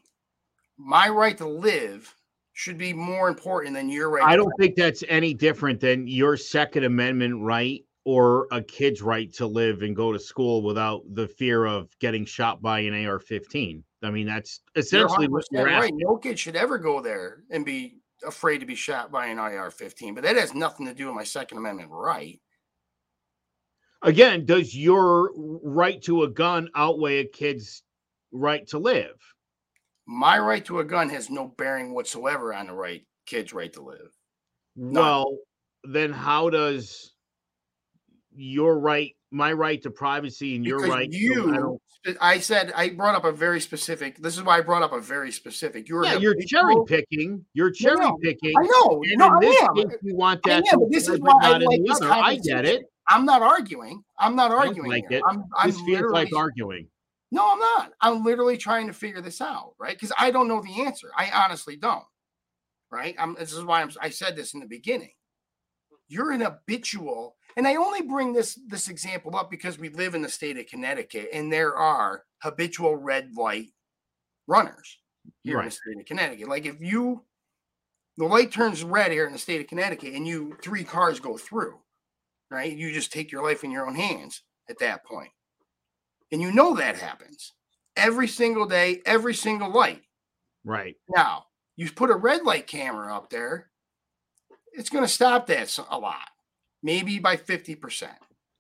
My 0.77 1.09
right 1.09 1.39
to 1.39 1.47
live 1.47 2.13
should 2.53 2.79
be 2.79 2.93
more 2.93 3.29
important 3.29 3.75
than 3.75 3.89
your 3.89 4.11
right. 4.11 4.25
I 4.25 4.37
don't 4.37 4.53
think 4.59 4.75
that's 4.75 5.05
any 5.09 5.35
different 5.35 5.81
than 5.81 6.07
your 6.07 6.37
Second 6.37 6.85
Amendment 6.85 7.43
right 7.43 7.84
or 8.05 8.47
a 8.51 8.63
kid's 8.63 9.01
right 9.01 9.33
to 9.33 9.47
live 9.47 9.83
and 9.83 9.97
go 9.97 10.13
to 10.13 10.19
school 10.19 10.63
without 10.63 11.03
the 11.15 11.27
fear 11.27 11.65
of 11.65 11.89
getting 12.01 12.25
shot 12.25 12.61
by 12.61 12.81
an 12.81 13.07
AR-15. 13.07 13.83
I 14.03 14.11
mean, 14.11 14.27
that's 14.27 14.61
essentially 14.77 15.27
what 15.27 15.45
100% 15.45 15.47
you're 15.53 15.65
right. 15.65 15.75
asking. 15.85 15.99
No 15.99 16.17
kid 16.17 16.39
should 16.39 16.57
ever 16.57 16.77
go 16.77 17.01
there 17.01 17.45
and 17.51 17.65
be 17.65 17.97
afraid 18.27 18.59
to 18.59 18.67
be 18.67 18.75
shot 18.75 19.11
by 19.11 19.27
an 19.27 19.39
AR-15, 19.39 20.15
but 20.15 20.25
that 20.25 20.37
has 20.37 20.55
nothing 20.55 20.87
to 20.87 20.95
do 20.95 21.07
with 21.07 21.15
my 21.15 21.25
Second 21.25 21.59
Amendment 21.59 21.91
right. 21.91 22.41
Again, 24.03 24.45
does 24.45 24.77
your 24.77 25.31
right 25.35 26.03
to 26.03 26.25
a 26.25 26.29
gun 26.29 26.69
outweigh 26.75 27.21
a 27.21 27.25
kid's 27.27 27.83
right 28.33 28.67
to 28.69 28.79
live? 28.79 29.17
My 30.07 30.39
right 30.39 30.63
to 30.67 30.81
a 30.81 30.85
gun 30.85 31.09
has 31.09 31.31
no 31.31 31.49
bearing 31.57 31.95
whatsoever 31.95 32.53
on 32.53 32.67
the 32.67 32.75
right 32.75 33.07
kid's 33.25 33.55
right 33.55 33.73
to 33.73 33.83
live. 33.83 34.13
None. 34.77 34.93
Well, 34.93 35.39
then 35.85 36.13
how 36.13 36.51
does 36.51 37.14
your 38.35 38.79
right, 38.79 39.15
my 39.31 39.53
right 39.53 39.83
to 39.83 39.91
privacy, 39.91 40.57
and 40.57 40.65
your 40.65 40.79
Because 40.79 40.91
right? 40.95 41.11
to- 41.11 41.17
I 41.17 41.21
you, 41.21 41.81
I 42.21 42.39
said 42.39 42.73
I 42.77 42.91
brought 42.91 43.15
up 43.15 43.25
a 43.25 43.33
very 43.33 43.61
specific. 43.61 44.19
This 44.19 44.37
is 44.37 44.43
why 44.43 44.59
I 44.59 44.61
brought 44.61 44.83
up 44.83 44.93
a 44.93 45.01
very 45.01 45.33
specific. 45.33 45.89
You're 45.89 46.05
yeah, 46.05 46.19
you're 46.19 46.37
cherry 46.47 46.77
picking. 46.87 47.45
You're 47.55 47.71
cherry 47.71 47.97
no, 47.97 48.19
picking. 48.23 48.55
I 48.59 48.63
know. 48.63 49.03
And 49.03 49.19
No, 49.19 49.27
in 49.27 49.33
I 49.33 49.41
this 49.41 49.63
am. 49.63 49.75
case, 49.75 49.99
you 50.03 50.17
want 50.17 50.43
that 50.45 50.65
this 50.91 51.09
is 51.09 51.19
why 51.21 51.33
I 51.41 51.51
like 51.53 51.61
the 51.61 51.85
this 51.87 52.01
other. 52.03 52.13
I 52.13 52.37
get 52.37 52.67
it. 52.67 52.85
I'm 53.09 53.25
not 53.25 53.43
arguing. 53.43 54.03
I'm 54.19 54.37
not 54.37 54.51
arguing. 54.51 54.91
like 54.91 55.05
here. 55.09 55.19
it. 55.19 55.25
I'm, 55.29 55.45
I'm 55.57 55.71
This 55.71 55.81
feels 55.81 56.11
like 56.13 56.35
arguing. 56.35 56.89
No, 57.31 57.53
I'm 57.53 57.59
not. 57.59 57.93
I'm 58.01 58.25
literally 58.25 58.57
trying 58.57 58.87
to 58.87 58.93
figure 58.93 59.21
this 59.21 59.41
out, 59.41 59.75
right? 59.79 59.95
Because 59.97 60.13
I 60.19 60.31
don't 60.31 60.49
know 60.49 60.63
the 60.63 60.83
answer. 60.83 61.11
I 61.17 61.31
honestly 61.31 61.77
don't. 61.77 62.05
Right? 62.91 63.17
I'm, 63.19 63.35
this 63.39 63.53
is 63.53 63.65
why 63.65 63.83
I'm, 63.83 63.91
I 64.01 64.11
said 64.11 64.37
this 64.37 64.55
in 64.55 64.61
the 64.61 64.67
beginning. 64.67 65.11
You're 66.07 66.31
an 66.31 66.43
habitual, 66.43 67.37
and 67.57 67.67
I 67.67 67.77
only 67.77 68.03
bring 68.03 68.33
this 68.33 68.59
this 68.69 68.89
example 68.89 69.37
up 69.37 69.51
because 69.51 69.79
we 69.79 69.89
live 69.89 70.15
in 70.15 70.23
the 70.23 70.29
state 70.29 70.59
of 70.59 70.67
Connecticut, 70.67 71.29
and 71.33 71.53
there 71.53 71.77
are 71.77 72.25
habitual 72.43 72.97
red 72.97 73.33
light 73.37 73.69
runners 74.47 74.99
here 75.43 75.59
in 75.59 75.67
the 75.67 75.71
state 75.71 75.99
of 75.99 76.07
Connecticut. 76.07 76.49
Like 76.49 76.67
if 76.67 76.81
you, 76.81 77.25
the 78.17 78.25
light 78.25 78.53
turns 78.53 78.85
red 78.85 79.13
here 79.13 79.27
in 79.27 79.33
the 79.33 79.39
state 79.39 79.61
of 79.61 79.67
Connecticut, 79.67 80.15
and 80.15 80.27
you 80.27 80.57
three 80.63 80.85
cars 80.85 81.21
go 81.21 81.37
through, 81.39 81.79
right? 82.51 82.73
You 82.73 82.93
just 82.93 83.13
take 83.13 83.33
your 83.33 83.43
life 83.43 83.65
in 83.65 83.71
your 83.71 83.87
own 83.87 83.95
hands 83.95 84.43
at 84.69 84.79
that. 84.81 85.03
And 86.33 86.43
you 86.43 86.53
know 86.53 86.75
that 86.75 86.97
happens 86.97 87.53
every 87.97 88.29
single 88.29 88.67
day, 88.67 89.03
every 89.07 89.35
single 89.35 89.71
light. 89.71 90.03
Right. 90.65 90.97
Now, 91.09 91.45
you 91.77 91.91
put 91.91 92.11
a 92.11 92.17
red 92.17 92.43
light 92.43 92.67
camera 92.67 93.15
up 93.15 93.31
there, 93.31 93.71
it's 94.73 94.91
going 94.91 95.05
to 95.05 95.09
stop 95.09 95.47
that 95.47 95.79
a 95.91 95.99
lot, 95.99 96.29
maybe 96.85 97.19
by 97.19 97.37
50%. 97.37 98.11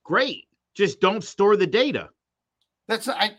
Great. 0.02 0.46
Just 0.74 1.00
don't 1.00 1.22
store 1.22 1.56
the 1.56 1.66
data. 1.66 2.08
That's 2.88 3.08
I 3.08 3.36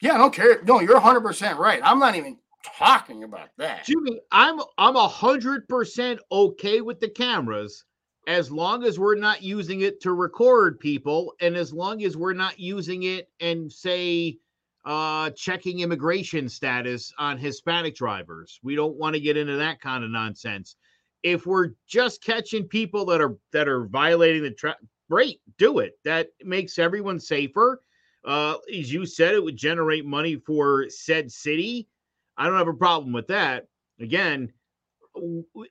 yeah, 0.00 0.14
I 0.14 0.18
don't 0.18 0.32
care. 0.32 0.62
No, 0.62 0.80
you're 0.80 1.00
100% 1.00 1.58
right. 1.58 1.80
I'm 1.82 1.98
not 1.98 2.14
even 2.14 2.38
talking 2.78 3.24
about 3.24 3.48
that. 3.58 3.84
Jimmy, 3.84 4.20
I'm 4.30 4.60
I'm 4.78 4.96
a 4.96 5.08
hundred 5.08 5.68
percent 5.68 6.20
okay 6.30 6.80
with 6.80 7.00
the 7.00 7.08
cameras 7.08 7.84
as 8.26 8.50
long 8.50 8.84
as 8.84 8.98
we're 8.98 9.16
not 9.16 9.42
using 9.42 9.80
it 9.80 10.00
to 10.02 10.12
record 10.12 10.78
people 10.78 11.34
and 11.40 11.56
as 11.56 11.72
long 11.72 12.02
as 12.04 12.16
we're 12.16 12.34
not 12.34 12.58
using 12.60 13.04
it 13.04 13.28
and 13.40 13.72
say 13.72 14.38
uh 14.84 15.30
checking 15.30 15.80
immigration 15.80 16.48
status 16.48 17.12
on 17.18 17.36
Hispanic 17.36 17.94
drivers. 17.96 18.60
We 18.62 18.74
don't 18.76 18.96
want 18.96 19.14
to 19.14 19.20
get 19.20 19.36
into 19.36 19.56
that 19.56 19.80
kind 19.80 20.04
of 20.04 20.10
nonsense. 20.10 20.76
If 21.22 21.46
we're 21.46 21.70
just 21.86 22.22
catching 22.24 22.66
people 22.66 23.04
that 23.06 23.20
are 23.20 23.36
that 23.52 23.68
are 23.68 23.86
violating 23.86 24.42
the 24.42 24.50
tra- 24.50 24.76
great, 25.10 25.40
do 25.58 25.80
it. 25.80 25.98
That 26.04 26.28
makes 26.44 26.78
everyone 26.78 27.20
safer. 27.20 27.82
Uh 28.24 28.56
as 28.72 28.92
you 28.92 29.06
said 29.06 29.34
it 29.34 29.42
would 29.42 29.56
generate 29.56 30.04
money 30.04 30.36
for 30.36 30.86
said 30.88 31.30
city. 31.30 31.88
I 32.36 32.46
don't 32.46 32.58
have 32.58 32.68
a 32.68 32.74
problem 32.74 33.12
with 33.12 33.26
that. 33.28 33.66
Again, 33.98 34.52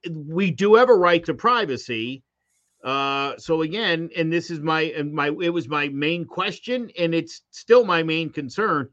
we 0.10 0.52
do 0.52 0.76
have 0.76 0.90
a 0.90 0.96
right 0.96 1.24
to 1.26 1.34
privacy. 1.34 2.24
Uh, 2.84 3.36
so 3.38 3.62
again, 3.62 4.10
and 4.16 4.32
this 4.32 4.50
is 4.50 4.60
my 4.60 4.82
and 4.82 5.14
my 5.14 5.28
it 5.42 5.50
was 5.50 5.68
my 5.68 5.90
main 5.90 6.26
question, 6.26 6.90
and 6.98 7.14
it's 7.14 7.42
still 7.52 7.84
my 7.86 8.04
main 8.04 8.30
concern. 8.30 8.90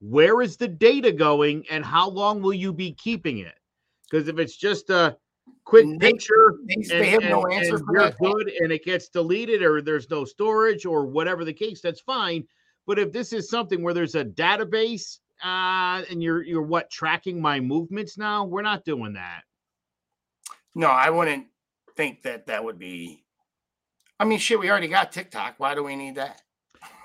Where 0.00 0.40
is 0.42 0.56
the 0.56 0.68
data 0.68 1.12
going, 1.12 1.64
and 1.70 1.84
how 1.84 2.08
long 2.08 2.40
will 2.40 2.54
you 2.54 2.72
be 2.72 2.92
keeping 2.92 3.38
it? 3.38 3.54
Because 4.10 4.28
if 4.28 4.38
it's 4.38 4.56
just 4.56 4.90
a 4.90 5.16
quick 5.70 5.86
They- 6.00 6.10
picture, 6.12 6.56
They, 6.66 6.74
and, 6.74 6.84
they 6.84 7.06
have 7.10 7.22
no 7.22 7.44
and- 7.44 7.54
answer 7.54 7.76
and 7.76 7.86
for 7.86 7.92
you're 7.94 8.10
that. 8.10 8.18
good, 8.18 8.48
and 8.60 8.72
it 8.72 8.84
gets 8.84 9.08
deleted, 9.08 9.62
or 9.62 9.80
there's 9.80 10.10
no 10.10 10.24
storage, 10.24 10.84
or 10.84 11.06
whatever 11.06 11.44
the 11.44 11.52
case, 11.52 11.80
that's 11.80 12.00
fine. 12.00 12.46
But 12.86 12.98
if 12.98 13.12
this 13.12 13.32
is 13.32 13.48
something 13.48 13.80
where 13.82 13.94
there's 13.94 14.16
a 14.16 14.24
database, 14.24 15.20
uh, 15.44 16.02
and 16.10 16.20
you're 16.22 16.42
you're 16.42 16.60
what 16.62 16.90
tracking 16.90 17.40
my 17.40 17.60
movements 17.60 18.18
now, 18.18 18.44
we're 18.44 18.62
not 18.62 18.84
doing 18.84 19.12
that. 19.12 19.42
No, 20.74 20.88
I 20.88 21.08
wouldn't 21.08 21.46
think 21.96 22.22
that 22.24 22.46
that 22.46 22.62
would 22.64 22.78
be. 22.78 23.24
I 24.18 24.24
mean, 24.24 24.38
shit, 24.40 24.58
we 24.58 24.68
already 24.70 24.88
got 24.88 25.12
TikTok. 25.12 25.54
Why 25.58 25.74
do 25.76 25.82
we 25.84 25.94
need 25.96 26.16
that? 26.16 26.42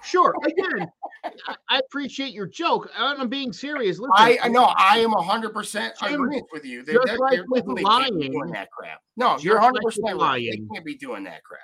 Sure. 0.03 0.33
Again, 0.43 0.87
I, 1.69 1.79
appreciate 1.79 2.33
your 2.33 2.47
joke. 2.47 2.89
I'm 2.97 3.27
being 3.29 3.51
serious. 3.53 3.99
Listen, 3.99 4.11
I, 4.15 4.37
I 4.43 4.47
know 4.47 4.65
I 4.77 4.99
am 4.99 5.11
hundred 5.11 5.53
percent 5.53 5.95
Jim, 5.99 6.13
agreement 6.13 6.45
with 6.51 6.65
you. 6.65 6.83
They, 6.83 6.93
just 6.93 7.05
they're, 7.07 7.17
like 7.17 7.31
they're 7.31 7.45
with 7.47 7.65
lying- 7.81 8.19
doing 8.19 8.51
that 8.51 8.69
crap. 8.71 8.99
No, 9.17 9.37
you're 9.39 9.55
like 9.55 9.63
hundred 9.63 9.83
with 9.83 9.95
percent 9.95 10.19
right. 10.19 10.41
They 10.41 10.49
lying- 10.57 10.67
can't 10.73 10.85
be 10.85 10.95
doing 10.95 11.23
that 11.25 11.43
crap. 11.43 11.61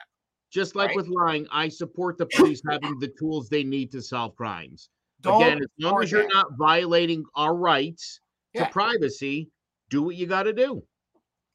just 0.52 0.76
like 0.76 0.90
right? 0.90 0.96
with 0.98 1.08
lying, 1.08 1.48
I 1.52 1.70
support 1.70 2.18
the 2.18 2.26
police 2.26 2.62
having 2.70 3.00
the 3.00 3.12
tools 3.20 3.50
they 3.50 3.64
need 3.64 3.92
to 3.92 4.02
solve 4.02 4.36
crimes. 4.36 4.90
Don't 5.22 5.42
Again, 5.44 5.60
as 5.60 5.68
long 5.80 6.02
as 6.02 6.12
you're 6.12 6.24
forget- 6.24 6.34
not 6.34 6.48
violating 6.58 7.24
our 7.36 7.56
rights 7.56 8.20
Yeah. 8.54 8.66
to 8.66 8.72
privacy, 8.72 9.50
do 9.90 10.02
what 10.04 10.16
you 10.16 10.26
got 10.26 10.44
to 10.44 10.54
do. 10.54 10.84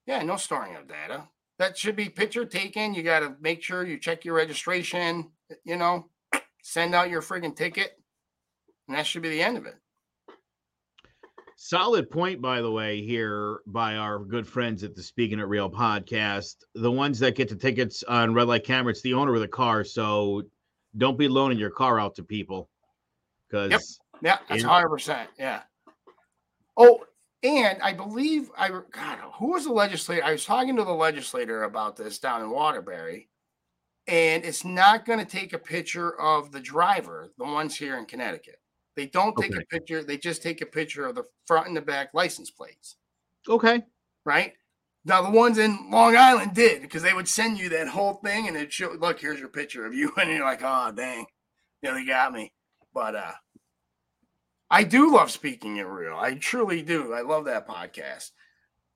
Yeah, 0.07 0.23
no 0.23 0.37
storing 0.37 0.77
of 0.77 0.87
data. 0.87 1.25
That 1.59 1.77
should 1.77 1.97
be 1.97 2.09
picture 2.09 2.45
taken. 2.45 2.95
You 2.95 3.03
got 3.03 3.21
to 3.21 3.35
make 3.41 3.63
sure 3.63 3.85
you 3.85 3.99
check 3.99 4.25
your 4.25 4.35
registration. 4.37 5.31
You 5.65 5.77
know, 5.77 6.11
send 6.67 6.97
out 6.97 7.09
your 7.09 7.23
friggin' 7.23 7.55
ticket, 7.55 7.97
and 8.89 8.97
that 8.97 9.07
should 9.07 9.23
be 9.23 9.29
the 9.29 9.41
end 9.41 9.57
of 9.57 9.67
it. 9.67 9.77
Solid 11.55 12.11
point, 12.11 12.43
by 12.43 12.61
the 12.61 12.71
way, 12.71 13.01
here 13.03 13.61
by 13.67 13.95
our 13.95 14.19
good 14.19 14.47
friends 14.47 14.83
at 14.83 14.97
the 14.97 15.03
Speaking 15.03 15.39
It 15.39 15.45
Real 15.45 15.71
podcast. 15.71 16.57
The 16.75 16.91
ones 16.91 17.21
that 17.21 17.37
get 17.37 17.49
the 17.49 17.55
tickets 17.55 18.03
on 18.03 18.35
red 18.35 18.49
light 18.49 18.65
camera, 18.65 18.91
it's 18.91 19.01
the 19.01 19.15
owner 19.15 19.33
of 19.33 19.41
the 19.41 19.49
car. 19.49 19.85
So 19.85 20.43
don't 20.99 21.17
be 21.17 21.29
loaning 21.29 21.57
your 21.57 21.71
car 21.71 22.01
out 22.01 22.17
to 22.17 22.25
people 22.25 22.69
because 23.49 24.01
Yeah, 24.21 24.39
that's 24.49 24.65
hundred 24.65 24.89
percent. 24.89 25.31
Yeah. 25.39 25.63
Oh, 26.77 27.05
and 27.45 27.81
I 27.81 27.93
believe 27.93 28.51
I 28.59 28.69
God, 28.69 29.19
who 29.35 29.53
was 29.53 29.65
the 29.65 29.73
legislator? 29.73 30.25
I 30.25 30.33
was 30.33 30.45
talking 30.45 30.77
to 30.77 30.85
the 30.85 30.91
legislator 30.91 31.63
about 31.63 31.97
this 31.97 32.19
down 32.19 32.43
in 32.43 32.51
Waterbury, 32.51 33.29
and 34.09 34.45
it's 34.45 34.65
not 34.65 35.05
going 35.05 35.19
to 35.19 35.25
take 35.25 35.53
a 35.53 35.59
picture 35.59 36.19
of 36.21 36.53
the 36.53 36.61
driver, 36.61 37.33
the 37.39 37.45
ones 37.45 37.77
here 37.77 37.99
in 37.99 38.07
Connecticut. 38.07 38.61
They 38.95 39.07
don't 39.07 39.37
take 39.37 39.53
Okay. 39.53 39.63
a 39.63 39.67
picture. 39.67 40.03
They 40.05 40.17
just 40.17 40.43
take 40.43 40.61
a 40.63 40.67
picture 40.67 41.07
of 41.07 41.15
the 41.15 41.25
front 41.47 41.69
and 41.69 41.77
the 41.77 41.83
back 41.83 42.15
license 42.15 42.51
plates. 42.51 42.97
okay. 43.49 43.83
right? 44.25 44.55
Now 45.05 45.23
the 45.23 45.31
ones 45.31 45.59
in 45.59 45.91
Long 45.91 46.17
Island 46.17 46.53
did 46.55 46.83
because 46.83 47.03
they 47.03 47.13
would 47.15 47.29
send 47.29 47.59
you 47.59 47.69
that 47.69 47.87
whole 47.89 48.15
thing 48.15 48.49
and 48.49 48.57
it 48.57 48.73
show 48.73 48.91
look, 48.99 49.21
here's 49.21 49.39
your 49.39 49.49
picture 49.49 49.87
of 49.87 49.95
you, 49.95 50.13
and 50.21 50.31
you're 50.31 50.45
like, 50.45 50.63
oh 50.65 50.91
dang, 50.93 51.27
yeah, 51.83 51.93
they 51.95 52.05
got 52.05 52.33
me. 52.33 52.53
But 52.93 53.15
uh 53.15 53.33
I 54.69 54.83
do 54.83 55.13
love 55.15 55.31
speaking 55.31 55.77
it 55.77 55.83
real. 55.87 56.17
I 56.17 56.35
truly 56.35 56.83
do. 56.83 57.13
I 57.13 57.21
love 57.21 57.45
that 57.45 57.69
podcast. 57.69 58.33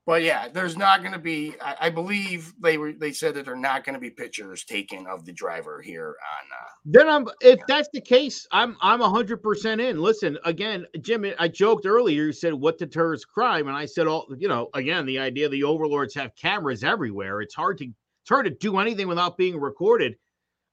But 0.07 0.23
yeah, 0.23 0.49
there's 0.49 0.77
not 0.77 1.01
going 1.01 1.13
to 1.13 1.19
be. 1.19 1.55
I, 1.61 1.77
I, 1.83 1.91
believe 1.91 2.55
they 2.59 2.79
were. 2.79 2.93
They 2.93 3.13
said 3.13 3.35
that 3.35 3.45
there 3.45 3.55
are 3.55 3.57
not 3.57 3.85
going 3.85 3.95
to 3.95 4.01
be 4.01 4.11
pictures 4.11 4.65
taken 4.65 5.07
of 5.07 5.27
the 5.27 5.33
driver 5.33 5.83
here 5.83 6.09
on. 6.09 6.49
Uh, 6.51 6.71
then 6.87 7.09
I'm. 7.09 7.29
If 7.43 7.61
that's 7.69 7.89
the 7.93 8.01
case, 8.01 8.47
I'm. 8.51 8.77
I'm 8.81 9.01
hundred 9.01 9.43
percent 9.43 9.81
in. 9.81 10.01
Listen, 10.01 10.39
again, 10.45 10.87
Jim. 11.03 11.27
I 11.39 11.49
joked 11.49 11.85
earlier. 11.85 12.25
You 12.25 12.33
said 12.33 12.55
what 12.55 12.79
deters 12.79 13.27
crime, 13.27 13.69
and 13.69 13.77
I 13.77 13.85
said 13.85 14.07
all. 14.07 14.27
You 14.39 14.49
know, 14.49 14.71
again, 14.75 15.05
the 15.05 15.19
idea 15.19 15.49
the 15.51 15.65
overlords 15.65 16.15
have 16.15 16.35
cameras 16.35 16.83
everywhere. 16.83 17.43
It's 17.43 17.55
hard 17.55 17.77
to. 17.79 17.85
It's 17.85 18.29
hard 18.29 18.47
to 18.47 18.51
do 18.53 18.79
anything 18.79 19.07
without 19.07 19.37
being 19.37 19.61
recorded. 19.61 20.17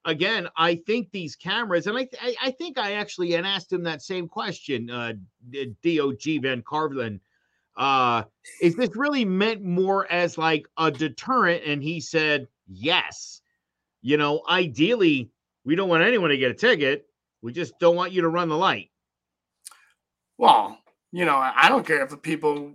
Again, 0.06 0.48
I 0.56 0.76
think 0.86 1.10
these 1.10 1.36
cameras, 1.36 1.86
and 1.86 1.98
I. 1.98 2.08
I, 2.22 2.34
I 2.44 2.50
think 2.52 2.78
I 2.78 2.94
actually 2.94 3.34
and 3.34 3.46
asked 3.46 3.70
him 3.70 3.82
that 3.82 4.00
same 4.00 4.26
question. 4.26 4.88
Uh, 4.88 5.12
Doug 5.52 6.16
Van 6.42 6.62
Carlin 6.66 7.20
uh, 7.78 8.24
is 8.60 8.74
this 8.74 8.90
really 8.94 9.24
meant 9.24 9.62
more 9.62 10.10
as 10.10 10.36
like 10.36 10.66
a 10.76 10.90
deterrent? 10.90 11.62
And 11.64 11.82
he 11.82 12.00
said, 12.00 12.48
yes. 12.66 13.40
You 14.02 14.16
know, 14.16 14.42
ideally, 14.48 15.30
we 15.64 15.76
don't 15.76 15.88
want 15.88 16.02
anyone 16.02 16.30
to 16.30 16.36
get 16.36 16.50
a 16.50 16.54
ticket. 16.54 17.06
We 17.40 17.52
just 17.52 17.78
don't 17.78 17.96
want 17.96 18.12
you 18.12 18.22
to 18.22 18.28
run 18.28 18.48
the 18.48 18.56
light. 18.56 18.90
Well, 20.38 20.78
you 21.12 21.24
know, 21.24 21.36
I 21.36 21.68
don't 21.68 21.86
care 21.86 22.02
if 22.02 22.10
the 22.10 22.16
people 22.16 22.74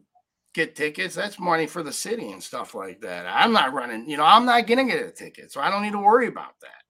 get 0.53 0.75
tickets. 0.75 1.15
That's 1.15 1.39
money 1.39 1.67
for 1.67 1.83
the 1.83 1.93
city 1.93 2.31
and 2.31 2.41
stuff 2.41 2.75
like 2.75 3.01
that. 3.01 3.25
I'm 3.27 3.51
not 3.51 3.73
running, 3.73 4.09
you 4.09 4.17
know, 4.17 4.25
I'm 4.25 4.45
not 4.45 4.67
going 4.67 4.87
to 4.87 4.93
get 4.93 5.05
a 5.05 5.11
ticket. 5.11 5.51
So 5.51 5.61
I 5.61 5.69
don't 5.69 5.81
need 5.81 5.93
to 5.93 5.99
worry 5.99 6.27
about 6.27 6.59
that. 6.61 6.82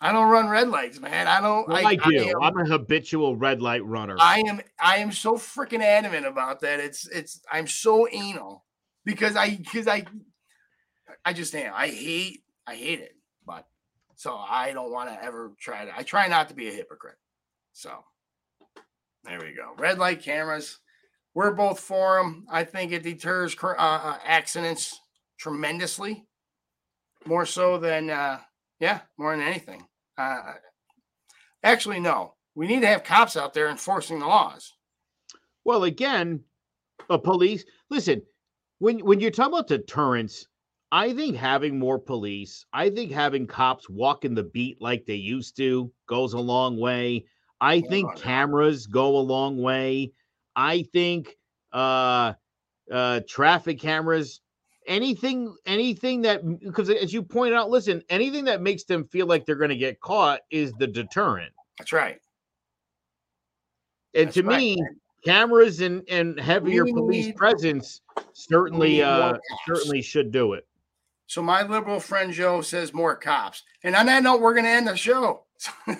I 0.00 0.12
don't 0.12 0.30
run 0.30 0.48
red 0.48 0.68
lights, 0.68 0.98
man. 0.98 1.26
I 1.26 1.40
don't. 1.40 1.68
Well, 1.68 1.76
I, 1.76 1.90
I, 1.90 1.96
do. 1.96 2.18
I 2.18 2.30
am, 2.30 2.42
I'm 2.42 2.58
a 2.58 2.64
habitual 2.64 3.36
red 3.36 3.60
light 3.60 3.84
runner. 3.84 4.16
I 4.18 4.42
am. 4.46 4.60
I 4.78 4.96
am 4.96 5.12
so 5.12 5.34
freaking 5.34 5.82
adamant 5.82 6.26
about 6.26 6.60
that. 6.60 6.80
It's. 6.80 7.06
It's. 7.08 7.42
I'm 7.50 7.66
so 7.66 8.08
anal 8.10 8.64
because 9.04 9.36
I. 9.36 9.56
Because 9.56 9.86
I. 9.86 10.04
I 11.24 11.32
just 11.34 11.54
am. 11.54 11.72
I 11.74 11.88
hate. 11.88 12.42
I 12.66 12.76
hate 12.76 13.00
it. 13.00 13.14
But 13.44 13.66
so 14.16 14.36
I 14.36 14.72
don't 14.72 14.90
want 14.92 15.10
to 15.10 15.22
ever 15.22 15.52
try 15.60 15.84
to. 15.84 15.96
I 15.96 16.02
try 16.02 16.28
not 16.28 16.48
to 16.48 16.54
be 16.54 16.68
a 16.68 16.72
hypocrite. 16.72 17.18
So 17.72 17.92
there 19.24 19.38
we 19.38 19.52
go. 19.52 19.74
Red 19.76 19.98
light 19.98 20.22
cameras. 20.22 20.78
We're 21.34 21.52
both 21.52 21.78
for 21.78 22.16
them. 22.16 22.46
I 22.50 22.64
think 22.64 22.92
it 22.92 23.02
deters 23.02 23.54
uh, 23.62 23.74
uh, 23.76 24.18
accidents 24.24 24.98
tremendously, 25.38 26.26
more 27.26 27.44
so 27.44 27.76
than. 27.76 28.08
uh 28.08 28.40
yeah, 28.80 29.00
more 29.18 29.36
than 29.36 29.46
anything. 29.46 29.86
Uh, 30.20 30.52
actually, 31.62 31.98
no. 31.98 32.34
We 32.54 32.66
need 32.66 32.80
to 32.80 32.86
have 32.86 33.04
cops 33.04 33.36
out 33.36 33.54
there 33.54 33.70
enforcing 33.70 34.18
the 34.18 34.26
laws. 34.26 34.74
Well, 35.64 35.84
again, 35.84 36.40
a 37.08 37.18
police. 37.18 37.64
Listen, 37.88 38.22
when 38.80 38.98
when 39.00 39.20
you're 39.20 39.30
talking 39.30 39.54
about 39.54 39.68
deterrence, 39.68 40.46
I 40.92 41.14
think 41.14 41.36
having 41.36 41.78
more 41.78 41.98
police, 41.98 42.66
I 42.72 42.90
think 42.90 43.12
having 43.12 43.46
cops 43.46 43.88
walking 43.88 44.34
the 44.34 44.42
beat 44.42 44.80
like 44.80 45.06
they 45.06 45.14
used 45.14 45.56
to 45.56 45.90
goes 46.06 46.34
a 46.34 46.40
long 46.40 46.78
way. 46.78 47.24
I 47.60 47.80
think 47.80 48.16
cameras 48.16 48.86
go 48.86 49.16
a 49.16 49.20
long 49.20 49.60
way. 49.62 50.12
I 50.56 50.82
think 50.92 51.36
uh 51.72 52.34
uh 52.90 53.20
traffic 53.28 53.78
cameras 53.78 54.40
anything 54.90 55.56
anything 55.64 56.20
that 56.20 56.42
because 56.58 56.90
as 56.90 57.12
you 57.12 57.22
point 57.22 57.54
out 57.54 57.70
listen 57.70 58.02
anything 58.10 58.44
that 58.44 58.60
makes 58.60 58.84
them 58.84 59.04
feel 59.04 59.26
like 59.26 59.46
they're 59.46 59.54
going 59.54 59.70
to 59.70 59.76
get 59.76 60.00
caught 60.00 60.40
is 60.50 60.72
the 60.74 60.86
deterrent. 60.86 61.52
That's 61.78 61.92
right. 61.92 62.20
And 64.14 64.26
that's 64.26 64.34
to 64.34 64.42
right, 64.42 64.58
me 64.58 64.84
cameras 65.24 65.80
and 65.80 66.02
and 66.08 66.38
heavier 66.38 66.84
we 66.84 66.92
police 66.92 67.26
need, 67.26 67.36
presence 67.36 68.02
certainly 68.32 69.02
uh 69.02 69.38
certainly 69.66 70.02
should 70.02 70.32
do 70.32 70.52
it. 70.54 70.66
So 71.26 71.40
my 71.40 71.62
liberal 71.62 72.00
friend 72.00 72.32
joe 72.32 72.60
says 72.60 72.92
more 72.92 73.16
cops. 73.16 73.62
And 73.84 73.94
on 73.94 74.06
that 74.06 74.22
note 74.22 74.40
we're 74.40 74.54
going 74.54 74.64
to 74.64 74.70
end 74.70 74.88
the 74.88 74.96
show. 74.96 75.44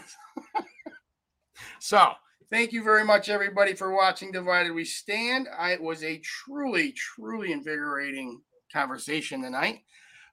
So 1.81 2.13
thank 2.51 2.73
you 2.73 2.85
very 2.85 3.05
much 3.05 3.31
everybody 3.31 3.73
for 3.73 3.91
watching 3.91 4.31
divided 4.31 4.73
we 4.73 4.85
stand. 4.85 5.49
I, 5.59 5.73
it 5.73 5.83
was 5.83 6.05
a 6.05 6.19
truly 6.19 6.93
truly 6.93 7.53
invigorating 7.53 8.41
conversation 8.73 9.43
tonight. 9.43 9.81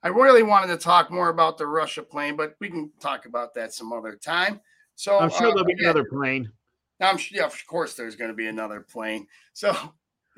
I 0.04 0.10
really 0.10 0.44
wanted 0.44 0.68
to 0.68 0.78
talk 0.78 1.12
more 1.12 1.30
about 1.30 1.58
the 1.58 1.68
Russia 1.68 2.04
plane, 2.04 2.36
but 2.36 2.56
we 2.60 2.70
can 2.70 2.92
talk 3.00 3.26
about 3.26 3.54
that 3.56 3.74
some 3.74 3.92
other 3.92 4.16
time. 4.16 4.62
So 4.96 5.20
I'm 5.20 5.30
sure 5.30 5.48
uh, 5.48 5.50
there'll 5.50 5.66
be 5.66 5.74
again, 5.74 5.86
another 5.86 6.06
plane. 6.06 6.52
I'm 7.00 7.18
sure, 7.18 7.40
yeah, 7.40 7.46
of 7.46 7.68
course, 7.68 7.94
there's 7.94 8.16
going 8.16 8.30
to 8.32 8.36
be 8.36 8.48
another 8.48 8.82
plane. 8.82 9.28
So 9.54 9.76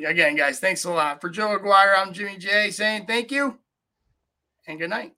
again, 0.05 0.35
guys, 0.35 0.59
thanks 0.59 0.85
a 0.85 0.91
lot 0.91 1.21
for 1.21 1.29
Joe 1.29 1.55
Aguirre. 1.55 1.97
I'm 1.97 2.13
Jimmy 2.13 2.37
J 2.37 2.71
saying 2.71 3.05
thank 3.05 3.31
you 3.31 3.57
and 4.67 4.79
good 4.79 4.89
night. 4.89 5.13